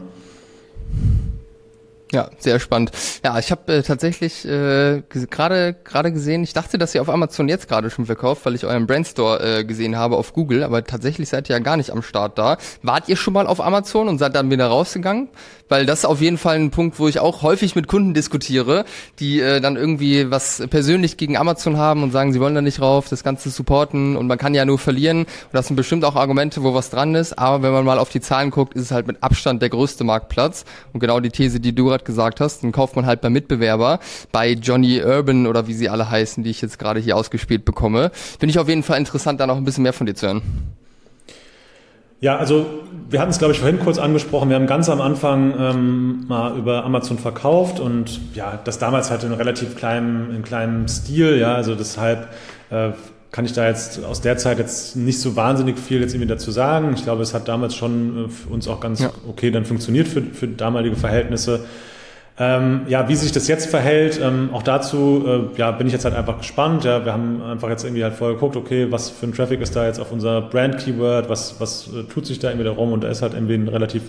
Ja, 2.10 2.30
sehr 2.38 2.58
spannend. 2.58 2.90
Ja, 3.22 3.38
ich 3.38 3.50
habe 3.50 3.70
äh, 3.72 3.82
tatsächlich 3.82 4.46
äh, 4.46 5.02
gerade 5.08 5.74
gerade 5.84 6.10
gesehen, 6.10 6.42
ich 6.42 6.54
dachte, 6.54 6.78
dass 6.78 6.94
ihr 6.94 7.02
auf 7.02 7.10
Amazon 7.10 7.48
jetzt 7.48 7.68
gerade 7.68 7.90
schon 7.90 8.06
verkauft, 8.06 8.46
weil 8.46 8.54
ich 8.54 8.64
euren 8.64 8.86
Brandstore 8.86 9.58
äh, 9.58 9.64
gesehen 9.64 9.96
habe 9.96 10.16
auf 10.16 10.32
Google, 10.32 10.62
aber 10.62 10.84
tatsächlich 10.84 11.28
seid 11.28 11.50
ihr 11.50 11.56
ja 11.56 11.60
gar 11.60 11.76
nicht 11.76 11.90
am 11.90 12.02
Start 12.02 12.38
da. 12.38 12.56
Wart 12.82 13.10
ihr 13.10 13.16
schon 13.16 13.34
mal 13.34 13.46
auf 13.46 13.60
Amazon 13.60 14.08
und 14.08 14.18
seid 14.18 14.34
dann 14.34 14.50
wieder 14.50 14.68
rausgegangen? 14.68 15.28
Weil 15.68 15.84
das 15.84 16.00
ist 16.00 16.04
auf 16.06 16.22
jeden 16.22 16.38
Fall 16.38 16.56
ein 16.56 16.70
Punkt, 16.70 16.98
wo 16.98 17.08
ich 17.08 17.20
auch 17.20 17.42
häufig 17.42 17.76
mit 17.76 17.88
Kunden 17.88 18.14
diskutiere, 18.14 18.86
die 19.18 19.40
äh, 19.40 19.60
dann 19.60 19.76
irgendwie 19.76 20.30
was 20.30 20.62
persönlich 20.70 21.18
gegen 21.18 21.36
Amazon 21.36 21.76
haben 21.76 22.02
und 22.02 22.10
sagen, 22.10 22.32
sie 22.32 22.40
wollen 22.40 22.54
da 22.54 22.62
nicht 22.62 22.80
rauf, 22.80 23.10
das 23.10 23.22
Ganze 23.22 23.50
supporten 23.50 24.16
und 24.16 24.26
man 24.28 24.38
kann 24.38 24.54
ja 24.54 24.64
nur 24.64 24.78
verlieren. 24.78 25.20
Und 25.20 25.28
das 25.52 25.66
sind 25.66 25.76
bestimmt 25.76 26.06
auch 26.06 26.16
Argumente, 26.16 26.62
wo 26.62 26.72
was 26.72 26.88
dran 26.88 27.14
ist, 27.14 27.38
aber 27.38 27.62
wenn 27.62 27.72
man 27.72 27.84
mal 27.84 27.98
auf 27.98 28.08
die 28.08 28.22
Zahlen 28.22 28.50
guckt, 28.50 28.72
ist 28.72 28.84
es 28.84 28.90
halt 28.92 29.06
mit 29.06 29.22
Abstand 29.22 29.60
der 29.60 29.68
größte 29.68 30.04
Marktplatz. 30.04 30.64
Und 30.94 31.00
genau 31.00 31.20
die 31.20 31.28
These, 31.28 31.60
die 31.60 31.74
du 31.74 31.97
gerade 31.98 32.04
gesagt 32.04 32.40
hast, 32.40 32.62
dann 32.62 32.72
kauft 32.72 32.96
man 32.96 33.06
halt 33.06 33.20
beim 33.20 33.32
Mitbewerber, 33.32 33.98
bei 34.32 34.52
Johnny 34.52 35.02
Urban 35.02 35.46
oder 35.46 35.66
wie 35.66 35.74
sie 35.74 35.88
alle 35.88 36.10
heißen, 36.10 36.44
die 36.44 36.50
ich 36.50 36.62
jetzt 36.62 36.78
gerade 36.78 37.00
hier 37.00 37.16
ausgespielt 37.16 37.64
bekomme. 37.64 38.10
Finde 38.12 38.50
ich 38.50 38.58
auf 38.58 38.68
jeden 38.68 38.82
Fall 38.82 38.98
interessant, 38.98 39.40
da 39.40 39.46
noch 39.46 39.56
ein 39.56 39.64
bisschen 39.64 39.82
mehr 39.82 39.92
von 39.92 40.06
dir 40.06 40.14
zu 40.14 40.26
hören. 40.26 40.42
Ja, 42.20 42.36
also 42.36 42.66
wir 43.08 43.20
hatten 43.20 43.30
es, 43.30 43.38
glaube 43.38 43.54
ich, 43.54 43.60
vorhin 43.60 43.78
kurz 43.78 43.98
angesprochen. 43.98 44.48
Wir 44.48 44.56
haben 44.56 44.66
ganz 44.66 44.88
am 44.88 45.00
Anfang 45.00 45.54
ähm, 45.56 46.24
mal 46.26 46.56
über 46.56 46.84
Amazon 46.84 47.16
verkauft 47.16 47.78
und 47.78 48.34
ja, 48.34 48.58
das 48.64 48.78
damals 48.78 49.10
halt 49.10 49.22
in 49.22 49.32
relativ 49.32 49.76
kleinem, 49.76 50.34
in 50.34 50.42
kleinem 50.42 50.88
Stil. 50.88 51.38
Ja, 51.38 51.54
also 51.54 51.76
deshalb 51.76 52.28
äh, 52.70 52.90
kann 53.30 53.44
ich 53.44 53.52
da 53.52 53.66
jetzt 53.66 54.02
aus 54.04 54.20
der 54.20 54.38
Zeit 54.38 54.58
jetzt 54.58 54.96
nicht 54.96 55.20
so 55.20 55.36
wahnsinnig 55.36 55.78
viel 55.78 56.00
jetzt 56.00 56.14
irgendwie 56.14 56.28
dazu 56.28 56.50
sagen. 56.50 56.92
Ich 56.94 57.04
glaube, 57.04 57.22
es 57.22 57.34
hat 57.34 57.48
damals 57.48 57.74
schon 57.74 58.26
äh, 58.26 58.28
für 58.28 58.48
uns 58.50 58.68
auch 58.68 58.80
ganz 58.80 59.00
ja. 59.00 59.10
okay 59.28 59.50
dann 59.50 59.64
funktioniert 59.64 60.08
für, 60.08 60.22
für 60.22 60.48
damalige 60.48 60.96
Verhältnisse. 60.96 61.66
Ähm, 62.40 62.82
ja, 62.86 63.08
wie 63.08 63.16
sich 63.16 63.32
das 63.32 63.48
jetzt 63.48 63.68
verhält, 63.68 64.20
ähm, 64.22 64.50
auch 64.52 64.62
dazu 64.62 65.24
äh, 65.26 65.58
ja, 65.58 65.72
bin 65.72 65.88
ich 65.88 65.92
jetzt 65.92 66.04
halt 66.04 66.14
einfach 66.14 66.38
gespannt. 66.38 66.84
Ja, 66.84 67.04
wir 67.04 67.12
haben 67.12 67.42
einfach 67.42 67.68
jetzt 67.68 67.84
irgendwie 67.84 68.04
halt 68.04 68.14
vorher 68.14 68.36
geguckt, 68.36 68.54
okay, 68.54 68.86
was 68.90 69.10
für 69.10 69.26
ein 69.26 69.34
Traffic 69.34 69.60
ist 69.60 69.74
da 69.74 69.86
jetzt 69.86 69.98
auf 69.98 70.12
unser 70.12 70.42
Brand-Keyword, 70.42 71.28
was, 71.28 71.60
was 71.60 71.88
äh, 71.88 72.04
tut 72.04 72.26
sich 72.26 72.38
da 72.38 72.48
irgendwie 72.48 72.66
darum 72.66 72.92
und 72.92 73.02
da 73.02 73.08
ist 73.08 73.22
halt 73.22 73.34
irgendwie 73.34 73.54
ein 73.54 73.66
relativ 73.66 74.02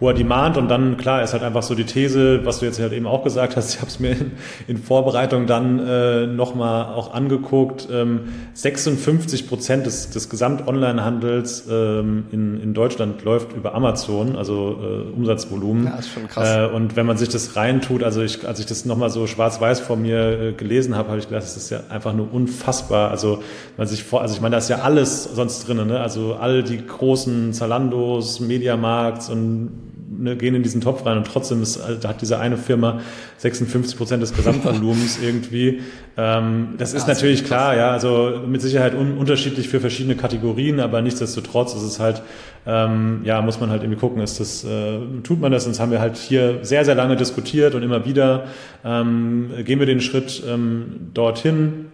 hoher 0.00 0.14
Demand 0.14 0.56
und 0.56 0.68
dann, 0.68 0.96
klar, 0.96 1.22
ist 1.22 1.32
halt 1.32 1.42
einfach 1.42 1.62
so 1.62 1.74
die 1.74 1.84
These, 1.84 2.44
was 2.44 2.58
du 2.58 2.66
jetzt 2.66 2.80
halt 2.80 2.92
eben 2.92 3.06
auch 3.06 3.22
gesagt 3.22 3.56
hast, 3.56 3.74
ich 3.74 3.80
habe 3.80 3.90
es 3.90 4.00
mir 4.00 4.10
in, 4.10 4.32
in, 4.66 4.76
Vorbereitung 4.78 5.46
dann 5.46 5.78
äh, 5.78 6.26
nochmal 6.26 6.94
auch 6.94 7.14
angeguckt, 7.14 7.88
ähm, 7.90 8.20
56 8.54 9.48
Prozent 9.48 9.86
des, 9.86 10.10
des 10.10 10.28
Gesamt-Online-Handels 10.28 11.68
ähm, 11.70 12.24
in, 12.32 12.60
in 12.60 12.74
Deutschland 12.74 13.22
läuft 13.22 13.52
über 13.52 13.74
Amazon, 13.74 14.36
also 14.36 14.78
äh, 14.80 15.16
Umsatzvolumen. 15.16 15.86
Ja, 15.86 15.96
ist 15.96 16.10
schon 16.10 16.26
krass. 16.26 16.56
Äh, 16.56 16.74
und 16.74 16.96
wenn 16.96 17.06
man 17.06 17.16
sich 17.16 17.28
das 17.28 17.56
reintut, 17.56 18.02
also 18.02 18.22
ich, 18.22 18.46
als 18.46 18.58
ich 18.58 18.66
das 18.66 18.84
nochmal 18.84 19.10
so 19.10 19.26
schwarz-weiß 19.26 19.80
vor 19.80 19.96
mir 19.96 20.40
äh, 20.40 20.52
gelesen 20.52 20.96
habe, 20.96 21.10
habe 21.10 21.18
ich 21.18 21.28
gedacht, 21.28 21.44
das 21.44 21.56
ist 21.56 21.70
ja 21.70 21.80
einfach 21.88 22.12
nur 22.12 22.32
unfassbar. 22.32 23.10
Also 23.10 23.42
man 23.76 23.86
sich 23.86 24.04
vor, 24.04 24.20
also 24.22 24.34
ich 24.34 24.40
meine, 24.40 24.52
da 24.52 24.58
ist 24.58 24.68
ja 24.68 24.78
alles 24.78 25.24
sonst 25.24 25.68
drin, 25.68 25.86
ne? 25.86 26.00
also 26.00 26.34
all 26.34 26.62
die 26.62 26.84
großen 26.84 27.52
Zalandos, 27.52 28.40
Mediamarkts 28.40 29.28
und 29.30 29.91
ne, 30.18 30.36
gehen 30.36 30.54
in 30.54 30.62
diesen 30.62 30.80
Topf 30.80 31.06
rein 31.06 31.16
und 31.18 31.26
trotzdem 31.26 31.62
ist, 31.62 31.80
da 32.00 32.08
hat 32.08 32.20
diese 32.20 32.38
eine 32.38 32.56
Firma 32.56 33.00
56 33.38 33.96
Prozent 33.96 34.22
des 34.22 34.34
Gesamtvolumens 34.34 35.18
irgendwie. 35.22 35.80
Ähm, 36.16 36.74
das 36.78 36.94
ist 36.94 37.06
ja, 37.08 37.14
natürlich 37.14 37.44
klar, 37.44 37.76
ja, 37.76 37.90
also 37.90 38.40
mit 38.46 38.60
Sicherheit 38.60 38.94
un 38.94 39.16
unterschiedlich 39.16 39.68
für 39.68 39.80
verschiedene 39.80 40.16
Kategorien, 40.16 40.80
aber 40.80 41.02
nichtsdestotrotz 41.02 41.74
ist 41.74 41.82
es 41.82 42.00
halt, 42.00 42.22
ähm, 42.66 43.20
ja, 43.24 43.40
muss 43.42 43.60
man 43.60 43.70
halt 43.70 43.82
irgendwie 43.82 44.00
gucken, 44.00 44.22
ist 44.22 44.40
das, 44.40 44.64
äh, 44.64 44.98
tut 45.22 45.40
man 45.40 45.52
das? 45.52 45.66
Und 45.66 45.72
das 45.72 45.80
haben 45.80 45.90
wir 45.90 46.00
halt 46.00 46.16
hier 46.16 46.58
sehr, 46.62 46.84
sehr 46.84 46.94
lange 46.94 47.16
diskutiert 47.16 47.74
und 47.74 47.82
immer 47.82 48.04
wieder 48.04 48.44
ähm, 48.84 49.50
gehen 49.64 49.78
wir 49.78 49.86
den 49.86 50.00
Schritt 50.00 50.42
ähm, 50.48 51.10
dorthin 51.14 51.91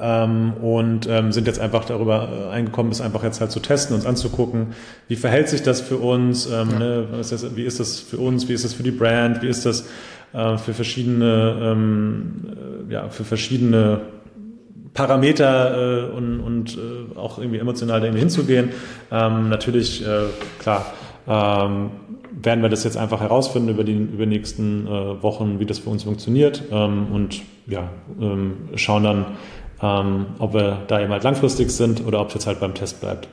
ähm, 0.00 0.54
und 0.54 1.06
ähm, 1.08 1.32
sind 1.32 1.46
jetzt 1.46 1.60
einfach 1.60 1.84
darüber 1.84 2.28
äh, 2.28 2.52
eingekommen, 2.52 2.92
es 2.92 3.00
einfach 3.00 3.22
jetzt 3.24 3.40
halt 3.40 3.50
zu 3.50 3.60
testen, 3.60 3.94
uns 3.94 4.06
anzugucken, 4.06 4.68
wie 5.08 5.16
verhält 5.16 5.48
sich 5.48 5.62
das 5.62 5.80
für 5.80 5.96
uns, 5.96 6.46
ähm, 6.46 6.70
ja. 6.72 6.78
ne, 6.78 7.08
ist 7.20 7.32
das, 7.32 7.56
wie 7.56 7.64
ist 7.64 7.80
das 7.80 8.00
für 8.00 8.18
uns, 8.18 8.48
wie 8.48 8.52
ist 8.52 8.64
das 8.64 8.74
für 8.74 8.82
die 8.82 8.90
Brand, 8.90 9.42
wie 9.42 9.48
ist 9.48 9.66
das 9.66 9.88
äh, 10.32 10.56
für 10.56 10.74
verschiedene, 10.74 11.58
ähm, 11.60 12.56
äh, 12.88 12.92
ja, 12.92 13.08
für 13.08 13.24
verschiedene 13.24 14.00
Parameter 14.94 16.10
äh, 16.10 16.16
und, 16.16 16.40
und 16.40 16.76
äh, 16.76 17.18
auch 17.18 17.38
irgendwie 17.38 17.58
emotional 17.58 18.00
da 18.00 18.06
irgendwie 18.06 18.20
hinzugehen. 18.20 18.70
Ähm, 19.10 19.48
natürlich, 19.48 20.06
äh, 20.06 20.24
klar, 20.58 20.86
ähm, 21.26 21.90
werden 22.40 22.62
wir 22.62 22.68
das 22.68 22.84
jetzt 22.84 22.96
einfach 22.96 23.20
herausfinden 23.20 23.68
über 23.68 23.84
die, 23.84 23.92
über 23.92 24.24
die 24.24 24.38
nächsten 24.38 24.86
äh, 24.86 25.22
Wochen, 25.22 25.60
wie 25.60 25.66
das 25.66 25.78
für 25.78 25.90
uns 25.90 26.02
funktioniert. 26.04 26.62
Ähm, 26.70 27.06
und 27.12 27.42
ja, 27.66 27.90
ähm, 28.20 28.68
schauen 28.76 29.04
dann, 29.04 29.26
ähm, 29.82 30.26
ob 30.38 30.54
wir 30.54 30.78
da 30.86 31.00
eben 31.00 31.12
halt 31.12 31.24
langfristig 31.24 31.70
sind 31.70 32.06
oder 32.06 32.20
ob 32.20 32.28
es 32.28 32.34
jetzt 32.34 32.46
halt 32.46 32.60
beim 32.60 32.74
Test 32.74 33.00
bleibt. 33.00 33.28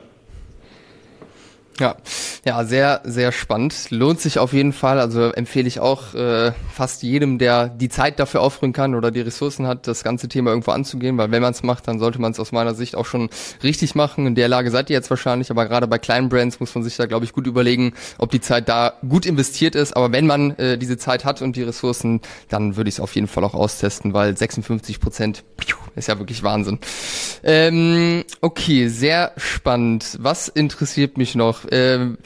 Ja, 1.80 1.96
ja, 2.44 2.62
sehr, 2.64 3.00
sehr 3.04 3.32
spannend. 3.32 3.86
Lohnt 3.88 4.20
sich 4.20 4.38
auf 4.38 4.52
jeden 4.52 4.74
Fall. 4.74 5.00
Also 5.00 5.32
empfehle 5.32 5.66
ich 5.66 5.80
auch 5.80 6.12
äh, 6.14 6.52
fast 6.70 7.02
jedem, 7.02 7.38
der 7.38 7.70
die 7.70 7.88
Zeit 7.88 8.20
dafür 8.20 8.42
aufbringen 8.42 8.74
kann 8.74 8.94
oder 8.94 9.10
die 9.10 9.22
Ressourcen 9.22 9.66
hat, 9.66 9.86
das 9.86 10.04
ganze 10.04 10.28
Thema 10.28 10.50
irgendwo 10.50 10.72
anzugehen, 10.72 11.16
weil 11.16 11.30
wenn 11.30 11.40
man 11.40 11.52
es 11.52 11.62
macht, 11.62 11.88
dann 11.88 11.98
sollte 11.98 12.20
man 12.20 12.32
es 12.32 12.38
aus 12.38 12.52
meiner 12.52 12.74
Sicht 12.74 12.96
auch 12.96 13.06
schon 13.06 13.30
richtig 13.62 13.94
machen. 13.94 14.26
In 14.26 14.34
der 14.34 14.48
Lage 14.48 14.70
seid 14.70 14.90
ihr 14.90 14.94
jetzt 14.94 15.08
wahrscheinlich, 15.08 15.50
aber 15.50 15.64
gerade 15.64 15.86
bei 15.86 15.96
kleinen 15.96 16.28
Brands 16.28 16.60
muss 16.60 16.74
man 16.74 16.84
sich 16.84 16.98
da, 16.98 17.06
glaube 17.06 17.24
ich, 17.24 17.32
gut 17.32 17.46
überlegen, 17.46 17.94
ob 18.18 18.30
die 18.30 18.42
Zeit 18.42 18.68
da 18.68 18.92
gut 19.08 19.24
investiert 19.24 19.74
ist. 19.74 19.96
Aber 19.96 20.12
wenn 20.12 20.26
man 20.26 20.50
äh, 20.58 20.76
diese 20.76 20.98
Zeit 20.98 21.24
hat 21.24 21.40
und 21.40 21.56
die 21.56 21.62
Ressourcen, 21.62 22.20
dann 22.50 22.76
würde 22.76 22.90
ich 22.90 22.96
es 22.96 23.00
auf 23.00 23.14
jeden 23.14 23.26
Fall 23.26 23.42
auch 23.42 23.54
austesten, 23.54 24.12
weil 24.12 24.36
56 24.36 25.00
Prozent 25.00 25.44
ist 25.96 26.08
ja 26.08 26.18
wirklich 26.18 26.42
Wahnsinn. 26.42 26.78
Ähm, 27.42 28.24
okay, 28.40 28.88
sehr 28.88 29.32
spannend. 29.36 30.18
Was 30.20 30.48
interessiert 30.48 31.16
mich 31.18 31.34
noch? 31.34 31.69
Ähm, 31.70 32.18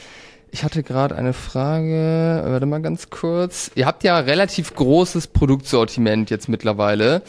ich 0.54 0.62
hatte 0.62 0.84
gerade 0.84 1.16
eine 1.16 1.32
Frage, 1.32 2.44
warte 2.46 2.64
mal 2.64 2.80
ganz 2.80 3.10
kurz. 3.10 3.72
Ihr 3.74 3.86
habt 3.86 4.04
ja 4.04 4.20
relativ 4.20 4.76
großes 4.76 5.26
Produktsortiment 5.26 6.30
jetzt 6.30 6.48
mittlerweile. 6.48 7.22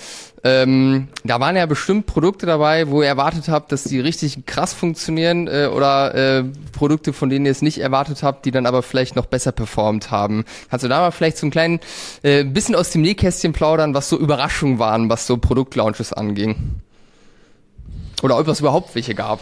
Ähm, 0.43 1.07
da 1.23 1.39
waren 1.39 1.55
ja 1.55 1.65
bestimmt 1.65 2.05
Produkte 2.05 2.45
dabei, 2.45 2.87
wo 2.87 3.01
ihr 3.01 3.07
erwartet 3.07 3.47
habt, 3.47 3.71
dass 3.71 3.85
die 3.85 3.99
richtig 3.99 4.45
krass 4.45 4.75
funktionieren 4.75 5.47
äh, 5.47 5.71
oder 5.73 6.13
äh, 6.13 6.43
Produkte, 6.71 7.13
von 7.13 7.31
denen 7.31 7.47
ihr 7.47 7.51
es 7.51 7.63
nicht 7.63 7.79
erwartet 7.79 8.21
habt, 8.21 8.45
die 8.45 8.51
dann 8.51 8.67
aber 8.67 8.83
vielleicht 8.83 9.15
noch 9.15 9.25
besser 9.25 9.51
performt 9.51 10.11
haben. 10.11 10.45
Kannst 10.69 10.85
du 10.85 10.87
da 10.87 10.99
mal 10.99 11.09
vielleicht 11.09 11.39
so 11.39 11.47
ein 11.47 11.51
kleinen 11.51 11.79
äh, 12.21 12.43
bisschen 12.43 12.75
aus 12.75 12.91
dem 12.91 13.01
Nähkästchen 13.01 13.53
plaudern, 13.53 13.95
was 13.95 14.07
so 14.07 14.19
Überraschungen 14.19 14.77
waren, 14.77 15.09
was 15.09 15.25
so 15.25 15.37
Produktlaunches 15.37 16.13
anging? 16.13 16.79
Oder 18.21 18.37
ob 18.37 18.47
es 18.47 18.59
überhaupt 18.59 18.93
welche 18.93 19.15
gab? 19.15 19.39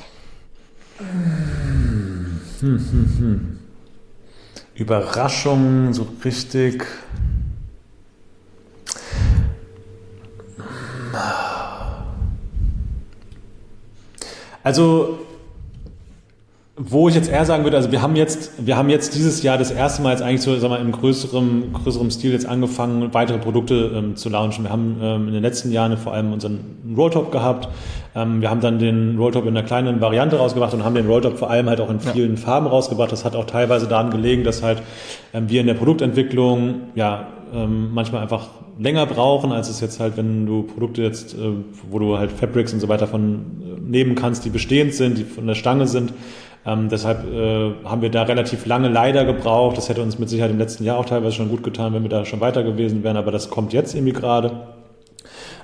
Hm, 2.64 2.80
hm, 2.80 3.18
hm. 3.18 3.58
Überraschung, 4.76 5.94
so 5.94 6.08
richtig. 6.24 6.86
Also, 14.64 15.23
wo 16.76 17.08
ich 17.08 17.14
jetzt 17.14 17.30
eher 17.30 17.46
sagen 17.46 17.64
würde, 17.64 17.78
also 17.78 17.92
wir 17.92 18.02
haben 18.02 18.16
jetzt, 18.16 18.66
wir 18.66 18.76
haben 18.76 18.90
jetzt 18.90 19.14
dieses 19.14 19.44
Jahr 19.44 19.60
das 19.60 19.70
erste 19.70 20.02
Mal 20.02 20.10
jetzt 20.12 20.24
eigentlich 20.24 20.42
so, 20.42 20.58
sagen 20.58 20.74
wir, 20.74 20.80
im 20.80 20.92
größeren, 20.92 21.72
größerem 21.72 22.10
Stil 22.10 22.32
jetzt 22.32 22.48
angefangen, 22.48 23.14
weitere 23.14 23.38
Produkte 23.38 23.92
ähm, 23.96 24.16
zu 24.16 24.30
launchen. 24.30 24.64
Wir 24.64 24.72
haben 24.72 24.98
ähm, 25.00 25.28
in 25.28 25.34
den 25.34 25.44
letzten 25.44 25.72
Jahren 25.72 25.96
vor 25.98 26.14
allem 26.14 26.34
unseren 26.34 26.96
Rolltop 26.98 27.32
gehabt. 27.32 27.70
Ähm, 28.16 28.42
wir 28.42 28.50
haben 28.50 28.62
dann 28.62 28.80
den 28.80 29.20
Rolltop 29.20 29.44
in 29.44 29.56
einer 29.56 29.66
kleinen 29.66 30.02
Variante 30.02 30.38
rausgebracht 30.38 30.74
und 30.74 30.84
haben 30.84 30.96
den 30.96 31.06
Rolltop 31.06 31.38
vor 31.38 31.52
allem 31.52 31.70
halt 31.70 31.80
auch 31.80 31.92
in 31.92 32.00
vielen 32.00 32.36
ja. 32.38 32.42
Farben 32.42 32.66
rausgebracht. 32.66 33.12
Das 33.12 33.24
hat 33.24 33.36
auch 33.36 33.46
teilweise 33.46 33.88
daran 33.88 34.10
gelegen, 34.10 34.44
dass 34.44 34.64
halt 34.64 34.82
ähm, 35.32 35.50
wir 35.50 35.62
in 35.62 35.68
der 35.68 35.76
Produktentwicklung 35.76 36.88
ja 36.96 37.28
ähm, 37.54 37.94
manchmal 37.94 38.24
einfach 38.24 38.48
länger 38.80 39.06
brauchen, 39.06 39.52
als 39.52 39.70
es 39.70 39.80
jetzt 39.80 40.00
halt, 40.00 40.18
wenn 40.18 40.48
du 40.48 40.64
Produkte 40.64 41.04
jetzt, 41.04 41.36
äh, 41.36 41.52
wo 41.92 42.00
du 42.00 42.18
halt 42.18 42.32
Fabrics 42.32 42.74
und 42.74 42.80
so 42.80 42.88
weiter 42.88 43.06
von 43.06 43.36
äh, 43.62 43.80
nehmen 43.80 44.16
kannst, 44.16 44.44
die 44.44 44.50
bestehend 44.50 44.96
sind, 44.96 45.20
die 45.20 45.24
von 45.24 45.46
der 45.46 45.54
Stange 45.54 45.86
sind. 45.86 46.14
Ähm, 46.66 46.88
deshalb 46.90 47.26
äh, 47.26 47.74
haben 47.84 48.02
wir 48.02 48.10
da 48.10 48.24
relativ 48.24 48.66
lange 48.66 48.88
leider 48.88 49.26
gebraucht. 49.26 49.78
Das 49.78 49.90
hätte 49.90 50.02
uns 50.02 50.18
mit 50.18 50.30
Sicherheit 50.30 50.52
im 50.52 50.60
letzten 50.60 50.84
Jahr 50.86 50.98
auch 50.98 51.06
teilweise 51.06 51.36
schon 51.36 51.50
gut 51.50 51.64
getan, 51.64 51.94
wenn 51.94 52.04
wir 52.04 52.10
da 52.10 52.26
schon 52.26 52.40
weiter 52.40 52.64
gewesen 52.64 53.04
wären, 53.04 53.18
aber 53.18 53.32
das 53.32 53.50
kommt 53.50 53.74
jetzt 53.74 53.96
irgendwie 53.96 54.14
gerade. 54.14 54.52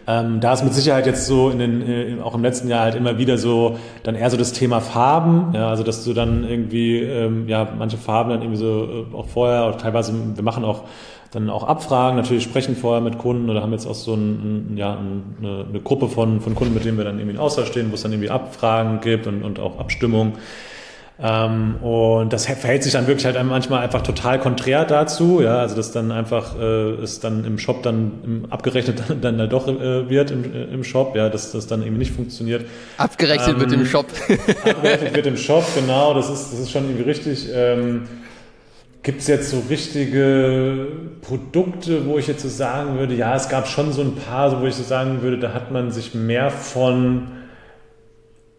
Ähm, 0.07 0.39
da 0.39 0.53
ist 0.53 0.63
mit 0.63 0.73
Sicherheit 0.73 1.05
jetzt 1.05 1.27
so 1.27 1.49
in 1.49 1.59
den, 1.59 1.81
äh, 1.87 2.17
auch 2.23 2.33
im 2.33 2.41
letzten 2.41 2.67
Jahr 2.67 2.81
halt 2.81 2.95
immer 2.95 3.17
wieder 3.17 3.37
so 3.37 3.77
dann 4.03 4.15
eher 4.15 4.29
so 4.29 4.37
das 4.37 4.53
Thema 4.53 4.81
Farben, 4.81 5.53
ja, 5.53 5.69
also 5.69 5.83
dass 5.83 6.03
du 6.03 6.13
dann 6.13 6.49
irgendwie 6.49 6.99
ähm, 6.99 7.47
ja 7.47 7.67
manche 7.77 7.97
Farben 7.97 8.31
dann 8.31 8.41
irgendwie 8.41 8.57
so 8.57 9.05
äh, 9.11 9.15
auch 9.15 9.27
vorher 9.27 9.67
oder 9.67 9.77
teilweise 9.77 10.13
wir 10.35 10.43
machen 10.43 10.65
auch 10.65 10.83
dann 11.31 11.49
auch 11.49 11.63
Abfragen, 11.63 12.17
natürlich 12.17 12.43
sprechen 12.43 12.75
vorher 12.75 13.01
mit 13.01 13.19
Kunden 13.19 13.49
oder 13.49 13.61
haben 13.61 13.71
jetzt 13.71 13.85
auch 13.85 13.93
so 13.93 14.15
ein, 14.15 14.73
ja, 14.77 14.97
eine, 14.97 15.65
eine 15.69 15.79
Gruppe 15.79 16.07
von, 16.07 16.41
von 16.41 16.55
Kunden, 16.55 16.73
mit 16.73 16.85
denen 16.85 16.97
wir 16.97 17.05
dann 17.05 17.19
irgendwie 17.19 17.35
in 17.35 17.39
Austausch 17.39 17.67
stehen, 17.67 17.91
wo 17.91 17.93
es 17.93 18.01
dann 18.01 18.11
irgendwie 18.11 18.31
Abfragen 18.31 18.99
gibt 19.01 19.27
und, 19.27 19.43
und 19.43 19.59
auch 19.59 19.77
Abstimmung. 19.77 20.33
Ähm, 21.21 21.75
und 21.83 22.31
das 22.31 22.45
verhält 22.45 22.83
sich 22.83 22.93
dann 22.93 23.07
wirklich 23.07 23.25
halt 23.25 23.35
manchmal 23.43 23.81
einfach 23.81 24.01
total 24.01 24.39
konträr 24.39 24.85
dazu, 24.85 25.41
ja, 25.41 25.59
also 25.59 25.75
dass 25.75 25.91
dann 25.91 26.13
einfach 26.13 26.57
äh, 26.57 26.93
es 26.93 27.19
dann 27.19 27.43
im 27.43 27.57
Shop 27.57 27.83
dann 27.83 28.11
im, 28.23 28.45
abgerechnet 28.49 29.03
dann, 29.05 29.19
dann, 29.21 29.37
dann 29.37 29.49
doch 29.49 29.67
äh, 29.67 30.09
wird 30.09 30.31
im, 30.31 30.45
äh, 30.45 30.63
im 30.65 30.85
Shop, 30.85 31.17
ja, 31.17 31.27
dass 31.27 31.51
das 31.51 31.67
dann 31.67 31.85
eben 31.85 31.97
nicht 31.97 32.13
funktioniert. 32.13 32.65
Abgerechnet 32.95 33.55
ähm, 33.55 33.59
wird 33.59 33.73
im 33.73 33.85
Shop. 33.85 34.05
abgerechnet 34.63 35.13
wird 35.13 35.27
im 35.27 35.35
Shop, 35.35 35.65
genau, 35.75 36.13
das 36.13 36.29
ist, 36.29 36.53
das 36.53 36.59
ist 36.59 36.71
schon 36.71 36.85
irgendwie 36.85 37.03
richtig. 37.03 37.49
Ähm, 37.53 38.03
Gibt 39.03 39.21
es 39.21 39.27
jetzt 39.27 39.49
so 39.49 39.63
richtige 39.69 40.87
Produkte, 41.21 42.05
wo 42.05 42.17
ich 42.17 42.27
jetzt 42.27 42.43
so 42.43 42.49
sagen 42.49 42.97
würde, 42.97 43.13
ja, 43.15 43.35
es 43.35 43.49
gab 43.49 43.67
schon 43.67 43.91
so 43.91 44.01
ein 44.01 44.15
paar, 44.15 44.61
wo 44.61 44.65
ich 44.65 44.75
so 44.75 44.83
sagen 44.83 45.21
würde, 45.21 45.37
da 45.37 45.53
hat 45.53 45.71
man 45.71 45.91
sich 45.91 46.13
mehr 46.13 46.49
von 46.49 47.31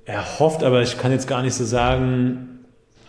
erhofft, 0.05 0.62
aber 0.62 0.83
ich 0.83 0.99
kann 0.99 1.12
jetzt 1.12 1.29
gar 1.29 1.42
nicht 1.42 1.55
so 1.55 1.64
sagen, 1.64 2.49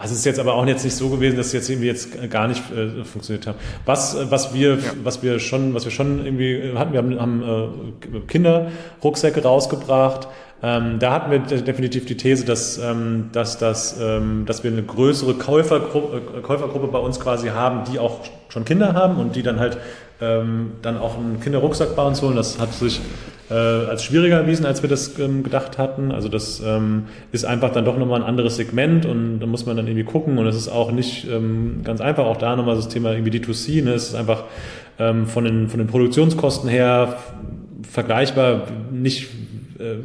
also 0.01 0.13
es 0.13 0.19
ist 0.19 0.25
jetzt 0.25 0.39
aber 0.39 0.55
auch 0.55 0.65
jetzt 0.65 0.83
nicht 0.83 0.95
so 0.95 1.09
gewesen, 1.09 1.37
dass 1.37 1.47
es 1.47 1.53
jetzt 1.53 1.69
irgendwie 1.69 1.87
jetzt 1.87 2.29
gar 2.31 2.47
nicht 2.47 2.63
äh, 2.71 3.03
funktioniert 3.03 3.45
hat. 3.45 3.55
Was, 3.85 4.17
was 4.31 4.51
wir, 4.51 4.71
ja. 4.71 4.79
was 5.03 5.21
wir 5.21 5.37
schon, 5.39 5.75
was 5.75 5.85
wir 5.85 5.91
schon 5.91 6.25
irgendwie 6.25 6.73
hatten, 6.75 6.91
wir 6.91 6.99
haben, 6.99 7.19
haben 7.19 7.43
äh, 7.43 8.19
Kinderrucksäcke 8.27 9.43
rausgebracht. 9.43 10.27
Ähm, 10.63 10.97
da 10.97 11.13
hatten 11.13 11.31
wir 11.31 11.39
definitiv 11.39 12.05
die 12.05 12.17
These, 12.17 12.45
dass, 12.45 12.79
ähm, 12.79 13.29
dass, 13.31 13.59
dass, 13.59 13.99
ähm, 14.01 14.45
dass 14.47 14.63
wir 14.63 14.71
eine 14.71 14.83
größere 14.83 15.35
Käufergruppe, 15.35 16.21
äh, 16.37 16.41
Käufergruppe 16.41 16.87
bei 16.87 16.99
uns 16.99 17.19
quasi 17.19 17.49
haben, 17.49 17.83
die 17.91 17.99
auch 17.99 18.21
schon 18.49 18.65
Kinder 18.65 18.93
haben 18.93 19.17
und 19.17 19.35
die 19.35 19.43
dann 19.43 19.59
halt 19.59 19.77
ähm, 20.21 20.71
dann 20.81 20.97
auch 20.97 21.17
einen 21.17 21.39
Kinderrucksack 21.39 21.95
bei 21.95 22.03
uns 22.03 22.21
holen. 22.21 22.35
Das 22.35 22.59
hat 22.59 22.73
sich 22.73 23.01
äh, 23.49 23.53
als 23.53 24.03
schwieriger 24.03 24.37
erwiesen, 24.37 24.65
als 24.65 24.81
wir 24.81 24.89
das 24.89 25.19
ähm, 25.19 25.43
gedacht 25.43 25.77
hatten. 25.77 26.11
Also 26.11 26.29
das 26.29 26.61
ähm, 26.65 27.05
ist 27.31 27.43
einfach 27.43 27.71
dann 27.71 27.85
doch 27.85 27.97
nochmal 27.97 28.21
ein 28.21 28.27
anderes 28.27 28.55
Segment 28.55 29.05
und 29.05 29.39
da 29.39 29.45
muss 29.45 29.65
man 29.65 29.75
dann 29.75 29.87
irgendwie 29.87 30.05
gucken 30.05 30.37
und 30.37 30.47
es 30.47 30.55
ist 30.55 30.69
auch 30.69 30.91
nicht 30.91 31.27
ähm, 31.29 31.81
ganz 31.83 31.99
einfach. 31.99 32.25
Auch 32.25 32.37
da 32.37 32.55
nochmal 32.55 32.75
das 32.75 32.87
Thema 32.87 33.11
irgendwie 33.11 33.37
D2C. 33.37 33.83
Ne? 33.83 33.91
Es 33.93 34.09
ist 34.09 34.15
einfach 34.15 34.45
ähm, 34.99 35.27
von, 35.27 35.43
den, 35.43 35.67
von 35.67 35.79
den 35.79 35.87
Produktionskosten 35.87 36.69
her 36.69 37.17
vergleichbar, 37.89 38.67
nicht 38.91 39.27
äh, 39.79 39.95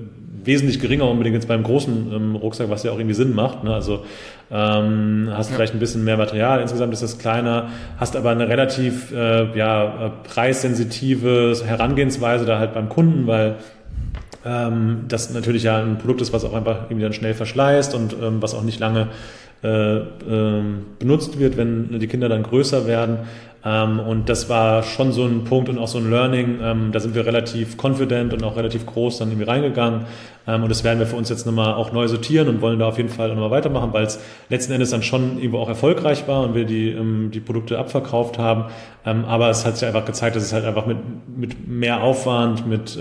wesentlich 0.47 0.81
geringer 0.81 1.09
unbedingt 1.09 1.35
jetzt 1.35 1.49
beim 1.49 1.63
großen 1.63 2.13
ähm, 2.13 2.37
Rucksack, 2.37 2.71
was 2.71 2.83
ja 2.83 2.93
auch 2.93 2.99
irgendwie 2.99 3.15
Sinn 3.15 3.35
macht. 3.35 3.65
Ne? 3.65 3.75
Also 3.75 4.05
ähm, 4.51 5.29
hast 5.33 5.51
ja. 5.51 5.57
vielleicht 5.57 5.75
ein 5.75 5.81
bisschen 5.81 6.05
mehr 6.05 6.17
Material, 6.17 6.61
insgesamt 6.61 6.93
ist 6.93 7.03
das 7.03 7.19
kleiner, 7.19 7.69
hast 7.99 8.17
aber 8.17 8.31
eine 8.31 8.49
relativ 8.49 9.13
äh, 9.13 9.57
ja, 9.57 10.13
preissensitive 10.25 11.57
Herangehensweise 11.65 12.45
da 12.45 12.59
halt 12.59 12.75
beim 12.75 12.89
Kunden, 12.89 13.27
weil 13.27 13.57
ähm, 14.45 15.05
das 15.09 15.33
natürlich 15.33 15.65
ja 15.65 15.79
ein 15.79 15.99
Produkt 15.99 16.21
ist, 16.21 16.33
was 16.33 16.45
auch 16.45 16.55
einfach 16.55 16.85
irgendwie 16.85 17.03
dann 17.03 17.13
schnell 17.13 17.35
verschleißt 17.35 17.95
und 17.95 18.15
ähm, 18.23 18.41
was 18.41 18.55
auch 18.55 18.63
nicht 18.63 18.79
lange 18.79 19.09
äh, 19.65 19.97
äh, 19.97 20.63
benutzt 20.99 21.39
wird, 21.41 21.57
wenn 21.57 21.99
die 21.99 22.07
Kinder 22.07 22.29
dann 22.29 22.43
größer 22.43 22.87
werden. 22.87 23.19
Ähm, 23.65 23.99
und 23.99 24.29
das 24.29 24.49
war 24.49 24.83
schon 24.83 25.13
so 25.13 25.25
ein 25.25 25.45
Punkt 25.45 25.69
und 25.69 25.79
auch 25.79 25.89
so 25.89 25.99
ein 25.99 26.11
Learning. 26.11 26.59
Ähm, 26.63 26.93
da 26.93 27.01
sind 27.01 27.15
wir 27.15 27.27
relativ 27.27 27.77
confident 27.83 28.33
und 28.33 28.45
auch 28.45 28.57
relativ 28.57 28.87
groß 28.87 29.19
dann 29.19 29.29
irgendwie 29.29 29.47
reingegangen. 29.47 30.03
Ähm, 30.47 30.63
und 30.63 30.69
das 30.69 30.85
werden 30.85 30.99
wir 30.99 31.07
für 31.07 31.17
uns 31.17 31.29
jetzt 31.29 31.47
nochmal 31.47 31.75
auch 31.75 31.93
neu 31.93 32.07
sortieren 32.07 32.49
und 32.49 32.61
wollen 32.61 32.79
da 32.79 32.87
auf 32.87 32.97
jeden 32.97 33.09
Fall 33.09 33.31
nochmal 33.31 33.51
weitermachen, 33.51 33.93
weil 33.93 34.05
es 34.05 34.21
letzten 34.49 34.73
Endes 34.73 34.91
dann 34.91 35.03
schon 35.03 35.39
irgendwo 35.39 35.59
auch 35.59 35.69
erfolgreich 35.69 36.29
war 36.29 36.43
und 36.43 36.55
wir 36.55 36.65
die, 36.65 36.97
die 37.33 37.41
Produkte 37.41 37.79
abverkauft 37.79 38.39
haben. 38.39 38.67
Aber 39.05 39.51
es 39.51 39.67
hat 39.67 39.77
sich 39.77 39.87
einfach 39.87 40.05
gezeigt, 40.05 40.37
dass 40.37 40.43
es 40.43 40.53
halt 40.53 40.65
einfach 40.65 40.87
mit, 40.87 40.99
mit 41.37 41.69
mehr 41.69 42.03
Aufwand, 42.03 42.67
mit 42.67 42.99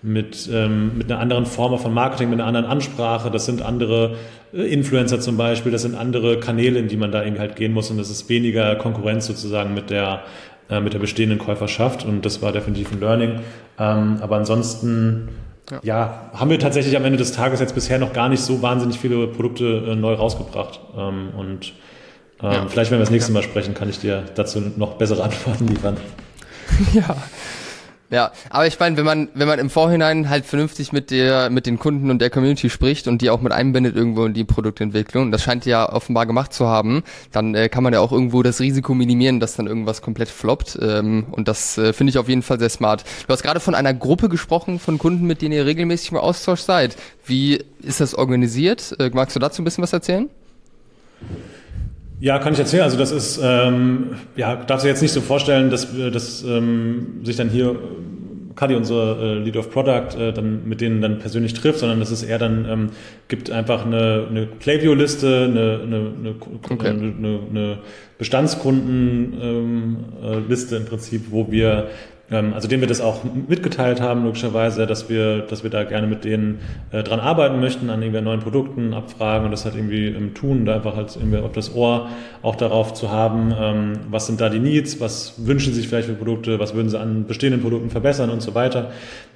mit, 0.00 0.48
mit 0.48 1.10
einer 1.10 1.20
anderen 1.20 1.44
Form 1.44 1.76
von 1.76 1.92
Marketing, 1.92 2.30
mit 2.30 2.38
einer 2.38 2.46
anderen 2.46 2.66
Ansprache. 2.66 3.30
Das 3.32 3.46
sind 3.46 3.62
andere 3.62 4.14
Influencer 4.52 5.20
zum 5.20 5.36
Beispiel, 5.36 5.72
das 5.72 5.82
sind 5.82 5.94
andere 5.94 6.40
Kanäle, 6.40 6.78
in 6.78 6.88
die 6.88 6.96
man 6.96 7.12
da 7.12 7.22
irgendwie 7.22 7.40
halt 7.40 7.56
gehen 7.56 7.72
muss 7.72 7.90
und 7.90 7.98
das 7.98 8.10
ist 8.10 8.28
weniger 8.28 8.76
Konkurrenz 8.76 9.26
sozusagen 9.26 9.74
mit 9.74 9.90
der, 9.90 10.22
äh, 10.70 10.80
mit 10.80 10.94
der 10.94 10.98
bestehenden 10.98 11.38
Käuferschaft 11.38 12.04
und 12.04 12.24
das 12.24 12.40
war 12.40 12.52
definitiv 12.52 12.92
ein 12.92 13.00
Learning. 13.00 13.40
Ähm, 13.78 14.18
aber 14.20 14.36
ansonsten 14.36 15.28
ja. 15.70 15.80
ja. 15.82 16.30
haben 16.34 16.50
wir 16.50 16.58
tatsächlich 16.58 16.96
am 16.96 17.04
Ende 17.04 17.18
des 17.18 17.32
Tages 17.32 17.60
jetzt 17.60 17.74
bisher 17.74 17.98
noch 17.98 18.12
gar 18.12 18.28
nicht 18.28 18.40
so 18.40 18.62
wahnsinnig 18.62 18.98
viele 18.98 19.26
Produkte 19.26 19.64
äh, 19.64 19.94
neu 19.94 20.14
rausgebracht 20.14 20.80
ähm, 20.96 21.30
und 21.36 21.74
ähm, 22.40 22.52
ja. 22.52 22.66
vielleicht, 22.68 22.90
wenn 22.90 22.98
wir 22.98 23.04
das 23.04 23.10
nächste 23.10 23.32
Mal 23.32 23.42
sprechen, 23.42 23.74
kann 23.74 23.88
ich 23.90 23.98
dir 23.98 24.24
dazu 24.34 24.60
noch 24.76 24.94
bessere 24.94 25.22
Antworten 25.24 25.68
liefern. 25.68 25.96
Ja, 26.92 27.16
ja, 28.10 28.32
aber 28.48 28.66
ich 28.66 28.80
meine, 28.80 28.96
wenn 28.96 29.04
man 29.04 29.28
wenn 29.34 29.46
man 29.46 29.58
im 29.58 29.68
Vorhinein 29.68 30.30
halt 30.30 30.46
vernünftig 30.46 30.92
mit 30.92 31.10
der 31.10 31.50
mit 31.50 31.66
den 31.66 31.78
Kunden 31.78 32.10
und 32.10 32.20
der 32.20 32.30
Community 32.30 32.70
spricht 32.70 33.06
und 33.06 33.20
die 33.20 33.28
auch 33.28 33.42
mit 33.42 33.52
einbindet 33.52 33.96
irgendwo 33.96 34.24
in 34.24 34.32
die 34.32 34.44
Produktentwicklung, 34.44 35.30
das 35.30 35.42
scheint 35.42 35.66
ja 35.66 35.92
offenbar 35.92 36.24
gemacht 36.24 36.54
zu 36.54 36.66
haben, 36.66 37.02
dann 37.32 37.54
äh, 37.54 37.68
kann 37.68 37.84
man 37.84 37.92
ja 37.92 38.00
auch 38.00 38.10
irgendwo 38.10 38.42
das 38.42 38.60
Risiko 38.60 38.94
minimieren, 38.94 39.40
dass 39.40 39.56
dann 39.56 39.66
irgendwas 39.66 40.00
komplett 40.00 40.30
floppt. 40.30 40.78
Ähm, 40.80 41.26
und 41.32 41.48
das 41.48 41.76
äh, 41.76 41.92
finde 41.92 42.10
ich 42.10 42.18
auf 42.18 42.28
jeden 42.28 42.42
Fall 42.42 42.58
sehr 42.58 42.70
smart. 42.70 43.04
Du 43.26 43.32
hast 43.32 43.42
gerade 43.42 43.60
von 43.60 43.74
einer 43.74 43.92
Gruppe 43.92 44.30
gesprochen 44.30 44.78
von 44.78 44.96
Kunden, 44.98 45.26
mit 45.26 45.42
denen 45.42 45.52
ihr 45.52 45.66
regelmäßig 45.66 46.12
im 46.12 46.16
Austausch 46.16 46.60
seid. 46.60 46.96
Wie 47.26 47.62
ist 47.82 48.00
das 48.00 48.14
organisiert? 48.14 48.96
Äh, 48.98 49.10
magst 49.12 49.36
du 49.36 49.40
dazu 49.40 49.60
ein 49.60 49.64
bisschen 49.64 49.82
was 49.82 49.92
erzählen? 49.92 50.30
Ja, 52.20 52.38
kann 52.38 52.52
ich 52.52 52.58
erzählen. 52.58 52.82
Also 52.82 52.98
das 52.98 53.12
ist, 53.12 53.40
ähm, 53.42 54.16
ja, 54.34 54.56
darfst 54.56 54.84
du 54.84 54.88
jetzt 54.88 55.02
nicht 55.02 55.12
so 55.12 55.20
vorstellen, 55.20 55.70
dass, 55.70 55.88
dass 56.12 56.42
ähm, 56.42 57.20
sich 57.22 57.36
dann 57.36 57.48
hier 57.48 57.76
Kadi, 58.58 58.74
unser 58.74 59.18
äh, 59.20 59.34
Lead 59.34 59.56
of 59.56 59.70
Product, 59.70 60.18
äh, 60.18 60.32
dann 60.32 60.68
mit 60.68 60.80
denen 60.80 61.00
dann 61.00 61.20
persönlich 61.20 61.54
trifft, 61.54 61.78
sondern 61.78 62.00
dass 62.00 62.10
es 62.10 62.24
eher 62.24 62.40
dann 62.40 62.66
ähm, 62.68 62.90
gibt 63.28 63.52
einfach 63.52 63.86
eine, 63.86 64.26
eine 64.28 64.48
Klaviyo-Liste, 64.48 65.46
eine, 65.48 65.78
eine, 65.80 66.12
eine, 66.18 66.34
okay. 66.68 66.88
eine, 66.88 67.38
eine 67.50 67.78
Bestandskundenliste 68.18 70.74
ähm, 70.74 70.82
äh, 70.82 70.82
im 70.82 70.86
Prinzip, 70.86 71.26
wo 71.30 71.52
wir 71.52 71.86
also 72.30 72.68
denen 72.68 72.82
wir 72.82 72.88
das 72.88 73.00
auch 73.00 73.22
mitgeteilt 73.24 74.02
haben, 74.02 74.24
logischerweise, 74.24 74.86
dass 74.86 75.08
wir, 75.08 75.38
dass 75.40 75.62
wir 75.62 75.70
da 75.70 75.84
gerne 75.84 76.06
mit 76.06 76.24
denen 76.24 76.58
äh, 76.92 77.02
dran 77.02 77.20
arbeiten 77.20 77.58
möchten, 77.58 77.88
an 77.88 78.02
irgendwie 78.02 78.20
neuen 78.20 78.40
Produkten 78.40 78.92
abfragen 78.92 79.46
und 79.46 79.50
das 79.50 79.64
halt 79.64 79.76
irgendwie 79.76 80.08
im 80.08 80.34
Tun, 80.34 80.66
da 80.66 80.74
einfach 80.74 80.94
halt 80.94 81.16
irgendwie 81.16 81.38
auf 81.38 81.52
das 81.52 81.74
Ohr 81.74 82.10
auch 82.42 82.56
darauf 82.56 82.92
zu 82.92 83.10
haben, 83.10 83.54
ähm, 83.58 83.92
was 84.10 84.26
sind 84.26 84.42
da 84.42 84.50
die 84.50 84.58
Needs, 84.58 85.00
was 85.00 85.46
wünschen 85.46 85.72
sie 85.72 85.80
sich 85.80 85.88
vielleicht 85.88 86.08
für 86.08 86.14
Produkte, 86.14 86.58
was 86.58 86.74
würden 86.74 86.90
sie 86.90 87.00
an 87.00 87.26
bestehenden 87.26 87.62
Produkten 87.62 87.88
verbessern 87.88 88.28
und 88.28 88.42
so 88.42 88.54
weiter. 88.54 88.90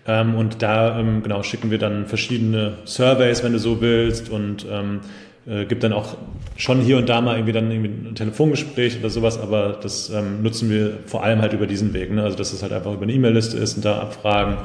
Ähm, 0.07 0.35
und 0.35 0.63
da 0.63 0.99
ähm, 0.99 1.23
genau 1.23 1.43
schicken 1.43 1.71
wir 1.71 1.79
dann 1.79 2.07
verschiedene 2.07 2.75
Surveys, 2.85 3.43
wenn 3.43 3.53
du 3.53 3.59
so 3.59 3.81
willst, 3.81 4.29
und 4.29 4.67
ähm, 4.71 5.01
äh, 5.47 5.65
gibt 5.65 5.83
dann 5.83 5.93
auch 5.93 6.17
schon 6.57 6.81
hier 6.81 6.99
und 6.99 7.09
da 7.09 7.21
mal 7.21 7.37
irgendwie 7.37 7.53
dann 7.53 7.71
irgendwie 7.71 8.11
ein 8.11 8.15
Telefongespräch 8.15 8.99
oder 8.99 9.11
sowas, 9.11 9.41
aber 9.41 9.79
das 9.83 10.11
ähm, 10.11 10.43
nutzen 10.43 10.71
wir 10.71 10.99
vor 11.07 11.25
allem 11.25 11.41
halt 11.41 11.53
über 11.53 11.67
diesen 11.67 11.93
Weg. 11.95 12.13
Ne? 12.13 12.23
Also 12.23 12.37
dass 12.37 12.53
es 12.53 12.63
halt 12.63 12.73
einfach 12.73 12.93
über 12.93 13.03
eine 13.03 13.13
E-Mail-Liste 13.13 13.57
ist 13.57 13.77
und 13.77 13.85
da 13.85 13.99
Abfragen, 13.99 14.59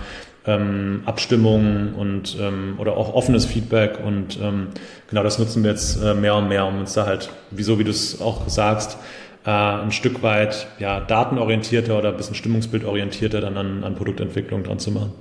ähm, 0.46 1.02
Abstimmungen 1.06 1.94
und 1.94 2.38
ähm, 2.40 2.76
oder 2.78 2.96
auch 2.96 3.14
offenes 3.14 3.46
Feedback 3.46 4.00
und 4.04 4.40
ähm, 4.42 4.68
genau 5.10 5.24
das 5.24 5.40
nutzen 5.40 5.64
wir 5.64 5.72
jetzt 5.72 6.02
äh, 6.02 6.14
mehr 6.14 6.36
und 6.36 6.48
mehr, 6.48 6.66
um 6.66 6.80
uns 6.80 6.94
da 6.94 7.06
halt, 7.06 7.30
wieso 7.52 7.80
wie 7.80 7.84
du 7.84 7.92
es 7.92 8.22
auch 8.22 8.48
sagst, 8.48 8.98
äh, 9.46 9.50
ein 9.50 9.92
Stück 9.92 10.24
weit 10.24 10.68
ja 10.80 11.00
datenorientierter 11.00 11.98
oder 11.98 12.10
ein 12.10 12.18
bisschen 12.18 12.36
stimmungsbildorientierter 12.36 13.42
dann 13.42 13.58
an, 13.58 13.84
an 13.84 13.96
Produktentwicklung 13.96 14.64
dran 14.64 14.80
zu 14.80 14.92
machen. 14.92 15.14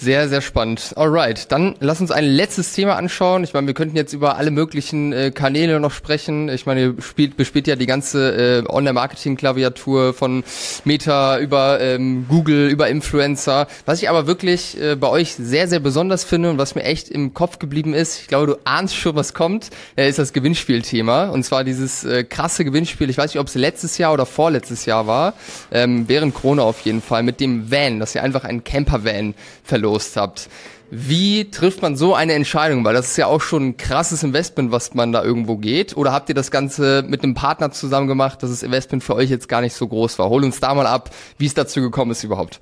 Sehr, 0.00 0.28
sehr 0.28 0.42
spannend. 0.42 0.92
Alright, 0.94 1.50
dann 1.50 1.74
lass 1.80 2.00
uns 2.00 2.12
ein 2.12 2.24
letztes 2.24 2.72
Thema 2.72 2.94
anschauen. 2.94 3.42
Ich 3.42 3.52
meine, 3.52 3.66
wir 3.66 3.74
könnten 3.74 3.96
jetzt 3.96 4.12
über 4.12 4.36
alle 4.36 4.52
möglichen 4.52 5.12
äh, 5.12 5.32
Kanäle 5.32 5.80
noch 5.80 5.90
sprechen. 5.90 6.48
Ich 6.50 6.66
meine, 6.66 6.80
ihr 6.82 6.94
spielt, 7.02 7.36
bespielt 7.36 7.66
ja 7.66 7.74
die 7.74 7.86
ganze 7.86 8.62
äh, 8.62 8.68
Online-Marketing-Klaviatur 8.68 10.14
von 10.14 10.44
Meta 10.84 11.40
über 11.40 11.80
ähm, 11.80 12.26
Google, 12.28 12.68
über 12.68 12.86
Influencer. 12.86 13.66
Was 13.86 14.00
ich 14.00 14.08
aber 14.08 14.28
wirklich 14.28 14.80
äh, 14.80 14.94
bei 14.94 15.08
euch 15.08 15.34
sehr, 15.34 15.66
sehr 15.66 15.80
besonders 15.80 16.22
finde 16.22 16.50
und 16.50 16.58
was 16.58 16.76
mir 16.76 16.84
echt 16.84 17.08
im 17.08 17.34
Kopf 17.34 17.58
geblieben 17.58 17.92
ist, 17.92 18.20
ich 18.20 18.28
glaube, 18.28 18.46
du 18.46 18.56
ahnst 18.62 18.94
schon, 18.94 19.16
was 19.16 19.34
kommt, 19.34 19.70
äh, 19.96 20.08
ist 20.08 20.20
das 20.20 20.32
Gewinnspielthema. 20.32 21.30
Und 21.30 21.42
zwar 21.42 21.64
dieses 21.64 22.04
äh, 22.04 22.22
krasse 22.22 22.64
Gewinnspiel, 22.64 23.10
ich 23.10 23.18
weiß 23.18 23.34
nicht, 23.34 23.40
ob 23.40 23.48
es 23.48 23.56
letztes 23.56 23.98
Jahr 23.98 24.12
oder 24.12 24.26
vorletztes 24.26 24.86
Jahr 24.86 25.08
war, 25.08 25.34
ähm, 25.72 26.04
während 26.06 26.34
Corona 26.34 26.62
auf 26.62 26.82
jeden 26.82 27.02
Fall, 27.02 27.24
mit 27.24 27.40
dem 27.40 27.72
Van, 27.72 27.98
dass 27.98 28.14
ihr 28.14 28.22
einfach 28.22 28.44
einen 28.44 28.62
Camper-Van 28.62 29.34
verloren 29.64 29.87
verlost 29.88 30.16
habt. 30.16 30.48
Wie 30.90 31.50
trifft 31.50 31.82
man 31.82 31.96
so 31.96 32.14
eine 32.14 32.32
Entscheidung? 32.32 32.84
Weil 32.84 32.94
das 32.94 33.08
ist 33.08 33.16
ja 33.18 33.26
auch 33.26 33.42
schon 33.42 33.68
ein 33.68 33.76
krasses 33.76 34.22
Investment, 34.22 34.72
was 34.72 34.94
man 34.94 35.12
da 35.12 35.22
irgendwo 35.22 35.56
geht. 35.56 35.96
Oder 35.96 36.12
habt 36.12 36.28
ihr 36.30 36.34
das 36.34 36.50
Ganze 36.50 37.04
mit 37.06 37.22
einem 37.22 37.34
Partner 37.34 37.70
zusammen 37.70 38.08
gemacht, 38.08 38.42
dass 38.42 38.50
das 38.50 38.62
Investment 38.62 39.04
für 39.04 39.14
euch 39.14 39.28
jetzt 39.28 39.48
gar 39.48 39.60
nicht 39.60 39.74
so 39.74 39.86
groß 39.86 40.18
war? 40.18 40.30
Hol 40.30 40.44
uns 40.44 40.60
da 40.60 40.74
mal 40.74 40.86
ab, 40.86 41.10
wie 41.36 41.46
es 41.46 41.54
dazu 41.54 41.82
gekommen 41.82 42.12
ist 42.12 42.24
überhaupt. 42.24 42.60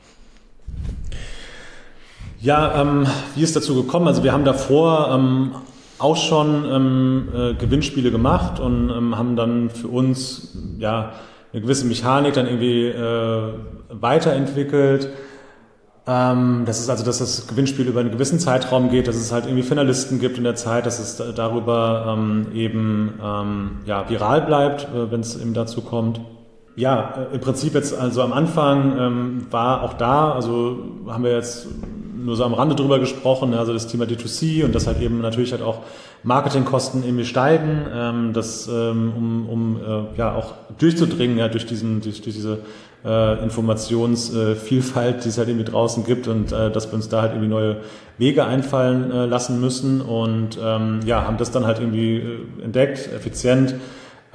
Ja, 2.41 2.81
ähm, 2.81 3.07
wie 3.35 3.43
ist 3.43 3.55
dazu 3.55 3.81
gekommen? 3.81 4.09
Also 4.09 4.25
wir 4.25 4.33
haben 4.33 4.45
davor 4.45 5.11
ähm, 5.15 5.55
auch 5.99 6.17
schon 6.17 6.65
ähm, 6.65 7.29
äh, 7.33 7.55
Gewinnspiele 7.55 8.11
gemacht 8.11 8.59
und 8.59 8.91
ähm, 8.91 9.17
haben 9.17 9.37
dann 9.37 9.71
für 9.71 9.89
uns 9.89 10.57
ja 10.79 11.13
eine 11.53 11.63
gewisse 11.63 11.87
Mechanik 11.87 12.35
dann 12.35 12.47
irgendwie 12.47 12.87
äh, 12.87 13.53
weiterentwickelt 13.89 15.11
das 16.07 16.79
ist 16.79 16.89
also, 16.89 17.05
dass 17.05 17.19
das 17.19 17.49
Gewinnspiel 17.49 17.89
über 17.89 17.99
einen 17.99 18.13
gewissen 18.13 18.39
Zeitraum 18.39 18.91
geht, 18.91 19.09
dass 19.09 19.17
es 19.17 19.33
halt 19.33 19.47
irgendwie 19.47 19.65
Finalisten 19.65 20.21
gibt 20.21 20.39
in 20.39 20.45
der 20.45 20.55
Zeit, 20.55 20.87
dass 20.87 21.01
es 21.01 21.21
darüber 21.35 22.15
ähm, 22.17 22.47
eben 22.55 23.15
ähm, 23.21 23.71
ja, 23.87 24.09
viral 24.09 24.43
bleibt, 24.43 24.85
äh, 24.85 25.11
wenn 25.11 25.21
es 25.21 25.35
eben 25.35 25.53
dazu 25.53 25.81
kommt. 25.81 26.21
Ja, 26.77 27.15
äh, 27.33 27.35
im 27.35 27.41
Prinzip 27.41 27.75
jetzt 27.75 27.93
also 27.93 28.23
am 28.23 28.33
Anfang 28.33 28.97
ähm, 28.97 29.47
war 29.51 29.83
auch 29.83 29.95
da, 29.95 30.31
also 30.31 30.79
haben 31.09 31.25
wir 31.25 31.33
jetzt 31.33 31.67
nur 32.17 32.37
so 32.37 32.45
am 32.45 32.55
Rande 32.55 32.77
drüber 32.77 33.01
gesprochen, 33.01 33.55
also 33.55 33.73
das 33.73 33.89
Thema 33.89 34.05
D2C 34.05 34.65
und 34.65 34.75
das 34.75 34.87
halt 34.87 35.01
eben 35.01 35.21
natürlich 35.21 35.53
halt 35.53 35.63
auch 35.63 35.81
Marketingkosten 36.23 37.03
irgendwie 37.03 37.25
steigen, 37.25 37.87
ähm, 37.93 38.33
das, 38.33 38.69
ähm, 38.69 39.13
um, 39.17 39.49
um 39.49 39.77
äh, 39.77 40.19
ja 40.19 40.35
auch 40.35 40.55
durchzudringen 40.79 41.39
ja, 41.39 41.49
durch, 41.49 41.67
diesen, 41.67 42.01
durch, 42.01 42.21
durch 42.23 42.37
diese 42.37 42.59
äh, 43.05 43.43
Informationsvielfalt, 43.43 45.25
die 45.25 45.29
es 45.29 45.39
halt 45.39 45.49
irgendwie 45.49 45.71
draußen 45.71 46.05
gibt 46.05 46.29
und 46.29 46.53
äh, 46.53 46.71
dass 46.71 46.89
wir 46.89 46.95
uns 46.95 47.09
da 47.09 47.23
halt 47.23 47.33
irgendwie 47.33 47.49
neue 47.49 47.77
Wege 48.19 48.45
einfallen 48.45 49.11
äh, 49.11 49.27
lassen 49.27 49.61
müssen 49.61 50.01
und 50.01 50.59
ähm, 50.63 51.01
ja, 51.05 51.25
haben 51.25 51.37
das 51.37 51.51
dann 51.51 51.67
halt 51.67 51.79
irgendwie 51.79 52.17
äh, 52.17 52.65
entdeckt, 52.65 53.11
effizient. 53.13 53.75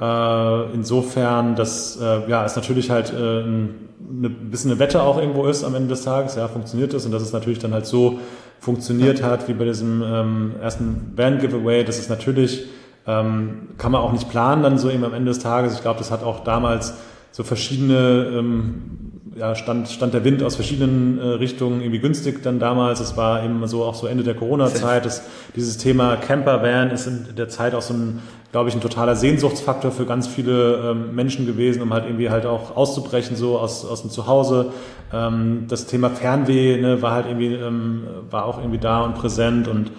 Äh, 0.00 0.72
insofern, 0.74 1.54
dass 1.54 1.98
äh, 2.00 2.28
ja, 2.28 2.44
es 2.44 2.56
natürlich 2.56 2.90
halt 2.90 3.12
äh, 3.12 3.40
ein, 3.40 3.88
eine 4.18 4.30
bisschen 4.30 4.70
eine 4.70 4.80
Wette 4.80 5.02
auch 5.02 5.18
irgendwo 5.18 5.46
ist 5.46 5.64
am 5.64 5.74
Ende 5.74 5.90
des 5.90 6.02
Tages, 6.02 6.36
ja, 6.36 6.48
funktioniert 6.48 6.94
das 6.94 7.04
und 7.04 7.12
dass 7.12 7.22
es 7.22 7.32
natürlich 7.32 7.58
dann 7.58 7.72
halt 7.72 7.86
so 7.86 8.18
funktioniert 8.62 9.22
hat, 9.22 9.48
wie 9.48 9.54
bei 9.54 9.64
diesem 9.64 10.02
ähm, 10.02 10.52
ersten 10.60 11.14
Band-Giveaway, 11.16 11.84
das 11.84 11.98
ist 11.98 12.08
natürlich, 12.08 12.66
ähm, 13.08 13.70
kann 13.76 13.90
man 13.90 14.00
auch 14.00 14.12
nicht 14.12 14.30
planen 14.30 14.62
dann 14.62 14.78
so 14.78 14.88
eben 14.88 15.04
am 15.04 15.14
Ende 15.14 15.32
des 15.32 15.40
Tages. 15.40 15.74
Ich 15.74 15.82
glaube, 15.82 15.98
das 15.98 16.12
hat 16.12 16.22
auch 16.22 16.44
damals 16.44 16.94
so 17.32 17.42
verschiedene 17.42 18.32
ähm, 18.38 19.12
ja, 19.36 19.54
stand, 19.54 19.88
stand 19.88 20.14
der 20.14 20.24
Wind 20.24 20.42
aus 20.42 20.56
verschiedenen 20.56 21.18
äh, 21.18 21.26
Richtungen 21.26 21.80
irgendwie 21.80 22.00
günstig 22.00 22.42
dann 22.42 22.58
damals. 22.58 23.00
Es 23.00 23.16
war 23.16 23.42
eben 23.44 23.66
so 23.66 23.84
auch 23.84 23.94
so 23.94 24.06
Ende 24.06 24.24
der 24.24 24.34
Corona-Zeit. 24.34 25.08
Dieses 25.56 25.78
Thema 25.78 26.16
Camper-Van 26.16 26.90
ist 26.90 27.06
in 27.06 27.34
der 27.36 27.48
Zeit 27.48 27.74
auch 27.74 27.82
so 27.82 27.94
ein, 27.94 28.20
glaube 28.52 28.68
ich, 28.68 28.74
ein 28.74 28.82
totaler 28.82 29.16
Sehnsuchtsfaktor 29.16 29.90
für 29.90 30.04
ganz 30.04 30.26
viele 30.26 30.90
ähm, 30.90 31.14
Menschen 31.14 31.46
gewesen, 31.46 31.80
um 31.82 31.92
halt 31.92 32.04
irgendwie 32.04 32.28
halt 32.28 32.44
auch 32.44 32.76
auszubrechen, 32.76 33.36
so 33.36 33.58
aus, 33.58 33.86
aus 33.86 34.02
dem 34.02 34.10
Zuhause. 34.10 34.72
Ähm, 35.12 35.64
das 35.68 35.86
Thema 35.86 36.10
Fernweh 36.10 36.80
ne, 36.80 37.00
war 37.00 37.12
halt 37.12 37.26
irgendwie, 37.26 37.54
ähm, 37.54 38.02
war 38.30 38.44
auch 38.44 38.58
irgendwie 38.58 38.78
da 38.78 39.02
und 39.02 39.14
präsent 39.14 39.66
und 39.66 39.90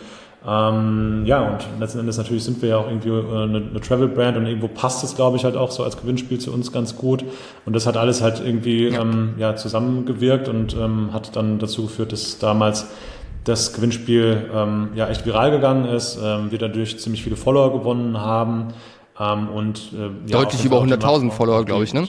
ähm, 0.45 1.23
ja, 1.25 1.41
und 1.41 1.65
letzten 1.79 1.99
Endes 1.99 2.17
natürlich 2.17 2.43
sind 2.43 2.61
wir 2.61 2.69
ja 2.69 2.77
auch 2.77 2.87
irgendwie 2.87 3.09
äh, 3.09 3.43
eine, 3.43 3.57
eine 3.57 3.79
Travel-Brand 3.79 4.35
und 4.35 4.45
irgendwo 4.45 4.67
passt 4.67 5.03
es, 5.03 5.15
glaube 5.15 5.37
ich, 5.37 5.45
halt 5.45 5.55
auch 5.55 5.71
so 5.71 5.83
als 5.83 5.95
Gewinnspiel 5.95 6.37
zu 6.37 6.51
uns 6.51 6.73
ganz 6.73 6.97
gut. 6.97 7.23
Und 7.65 7.73
das 7.73 7.87
hat 7.87 7.95
alles 7.95 8.21
halt 8.21 8.41
irgendwie 8.43 8.89
ja, 8.89 9.01
ähm, 9.01 9.35
ja 9.37 9.55
zusammengewirkt 9.55 10.49
und 10.49 10.75
ähm, 10.75 11.13
hat 11.13 11.35
dann 11.37 11.59
dazu 11.59 11.83
geführt, 11.83 12.11
dass 12.11 12.39
damals 12.39 12.87
das 13.45 13.73
Gewinnspiel 13.73 14.49
ähm, 14.53 14.89
ja 14.95 15.07
echt 15.07 15.25
viral 15.25 15.51
gegangen 15.51 15.85
ist, 15.85 16.19
ähm, 16.21 16.51
wir 16.51 16.59
dadurch 16.59 16.99
ziemlich 16.99 17.23
viele 17.23 17.37
Follower 17.37 17.71
gewonnen 17.71 18.19
haben 18.19 18.73
ähm, 19.19 19.47
und 19.47 19.93
äh, 19.93 20.29
ja, 20.29 20.39
deutlich 20.39 20.65
über 20.65 20.81
100.000 20.81 21.31
Follower, 21.31 21.63
glaube 21.63 21.85
ich, 21.85 21.93
ne? 21.93 22.05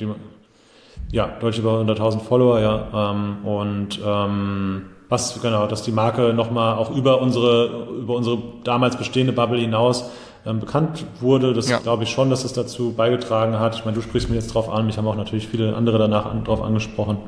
Ja, 1.12 1.28
deutlich 1.40 1.60
über 1.60 1.80
100.000 1.80 2.20
Follower, 2.20 2.58
ja. 2.60 3.10
Und 3.44 4.00
ähm, 4.04 4.82
was 5.08 5.40
genau, 5.40 5.66
dass 5.66 5.82
die 5.82 5.92
Marke 5.92 6.32
nochmal 6.32 6.76
auch 6.76 6.94
über 6.94 7.20
unsere, 7.20 7.88
über 8.00 8.14
unsere 8.14 8.38
damals 8.64 8.96
bestehende 8.96 9.32
Bubble 9.32 9.60
hinaus 9.60 10.10
ähm, 10.46 10.60
bekannt 10.60 11.04
wurde. 11.20 11.52
Das 11.52 11.68
ja. 11.68 11.78
glaube 11.78 12.04
ich 12.04 12.10
schon, 12.10 12.30
dass 12.30 12.44
es 12.44 12.52
dazu 12.52 12.92
beigetragen 12.92 13.58
hat. 13.58 13.74
Ich 13.74 13.84
meine, 13.84 13.96
du 13.96 14.02
sprichst 14.02 14.28
mir 14.28 14.36
jetzt 14.36 14.54
drauf 14.54 14.70
an, 14.70 14.86
mich 14.86 14.96
haben 14.96 15.06
auch 15.06 15.16
natürlich 15.16 15.48
viele 15.48 15.74
andere 15.76 15.98
danach 15.98 16.26
an, 16.26 16.44
drauf 16.44 16.62
angesprochen. 16.62 17.18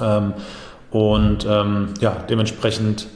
Ähm, 0.00 0.34
und 0.90 1.46
ähm, 1.48 1.94
ja, 2.00 2.16
dementsprechend 2.28 3.06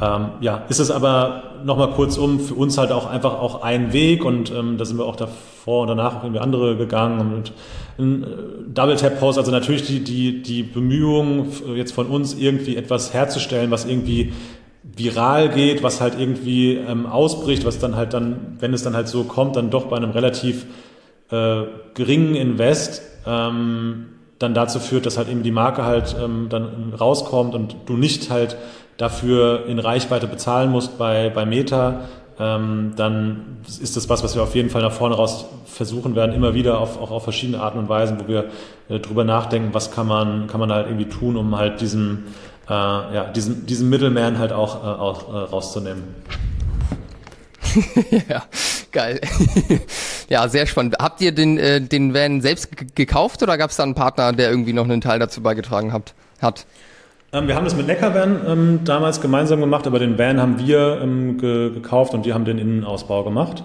ähm, 0.00 0.30
ja, 0.40 0.64
ist 0.68 0.80
es 0.80 0.90
aber 0.90 1.42
nochmal 1.64 1.90
kurzum 1.90 2.40
für 2.40 2.54
uns 2.54 2.78
halt 2.78 2.92
auch 2.92 3.08
einfach 3.08 3.34
auch 3.34 3.62
ein 3.62 3.92
Weg 3.92 4.24
und 4.24 4.50
ähm, 4.50 4.78
da 4.78 4.84
sind 4.84 4.98
wir 4.98 5.04
auch 5.04 5.16
davor 5.16 5.82
und 5.82 5.88
danach 5.88 6.16
auch 6.16 6.24
irgendwie 6.24 6.40
andere 6.40 6.76
gegangen 6.76 7.34
und 7.34 7.52
ein 7.98 8.24
äh, 8.24 8.26
Double 8.72 8.96
Tap 8.96 9.20
Post, 9.20 9.38
also 9.38 9.50
natürlich 9.50 9.84
die, 9.84 10.02
die, 10.02 10.42
die 10.42 10.62
Bemühungen 10.62 11.52
jetzt 11.76 11.92
von 11.92 12.06
uns 12.06 12.34
irgendwie 12.34 12.76
etwas 12.76 13.12
herzustellen, 13.12 13.70
was 13.70 13.84
irgendwie 13.84 14.32
viral 14.82 15.48
geht, 15.50 15.82
was 15.82 16.00
halt 16.00 16.18
irgendwie 16.18 16.74
ähm, 16.74 17.06
ausbricht, 17.06 17.64
was 17.64 17.78
dann 17.78 17.96
halt 17.96 18.14
dann, 18.14 18.56
wenn 18.58 18.74
es 18.74 18.82
dann 18.82 18.94
halt 18.94 19.08
so 19.08 19.24
kommt, 19.24 19.56
dann 19.56 19.70
doch 19.70 19.86
bei 19.86 19.96
einem 19.96 20.10
relativ 20.10 20.66
äh, 21.30 21.62
geringen 21.94 22.34
Invest 22.34 23.02
ähm, 23.26 24.06
dann 24.38 24.54
dazu 24.54 24.80
führt, 24.80 25.06
dass 25.06 25.18
halt 25.18 25.28
eben 25.28 25.44
die 25.44 25.52
Marke 25.52 25.84
halt 25.84 26.16
ähm, 26.20 26.46
dann 26.48 26.92
rauskommt 26.98 27.54
und 27.54 27.76
du 27.86 27.96
nicht 27.96 28.30
halt 28.30 28.56
dafür 28.96 29.66
in 29.66 29.78
Reichweite 29.78 30.26
bezahlen 30.26 30.70
musst 30.70 30.98
bei, 30.98 31.30
bei 31.30 31.44
Meta, 31.44 32.02
ähm, 32.38 32.92
dann 32.96 33.58
ist 33.66 33.96
das 33.96 34.08
was, 34.08 34.22
was 34.22 34.34
wir 34.34 34.42
auf 34.42 34.54
jeden 34.54 34.70
Fall 34.70 34.82
nach 34.82 34.92
vorne 34.92 35.14
raus 35.14 35.46
versuchen 35.66 36.14
werden, 36.16 36.34
immer 36.34 36.54
wieder 36.54 36.78
auf, 36.78 37.00
auch 37.00 37.10
auf 37.10 37.24
verschiedene 37.24 37.60
Arten 37.60 37.78
und 37.78 37.88
Weisen, 37.88 38.18
wo 38.20 38.28
wir 38.28 38.50
äh, 38.88 38.98
drüber 38.98 39.24
nachdenken, 39.24 39.74
was 39.74 39.90
kann 39.90 40.06
man, 40.06 40.46
kann 40.46 40.60
man 40.60 40.72
halt 40.72 40.86
irgendwie 40.86 41.08
tun, 41.08 41.36
um 41.36 41.56
halt 41.56 41.80
diesen, 41.80 42.24
äh, 42.68 42.72
ja, 42.72 43.24
diesen, 43.34 43.66
diesen 43.66 43.88
Middleman 43.88 44.38
halt 44.38 44.52
auch, 44.52 44.82
äh, 44.82 44.86
auch 44.86 45.32
äh, 45.32 45.36
rauszunehmen. 45.50 46.02
ja, 48.28 48.42
geil. 48.90 49.20
ja, 50.28 50.48
sehr 50.48 50.66
spannend. 50.66 50.96
Habt 50.98 51.20
ihr 51.20 51.32
den, 51.32 51.58
äh, 51.58 51.80
den 51.80 52.12
Van 52.14 52.40
selbst 52.40 52.94
gekauft 52.94 53.42
oder 53.42 53.56
gab 53.56 53.70
es 53.70 53.76
da 53.76 53.82
einen 53.82 53.94
Partner, 53.94 54.32
der 54.32 54.50
irgendwie 54.50 54.72
noch 54.72 54.84
einen 54.84 55.00
Teil 55.00 55.18
dazu 55.18 55.42
beigetragen 55.42 55.92
hat? 55.92 56.14
hat? 56.40 56.66
Ähm, 57.34 57.48
wir 57.48 57.56
haben 57.56 57.64
das 57.64 57.74
mit 57.74 57.86
Neckarvan 57.86 58.40
ähm, 58.46 58.80
damals 58.84 59.22
gemeinsam 59.22 59.60
gemacht, 59.60 59.86
aber 59.86 59.98
den 59.98 60.18
Van 60.18 60.40
haben 60.40 60.58
wir 60.58 61.00
ähm, 61.02 61.38
ge 61.38 61.70
gekauft 61.70 62.12
und 62.12 62.26
die 62.26 62.34
haben 62.34 62.44
den 62.44 62.58
Innenausbau 62.58 63.24
gemacht. 63.24 63.64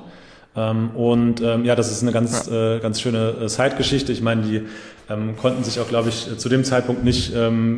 Ähm, 0.55 0.91
und 0.91 1.41
ähm, 1.41 1.65
ja, 1.65 1.75
das 1.75 1.91
ist 1.91 2.01
eine 2.01 2.13
ganz, 2.13 2.47
ja. 2.47 2.77
äh, 2.77 2.79
ganz 2.79 3.01
schöne 3.01 3.33
äh, 3.41 3.47
Zeitgeschichte. 3.47 4.13
Ich 4.13 4.21
meine, 4.21 4.43
die 4.43 4.61
ähm, 5.09 5.35
konnten 5.35 5.65
sich 5.65 5.81
auch, 5.81 5.89
glaube 5.89 6.07
ich, 6.09 6.37
zu 6.37 6.47
dem 6.47 6.63
Zeitpunkt 6.63 7.03
nicht 7.03 7.33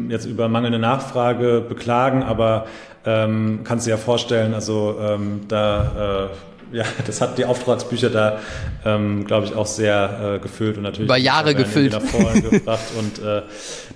jetzt 0.10 0.26
über 0.26 0.48
mangelnde 0.48 0.80
Nachfrage 0.80 1.64
beklagen, 1.68 2.24
aber 2.24 2.66
kannst 3.04 3.86
du 3.86 3.90
dir 3.90 3.96
ja 3.96 3.98
vorstellen, 3.98 4.54
also 4.54 5.00
da 5.48 6.30
äh, 6.32 6.36
ja, 6.72 6.84
das 7.06 7.22
hat 7.22 7.38
die 7.38 7.46
Auftragsbücher 7.46 8.10
da, 8.10 8.40
ähm, 8.86 9.26
glaube 9.26 9.46
ich, 9.46 9.56
auch 9.56 9.66
sehr 9.66 10.36
äh, 10.36 10.40
gefüllt 10.40 10.78
und 10.78 10.84
natürlich 10.84 11.08
über 11.08 11.18
Jahre 11.18 11.56
gefüllt 11.56 11.92
gebracht 11.94 12.88
und 12.98 13.20
äh, 13.20 13.42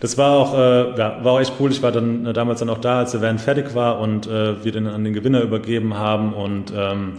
das 0.04 0.18
war 0.18 0.32
auch, 0.38 0.54
äh, 0.54 0.98
ja, 0.98 1.24
war 1.24 1.32
auch 1.32 1.40
echt 1.40 1.54
cool. 1.62 1.72
Ich 1.72 1.82
war 1.82 1.94
dann 1.94 2.26
äh, 2.26 2.34
damals 2.34 2.60
dann 2.60 2.70
auch 2.70 2.80
da, 2.80 3.00
als 3.00 3.12
der 3.12 3.22
Van 3.22 3.40
fertig 3.40 3.74
war 3.74 4.02
und 4.02 4.28
äh, 4.28 4.62
wir 4.62 4.74
den 4.74 4.86
an 4.86 5.06
den 5.06 5.14
Gewinner 5.14 5.40
übergeben 5.40 5.94
haben 5.94 6.34
und 6.34 6.74
ähm, 6.76 7.14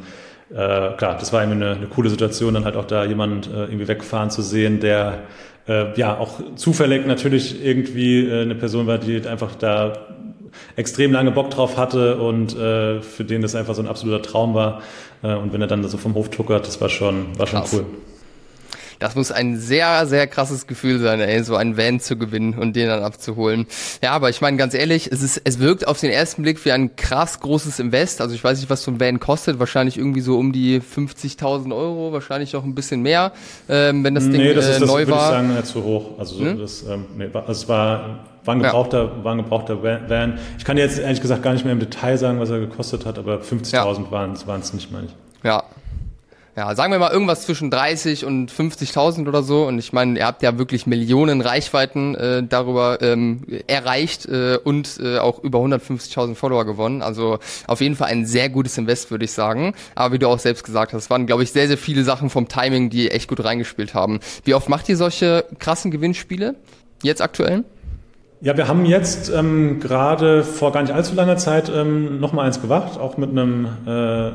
äh, 0.51 0.91
klar, 0.99 1.17
das 1.19 1.33
war 1.33 1.43
irgendwie 1.43 1.65
eine, 1.65 1.77
eine 1.77 1.87
coole 1.87 2.11
Situation, 2.11 2.53
dann 2.53 2.67
halt 2.67 2.77
auch 2.77 2.85
da 2.85 3.07
jemand 3.07 3.47
äh, 3.47 3.65
irgendwie 3.65 3.89
wegfahren 3.89 4.29
zu 4.29 4.43
sehen, 4.43 4.81
der 4.81 5.23
äh, 5.67 5.99
ja 5.99 6.19
auch 6.19 6.41
zufällig 6.57 7.07
natürlich 7.07 7.65
irgendwie 7.65 8.29
äh, 8.29 8.43
eine 8.43 8.55
Person 8.55 8.87
war, 8.87 8.99
die 8.99 9.27
einfach 9.27 9.55
da 9.55 9.95
extrem 10.77 11.11
lange 11.11 11.31
Bock 11.31 11.49
drauf 11.49 11.79
hatte 11.79 12.19
und 12.19 12.55
äh, 12.55 13.01
für 13.01 13.25
den 13.25 13.41
das 13.41 13.55
einfach 13.55 13.75
so 13.75 13.81
ein 13.81 13.89
absoluter 13.89 14.21
Traum 14.21 14.53
war. 14.53 14.83
Äh, 15.23 15.35
und 15.35 15.55
wenn 15.55 15.63
er 15.63 15.69
dann 15.69 15.83
so 15.85 15.97
vom 15.97 16.13
Hof 16.13 16.29
tuckert, 16.29 16.67
das 16.67 16.83
war 16.83 16.91
schon, 16.91 17.39
war 17.39 17.47
schon 17.47 17.63
cool. 17.73 17.87
Das 18.99 19.15
muss 19.15 19.33
ein 19.33 19.59
sehr, 19.59 20.07
sehr 20.07 20.27
krasses 20.27 20.67
Gefühl 20.67 20.99
sein, 20.99 21.21
ey, 21.21 21.43
so 21.43 21.57
einen 21.57 21.77
Van 21.77 22.01
zu 22.01 22.17
gewinnen 22.17 22.55
und 22.55 22.77
den 22.77 22.89
dann 22.89 23.03
abzuholen. 23.03 23.67
Ja, 24.03 24.13
aber 24.13 24.31
ich 24.31 24.41
meine 24.41 24.57
ganz 24.57 24.75
ehrlich, 24.75 25.11
es 25.11 25.23
ist, 25.23 25.41
es 25.45 25.59
wirkt 25.59 25.87
auf 25.87 26.01
den 26.01 26.11
ersten 26.11 26.43
Blick 26.43 26.65
wie 26.65 26.73
ein 26.73 26.97
krass 26.97 27.41
großes 27.41 27.79
Invest. 27.79 28.21
Also 28.21 28.35
ich 28.35 28.43
weiß 28.43 28.59
nicht, 28.61 28.71
was 28.71 28.83
so 28.83 28.91
ein 28.91 29.01
Van 29.01 29.21
kostet. 29.21 29.59
Wahrscheinlich 29.59 29.99
irgendwie 29.99 30.21
so 30.21 30.39
um 30.39 30.53
die 30.53 30.81
50.000 30.81 31.75
Euro, 31.75 32.13
wahrscheinlich 32.13 32.57
auch 32.57 32.65
ein 32.65 32.75
bisschen 32.75 33.03
mehr, 33.03 33.33
ähm, 33.69 34.05
wenn 34.05 34.15
das 34.15 34.25
Ding 34.25 34.39
nee, 34.39 34.55
das 34.55 34.69
ist, 34.69 34.83
äh, 34.83 34.87
neu 34.87 35.05
das 35.05 35.11
war. 35.11 35.43
Ich 35.43 35.49
sagen, 35.49 35.65
zu 35.65 35.85
hoch. 35.85 36.19
Also 36.19 36.39
hm? 36.39 36.59
das, 36.59 36.83
ähm, 36.83 37.07
nee, 37.17 37.29
also 37.33 37.53
es 37.53 37.69
war 37.69 38.25
war 38.45 38.55
ein 38.55 38.63
gebrauchter, 38.63 39.05
ja. 39.05 39.25
war 39.25 39.33
ein 39.33 39.39
gebrauchter 39.39 39.83
Van. 39.83 40.39
Ich 40.59 40.65
kann 40.65 40.77
jetzt 40.77 40.99
ehrlich 40.99 41.21
gesagt 41.21 41.43
gar 41.43 41.55
nicht 41.55 41.65
mehr 41.65 41.73
im 41.73 41.81
Detail 41.81 42.19
sagen, 42.19 42.41
was 42.41 42.51
er 42.51 42.61
gekostet 42.61 43.07
hat, 43.07 43.19
aber 43.19 43.39
50.000 43.39 43.73
ja. 43.73 44.47
waren 44.47 44.61
es 44.61 44.75
nicht, 44.75 44.93
meine 44.93 45.07
ich. 45.07 45.15
Ja. 45.43 45.63
Ja, 46.57 46.73
sagen 46.77 46.93
wir 46.93 47.01
mal 47.01 47.11
irgendwas 47.11 47.43
zwischen 47.43 47.69
30 47.69 48.25
und 48.25 48.51
50.000 48.53 49.27
oder 49.27 49.43
so. 49.43 49.67
Und 49.67 49.81
ich 49.81 49.93
meine, 49.93 50.21
ihr 50.21 50.27
habt 50.27 50.41
ja 50.45 50.57
wirklich 50.57 50.87
Millionen 50.87 51.41
Reichweiten 51.41 52.15
äh, 52.15 52.45
darüber 52.45 53.03
ähm, 53.03 53.43
erreicht 53.67 54.27
äh, 54.27 54.59
und 54.63 55.01
äh, 55.03 55.19
auch 55.19 55.43
über 55.43 55.59
150.000 55.59 56.37
Follower 56.37 56.65
gewonnen. 56.65 57.03
Also 57.03 57.41
auf 57.67 57.81
jeden 57.81 57.97
Fall 57.97 58.09
ein 58.09 58.25
sehr 58.25 58.51
gutes 58.51 58.79
Invest, 58.79 59.11
würde 59.11 59.25
ich 59.25 59.33
sagen. 59.33 59.75
Aber 59.97 60.15
wie 60.15 60.21
du 60.21 60.29
auch 60.29 60.39
selbst 60.39 60.63
gesagt 60.63 60.93
hast, 60.93 61.11
waren, 61.11 61.27
glaube 61.27 61.43
ich, 61.43 61.51
sehr, 61.51 61.67
sehr 61.67 61.79
viele 61.79 62.05
Sachen 62.05 62.31
vom 62.31 62.47
Timing, 62.47 62.89
die 62.89 63.11
echt 63.11 63.29
gut 63.29 63.43
reingespielt 63.43 63.95
haben. 63.95 64.21
Wie 64.45 64.55
oft 64.55 64.69
macht 64.69 64.89
ihr 64.89 64.97
solche 64.97 65.45
krassen 65.59 65.91
Gewinnspiele? 65.91 66.55
Jetzt 67.03 67.21
aktuell? 67.21 67.65
Ja, 68.41 68.57
wir 68.57 68.69
haben 68.69 68.85
jetzt 68.85 69.29
ähm, 69.31 69.81
gerade 69.81 70.45
vor 70.45 70.71
gar 70.71 70.83
nicht 70.83 70.93
allzu 70.93 71.15
langer 71.15 71.37
Zeit 71.37 71.73
ähm, 71.75 72.21
noch 72.21 72.33
mal 72.33 72.45
eins 72.45 72.61
gemacht, 72.61 73.01
auch 73.01 73.17
mit 73.17 73.31
einem 73.31 73.67
äh, 73.87 74.33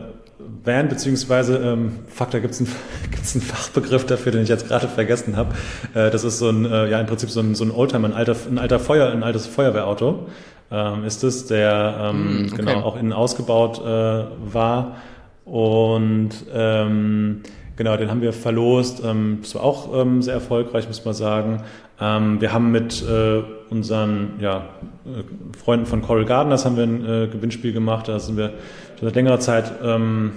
Van, 0.63 0.89
beziehungsweise, 0.89 1.57
ähm, 1.57 1.91
fuck, 2.07 2.31
da 2.31 2.39
gibt's 2.39 2.59
einen, 2.59 2.69
gibt's 3.11 3.35
einen 3.35 3.43
Fachbegriff 3.43 4.05
dafür, 4.05 4.31
den 4.31 4.43
ich 4.43 4.49
jetzt 4.49 4.67
gerade 4.67 4.87
vergessen 4.87 5.35
habe. 5.35 5.55
Äh, 5.93 6.09
das 6.09 6.23
ist 6.23 6.39
so 6.39 6.49
ein, 6.49 6.65
äh, 6.65 6.89
ja, 6.89 6.99
im 6.99 7.07
Prinzip 7.07 7.29
so 7.29 7.39
ein, 7.39 7.55
so 7.55 7.63
ein 7.63 7.71
Oldtimer, 7.71 8.07
ein 8.07 8.13
alter, 8.13 8.35
ein 8.49 8.57
alter 8.57 8.79
Feuer, 8.79 9.11
ein 9.11 9.23
altes 9.23 9.47
Feuerwehrauto 9.47 10.27
ähm, 10.71 11.03
ist 11.03 11.23
es, 11.23 11.47
der 11.47 12.11
ähm, 12.13 12.43
mm, 12.43 12.45
okay. 12.45 12.55
genau 12.57 12.81
auch 12.81 12.95
innen 12.95 13.13
ausgebaut 13.13 13.79
äh, 13.79 14.25
war. 14.53 14.97
Und 15.45 16.29
ähm, 16.53 17.41
genau, 17.75 17.97
den 17.97 18.09
haben 18.09 18.21
wir 18.21 18.33
verlost. 18.33 19.01
Ähm, 19.03 19.39
das 19.41 19.55
war 19.55 19.63
auch 19.63 19.99
ähm, 19.99 20.21
sehr 20.21 20.35
erfolgreich, 20.35 20.87
muss 20.87 21.03
man 21.05 21.13
sagen. 21.13 21.63
Ähm, 21.99 22.39
wir 22.39 22.53
haben 22.53 22.71
mit 22.71 23.03
äh, 23.03 23.41
unseren 23.69 24.33
ja, 24.39 24.69
äh, 25.05 25.57
Freunden 25.57 25.85
von 25.85 26.01
Coral 26.01 26.25
Gardeners 26.25 26.65
haben 26.65 26.77
wir 26.77 26.83
ein 26.83 27.05
äh, 27.05 27.27
Gewinnspiel 27.27 27.73
gemacht. 27.73 28.07
Da 28.07 28.19
sind 28.19 28.37
wir 28.37 28.53
schon 28.99 29.07
seit 29.07 29.15
längerer 29.15 29.39
Zeit 29.39 29.71
ähm, 29.81 30.31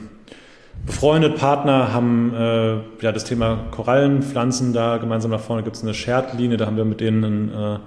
befreundet, 0.87 1.37
Partner, 1.37 1.93
haben 1.93 2.33
äh, 2.35 2.75
ja 3.03 3.13
das 3.13 3.25
Thema 3.25 3.59
Korallenpflanzen 3.73 4.73
da 4.73 4.99
gemeinsam 4.99 5.33
nach 5.33 5.41
vorne. 5.41 5.63
Gibt 5.63 5.77
es 5.77 5.83
eine 5.83 5.95
Shared-Linie, 5.95 6.57
da 6.57 6.67
haben 6.67 6.77
wir 6.77 6.85
mit 6.85 7.01
denen 7.01 7.25
ein, 7.25 7.49
äh, 7.49 7.79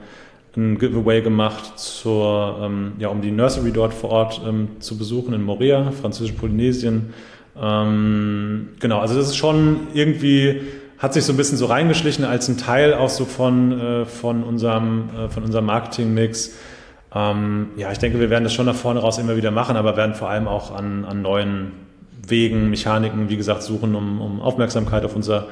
ein 0.58 0.78
Giveaway 0.78 1.22
gemacht, 1.22 1.80
zur, 1.80 2.60
ähm, 2.62 2.94
ja, 3.00 3.08
um 3.08 3.22
die 3.22 3.32
Nursery 3.32 3.72
dort 3.72 3.94
vor 3.94 4.10
Ort 4.10 4.42
ähm, 4.46 4.70
zu 4.80 4.98
besuchen 4.98 5.34
in 5.34 5.44
Morea, 5.44 5.92
französisch 5.92 6.34
Polynesien. 6.34 7.14
Ähm, 7.62 8.70
genau, 8.80 9.00
also 9.00 9.16
das 9.16 9.28
ist 9.28 9.38
schon 9.38 9.88
irgendwie 9.94 10.62
hat 10.98 11.14
sich 11.14 11.26
so 11.26 11.34
ein 11.34 11.38
bisschen 11.38 11.58
so 11.58 11.66
reingeschlichen 11.66 12.24
als 12.24 12.48
ein 12.48 12.58
Teil 12.58 12.94
auch 12.94 13.10
so 13.10 13.26
von, 13.26 13.80
äh, 13.80 14.06
von 14.06 14.44
unserem, 14.44 15.10
äh, 15.18 15.30
von 15.30 15.44
unserem 15.44 15.66
Marketingmix. 15.66 16.54
Ähm, 17.16 17.70
ja, 17.78 17.92
ich 17.92 17.98
denke, 17.98 18.20
wir 18.20 18.30
werden 18.30 18.44
das 18.44 18.54
schon 18.54 18.66
nach 18.66 18.76
vorne 18.76 19.00
raus 19.00 19.18
immer 19.18 19.38
wieder 19.38 19.52
machen, 19.52 19.78
aber 19.78 19.96
werden 19.96 20.16
vor 20.16 20.30
allem 20.30 20.48
auch 20.48 20.76
an, 20.76 21.06
an 21.06 21.22
neuen 21.22 21.72
Wegen, 22.28 22.70
Mechaniken, 22.70 23.30
wie 23.30 23.38
gesagt, 23.38 23.64
suchen, 23.64 23.96
um, 23.96 24.20
um 24.20 24.42
Aufmerksamkeit 24.42 25.06
auf 25.06 25.16
unser 25.16 25.48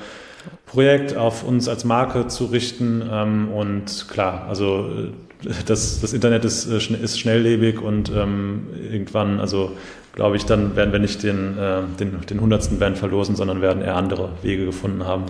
Projekt 0.65 1.15
auf 1.15 1.43
uns 1.43 1.69
als 1.69 1.85
Marke 1.85 2.27
zu 2.27 2.45
richten. 2.45 3.01
Ähm, 3.09 3.49
und 3.49 4.07
klar, 4.09 4.45
also 4.49 4.89
äh, 4.89 5.51
das, 5.65 6.01
das 6.01 6.13
Internet 6.13 6.45
ist, 6.45 6.67
äh, 6.67 6.95
ist 6.95 7.19
schnelllebig 7.19 7.81
und 7.81 8.11
ähm, 8.13 8.67
irgendwann, 8.91 9.39
also 9.39 9.71
glaube 10.13 10.35
ich, 10.35 10.45
dann 10.45 10.75
werden 10.75 10.91
wir 10.91 10.99
nicht 10.99 11.23
den, 11.23 11.57
äh, 11.57 11.81
den, 11.99 12.21
den 12.29 12.41
hundertsten 12.41 12.79
verlosen, 12.95 13.35
sondern 13.35 13.61
werden 13.61 13.81
eher 13.81 13.95
andere 13.95 14.29
Wege 14.41 14.65
gefunden 14.65 15.05
haben. 15.05 15.25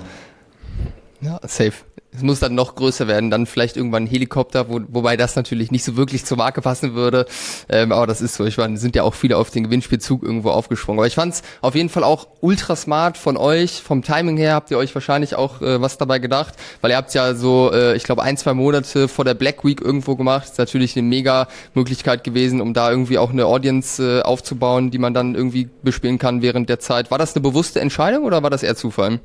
Ja, 1.24 1.40
safe 1.48 1.86
es 2.16 2.22
muss 2.22 2.40
dann 2.40 2.56
noch 2.56 2.76
größer 2.76 3.08
werden, 3.08 3.32
dann 3.32 3.46
vielleicht 3.46 3.76
irgendwann 3.76 4.04
ein 4.04 4.08
Helikopter, 4.08 4.70
wo, 4.70 4.80
wobei 4.88 5.18
das 5.18 5.36
natürlich 5.36 5.72
nicht 5.72 5.84
so 5.84 5.98
wirklich 5.98 6.26
zur 6.26 6.38
Marke 6.38 6.62
passen 6.62 6.94
würde. 6.94 7.26
Ähm, 7.70 7.92
aber 7.92 8.08
das 8.08 8.22
ist 8.22 8.36
so. 8.36 8.46
Ich 8.46 8.58
meine, 8.58 8.78
sind 8.78 8.96
ja 8.96 9.04
auch 9.04 9.14
viele 9.14 9.38
auf 9.38 9.50
den 9.50 9.64
Gewinnspielzug 9.64 10.24
irgendwo 10.24 10.52
aufgesprungen. 10.52 11.00
Aber 11.00 11.08
ich 11.08 11.16
fand 11.16 11.34
es 11.34 11.42
auf 11.62 11.76
jeden 11.76 11.90
Fall 11.90 12.04
auch 12.04 12.28
ultra 12.42 12.76
smart 12.76 13.18
von 13.18 13.38
euch. 13.38 13.82
Vom 13.82 14.04
Timing 14.04 14.38
her 14.38 14.54
habt 14.54 14.70
ihr 14.72 14.78
euch 14.78 14.94
wahrscheinlich 14.94 15.36
auch 15.36 15.62
äh, 15.62 15.82
was 15.82 15.98
dabei 15.98 16.20
gedacht, 16.20 16.56
weil 16.82 16.92
ihr 16.92 16.98
habt 16.98 17.14
ja 17.14 17.34
so, 17.34 17.72
äh, 17.74 17.96
ich 17.96 18.04
glaube, 18.04 18.22
ein, 18.22 18.38
zwei 18.38 18.54
Monate 18.54 19.08
vor 19.08 19.26
der 19.26 19.34
Black 19.34 19.66
Week 19.66 19.82
irgendwo 19.82 20.16
gemacht. 20.16 20.46
ist 20.46 20.58
natürlich 20.60 20.96
eine 20.96 21.08
mega 21.08 21.48
Möglichkeit 21.74 22.24
gewesen, 22.24 22.62
um 22.62 22.74
da 22.74 22.92
irgendwie 22.92 23.18
auch 23.18 23.32
eine 23.32 23.46
Audience 23.46 24.20
äh, 24.20 24.22
aufzubauen, 24.22 24.92
die 24.92 25.00
man 25.00 25.14
dann 25.14 25.34
irgendwie 25.34 25.70
bespielen 25.82 26.20
kann 26.20 26.42
während 26.42 26.70
der 26.70 26.80
Zeit. 26.80 27.10
War 27.10 27.18
das 27.18 27.36
eine 27.36 27.42
bewusste 27.42 27.80
Entscheidung 27.80 28.24
oder 28.24 28.44
war 28.44 28.50
das 28.50 28.62
eher 28.62 28.76
Zufall? 28.76 29.20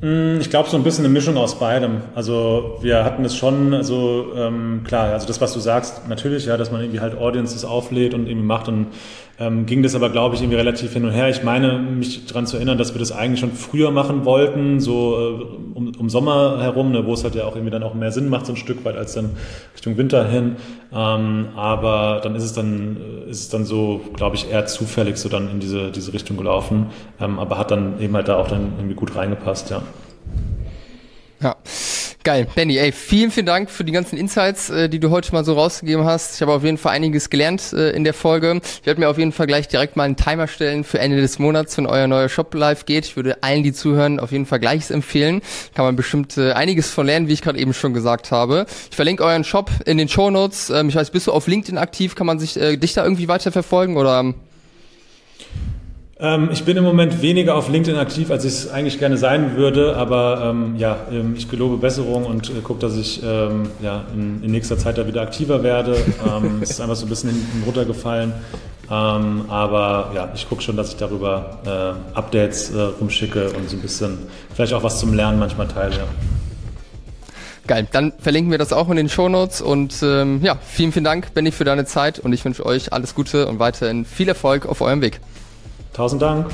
Mm, 0.00 0.40
ich 0.40 0.50
glaube 0.50 0.68
so 0.68 0.76
ein 0.76 0.82
bisschen 0.82 1.04
eine 1.04 1.12
Mischung 1.12 1.36
aus 1.36 1.58
beidem. 1.58 2.02
Also 2.14 2.78
wir 2.80 3.04
hatten 3.04 3.24
es 3.24 3.36
schon, 3.36 3.72
also 3.74 4.32
ähm, 4.36 4.82
klar, 4.84 5.12
also 5.12 5.26
das, 5.26 5.40
was 5.40 5.52
du 5.54 5.60
sagst, 5.60 6.08
natürlich, 6.08 6.46
ja, 6.46 6.56
dass 6.56 6.70
man 6.70 6.80
irgendwie 6.80 7.00
halt 7.00 7.16
Audiences 7.16 7.64
auflädt 7.64 8.14
und 8.14 8.26
irgendwie 8.26 8.46
macht 8.46 8.68
und 8.68 8.88
ähm, 9.38 9.66
ging 9.66 9.82
das 9.82 9.94
aber, 9.94 10.10
glaube 10.10 10.36
ich, 10.36 10.42
irgendwie 10.42 10.56
relativ 10.58 10.92
hin 10.92 11.04
und 11.04 11.10
her. 11.10 11.28
Ich 11.28 11.42
meine, 11.42 11.78
mich 11.78 12.26
daran 12.26 12.46
zu 12.46 12.56
erinnern, 12.56 12.78
dass 12.78 12.94
wir 12.94 13.00
das 13.00 13.10
eigentlich 13.10 13.40
schon 13.40 13.52
früher 13.52 13.90
machen 13.90 14.24
wollten, 14.24 14.78
so 14.80 15.16
äh, 15.16 15.76
um, 15.76 15.92
um 15.98 16.08
Sommer 16.08 16.60
herum, 16.60 16.92
ne, 16.92 17.04
wo 17.04 17.14
es 17.14 17.24
halt 17.24 17.34
ja 17.34 17.44
auch 17.44 17.56
irgendwie 17.56 17.72
dann 17.72 17.82
auch 17.82 17.94
mehr 17.94 18.12
Sinn 18.12 18.28
macht, 18.28 18.46
so 18.46 18.52
ein 18.52 18.56
Stück 18.56 18.84
weit, 18.84 18.96
als 18.96 19.14
dann 19.14 19.30
Richtung 19.74 19.96
Winter 19.96 20.28
hin. 20.28 20.56
Ähm, 20.92 21.48
aber 21.56 22.20
dann 22.22 22.36
ist 22.36 22.44
es 22.44 22.52
dann, 22.52 22.96
äh, 23.26 23.30
ist 23.30 23.40
es 23.40 23.48
dann 23.48 23.64
so, 23.64 24.00
glaube 24.14 24.36
ich, 24.36 24.50
eher 24.50 24.66
zufällig 24.66 25.16
so 25.16 25.28
dann 25.28 25.50
in 25.50 25.58
diese, 25.58 25.90
diese 25.90 26.12
Richtung 26.12 26.36
gelaufen. 26.36 26.86
Ähm, 27.20 27.38
aber 27.40 27.58
hat 27.58 27.70
dann 27.70 28.00
eben 28.00 28.14
halt 28.14 28.28
da 28.28 28.36
auch 28.36 28.48
dann 28.48 28.74
irgendwie 28.76 28.94
gut 28.94 29.16
reingepasst, 29.16 29.70
ja. 29.70 29.82
Ja. 31.40 31.56
Geil, 32.24 32.46
Benny, 32.54 32.78
ey, 32.78 32.90
vielen, 32.90 33.30
vielen 33.30 33.44
Dank 33.44 33.70
für 33.70 33.84
die 33.84 33.92
ganzen 33.92 34.16
Insights, 34.16 34.70
äh, 34.70 34.88
die 34.88 34.98
du 34.98 35.10
heute 35.10 35.30
mal 35.32 35.44
so 35.44 35.52
rausgegeben 35.52 36.06
hast. 36.06 36.36
Ich 36.36 36.40
habe 36.40 36.54
auf 36.54 36.64
jeden 36.64 36.78
Fall 36.78 36.92
einiges 36.92 37.28
gelernt 37.28 37.74
äh, 37.74 37.90
in 37.90 38.02
der 38.02 38.14
Folge. 38.14 38.62
Ich 38.80 38.86
werde 38.86 38.98
mir 38.98 39.10
auf 39.10 39.18
jeden 39.18 39.32
Fall 39.32 39.46
gleich 39.46 39.68
direkt 39.68 39.94
mal 39.94 40.04
einen 40.04 40.16
Timer 40.16 40.48
stellen 40.48 40.84
für 40.84 40.98
Ende 40.98 41.20
des 41.20 41.38
Monats, 41.38 41.76
wenn 41.76 41.84
euer 41.84 42.06
neuer 42.06 42.30
Shop 42.30 42.54
live 42.54 42.86
geht. 42.86 43.04
Ich 43.04 43.16
würde 43.16 43.42
allen, 43.42 43.62
die 43.62 43.74
zuhören, 43.74 44.20
auf 44.20 44.32
jeden 44.32 44.46
Fall 44.46 44.58
gleiches 44.58 44.90
empfehlen. 44.90 45.42
Kann 45.74 45.84
man 45.84 45.96
bestimmt 45.96 46.38
äh, 46.38 46.52
einiges 46.52 46.88
von 46.88 47.04
lernen, 47.04 47.28
wie 47.28 47.34
ich 47.34 47.42
gerade 47.42 47.58
eben 47.58 47.74
schon 47.74 47.92
gesagt 47.92 48.30
habe. 48.30 48.64
Ich 48.88 48.96
verlinke 48.96 49.22
euren 49.22 49.44
Shop 49.44 49.70
in 49.84 49.98
den 49.98 50.08
Show 50.08 50.30
Notes. 50.30 50.70
Ähm, 50.70 50.88
ich 50.88 50.94
weiß, 50.94 51.10
bist 51.10 51.26
du 51.26 51.32
auf 51.32 51.46
LinkedIn 51.46 51.76
aktiv? 51.76 52.14
Kann 52.14 52.26
man 52.26 52.38
sich 52.38 52.58
äh, 52.58 52.78
dich 52.78 52.94
da 52.94 53.04
irgendwie 53.04 53.28
weiter 53.28 53.52
verfolgen 53.52 53.98
oder? 53.98 54.32
Ähm, 56.24 56.48
ich 56.50 56.64
bin 56.64 56.74
im 56.78 56.84
Moment 56.84 57.20
weniger 57.20 57.54
auf 57.54 57.68
LinkedIn 57.68 58.00
aktiv, 58.00 58.30
als 58.30 58.46
ich 58.46 58.52
es 58.52 58.70
eigentlich 58.70 58.98
gerne 58.98 59.18
sein 59.18 59.56
würde, 59.56 59.94
aber 59.94 60.40
ähm, 60.50 60.74
ja, 60.78 60.96
ähm, 61.12 61.34
ich 61.36 61.50
gelobe 61.50 61.76
Besserung 61.76 62.24
und 62.24 62.48
äh, 62.48 62.62
gucke, 62.62 62.80
dass 62.80 62.96
ich 62.96 63.22
ähm, 63.22 63.68
ja, 63.82 64.04
in, 64.14 64.42
in, 64.42 64.50
nächster 64.50 64.78
Zeit 64.78 64.96
da 64.96 65.06
wieder 65.06 65.20
aktiver 65.20 65.62
werde. 65.62 65.96
Ähm, 66.26 66.60
es 66.62 66.70
ist 66.70 66.80
einfach 66.80 66.96
so 66.96 67.04
ein 67.04 67.10
bisschen 67.10 67.28
hinten 67.28 67.62
runtergefallen. 67.66 68.32
Ähm, 68.90 69.44
aber 69.48 70.12
ja, 70.14 70.32
ich 70.34 70.48
gucke 70.48 70.62
schon, 70.62 70.78
dass 70.78 70.88
ich 70.88 70.96
darüber 70.96 71.58
äh, 71.66 72.16
Updates 72.16 72.70
äh, 72.70 72.80
rumschicke 72.80 73.50
und 73.50 73.68
so 73.68 73.76
ein 73.76 73.82
bisschen 73.82 74.16
vielleicht 74.54 74.72
auch 74.72 74.82
was 74.82 75.00
zum 75.00 75.12
Lernen 75.12 75.38
manchmal 75.38 75.68
teile. 75.68 75.94
Ja. 75.94 76.04
Geil, 77.66 77.86
dann 77.92 78.14
verlinken 78.18 78.50
wir 78.50 78.58
das 78.58 78.72
auch 78.72 78.88
in 78.88 78.96
den 78.96 79.10
Shownotes 79.10 79.60
und 79.60 79.94
ähm, 80.02 80.40
ja, 80.42 80.56
vielen, 80.66 80.92
vielen 80.92 81.04
Dank, 81.04 81.34
Benny, 81.34 81.52
für 81.52 81.64
deine 81.64 81.84
Zeit 81.84 82.18
und 82.18 82.32
ich 82.32 82.42
wünsche 82.46 82.64
euch 82.64 82.94
alles 82.94 83.14
Gute 83.14 83.46
und 83.46 83.58
weiterhin 83.58 84.06
viel 84.06 84.28
Erfolg 84.28 84.64
auf 84.64 84.80
eurem 84.80 85.02
Weg. 85.02 85.20
Tausend 85.94 86.20
Dank. 86.20 86.50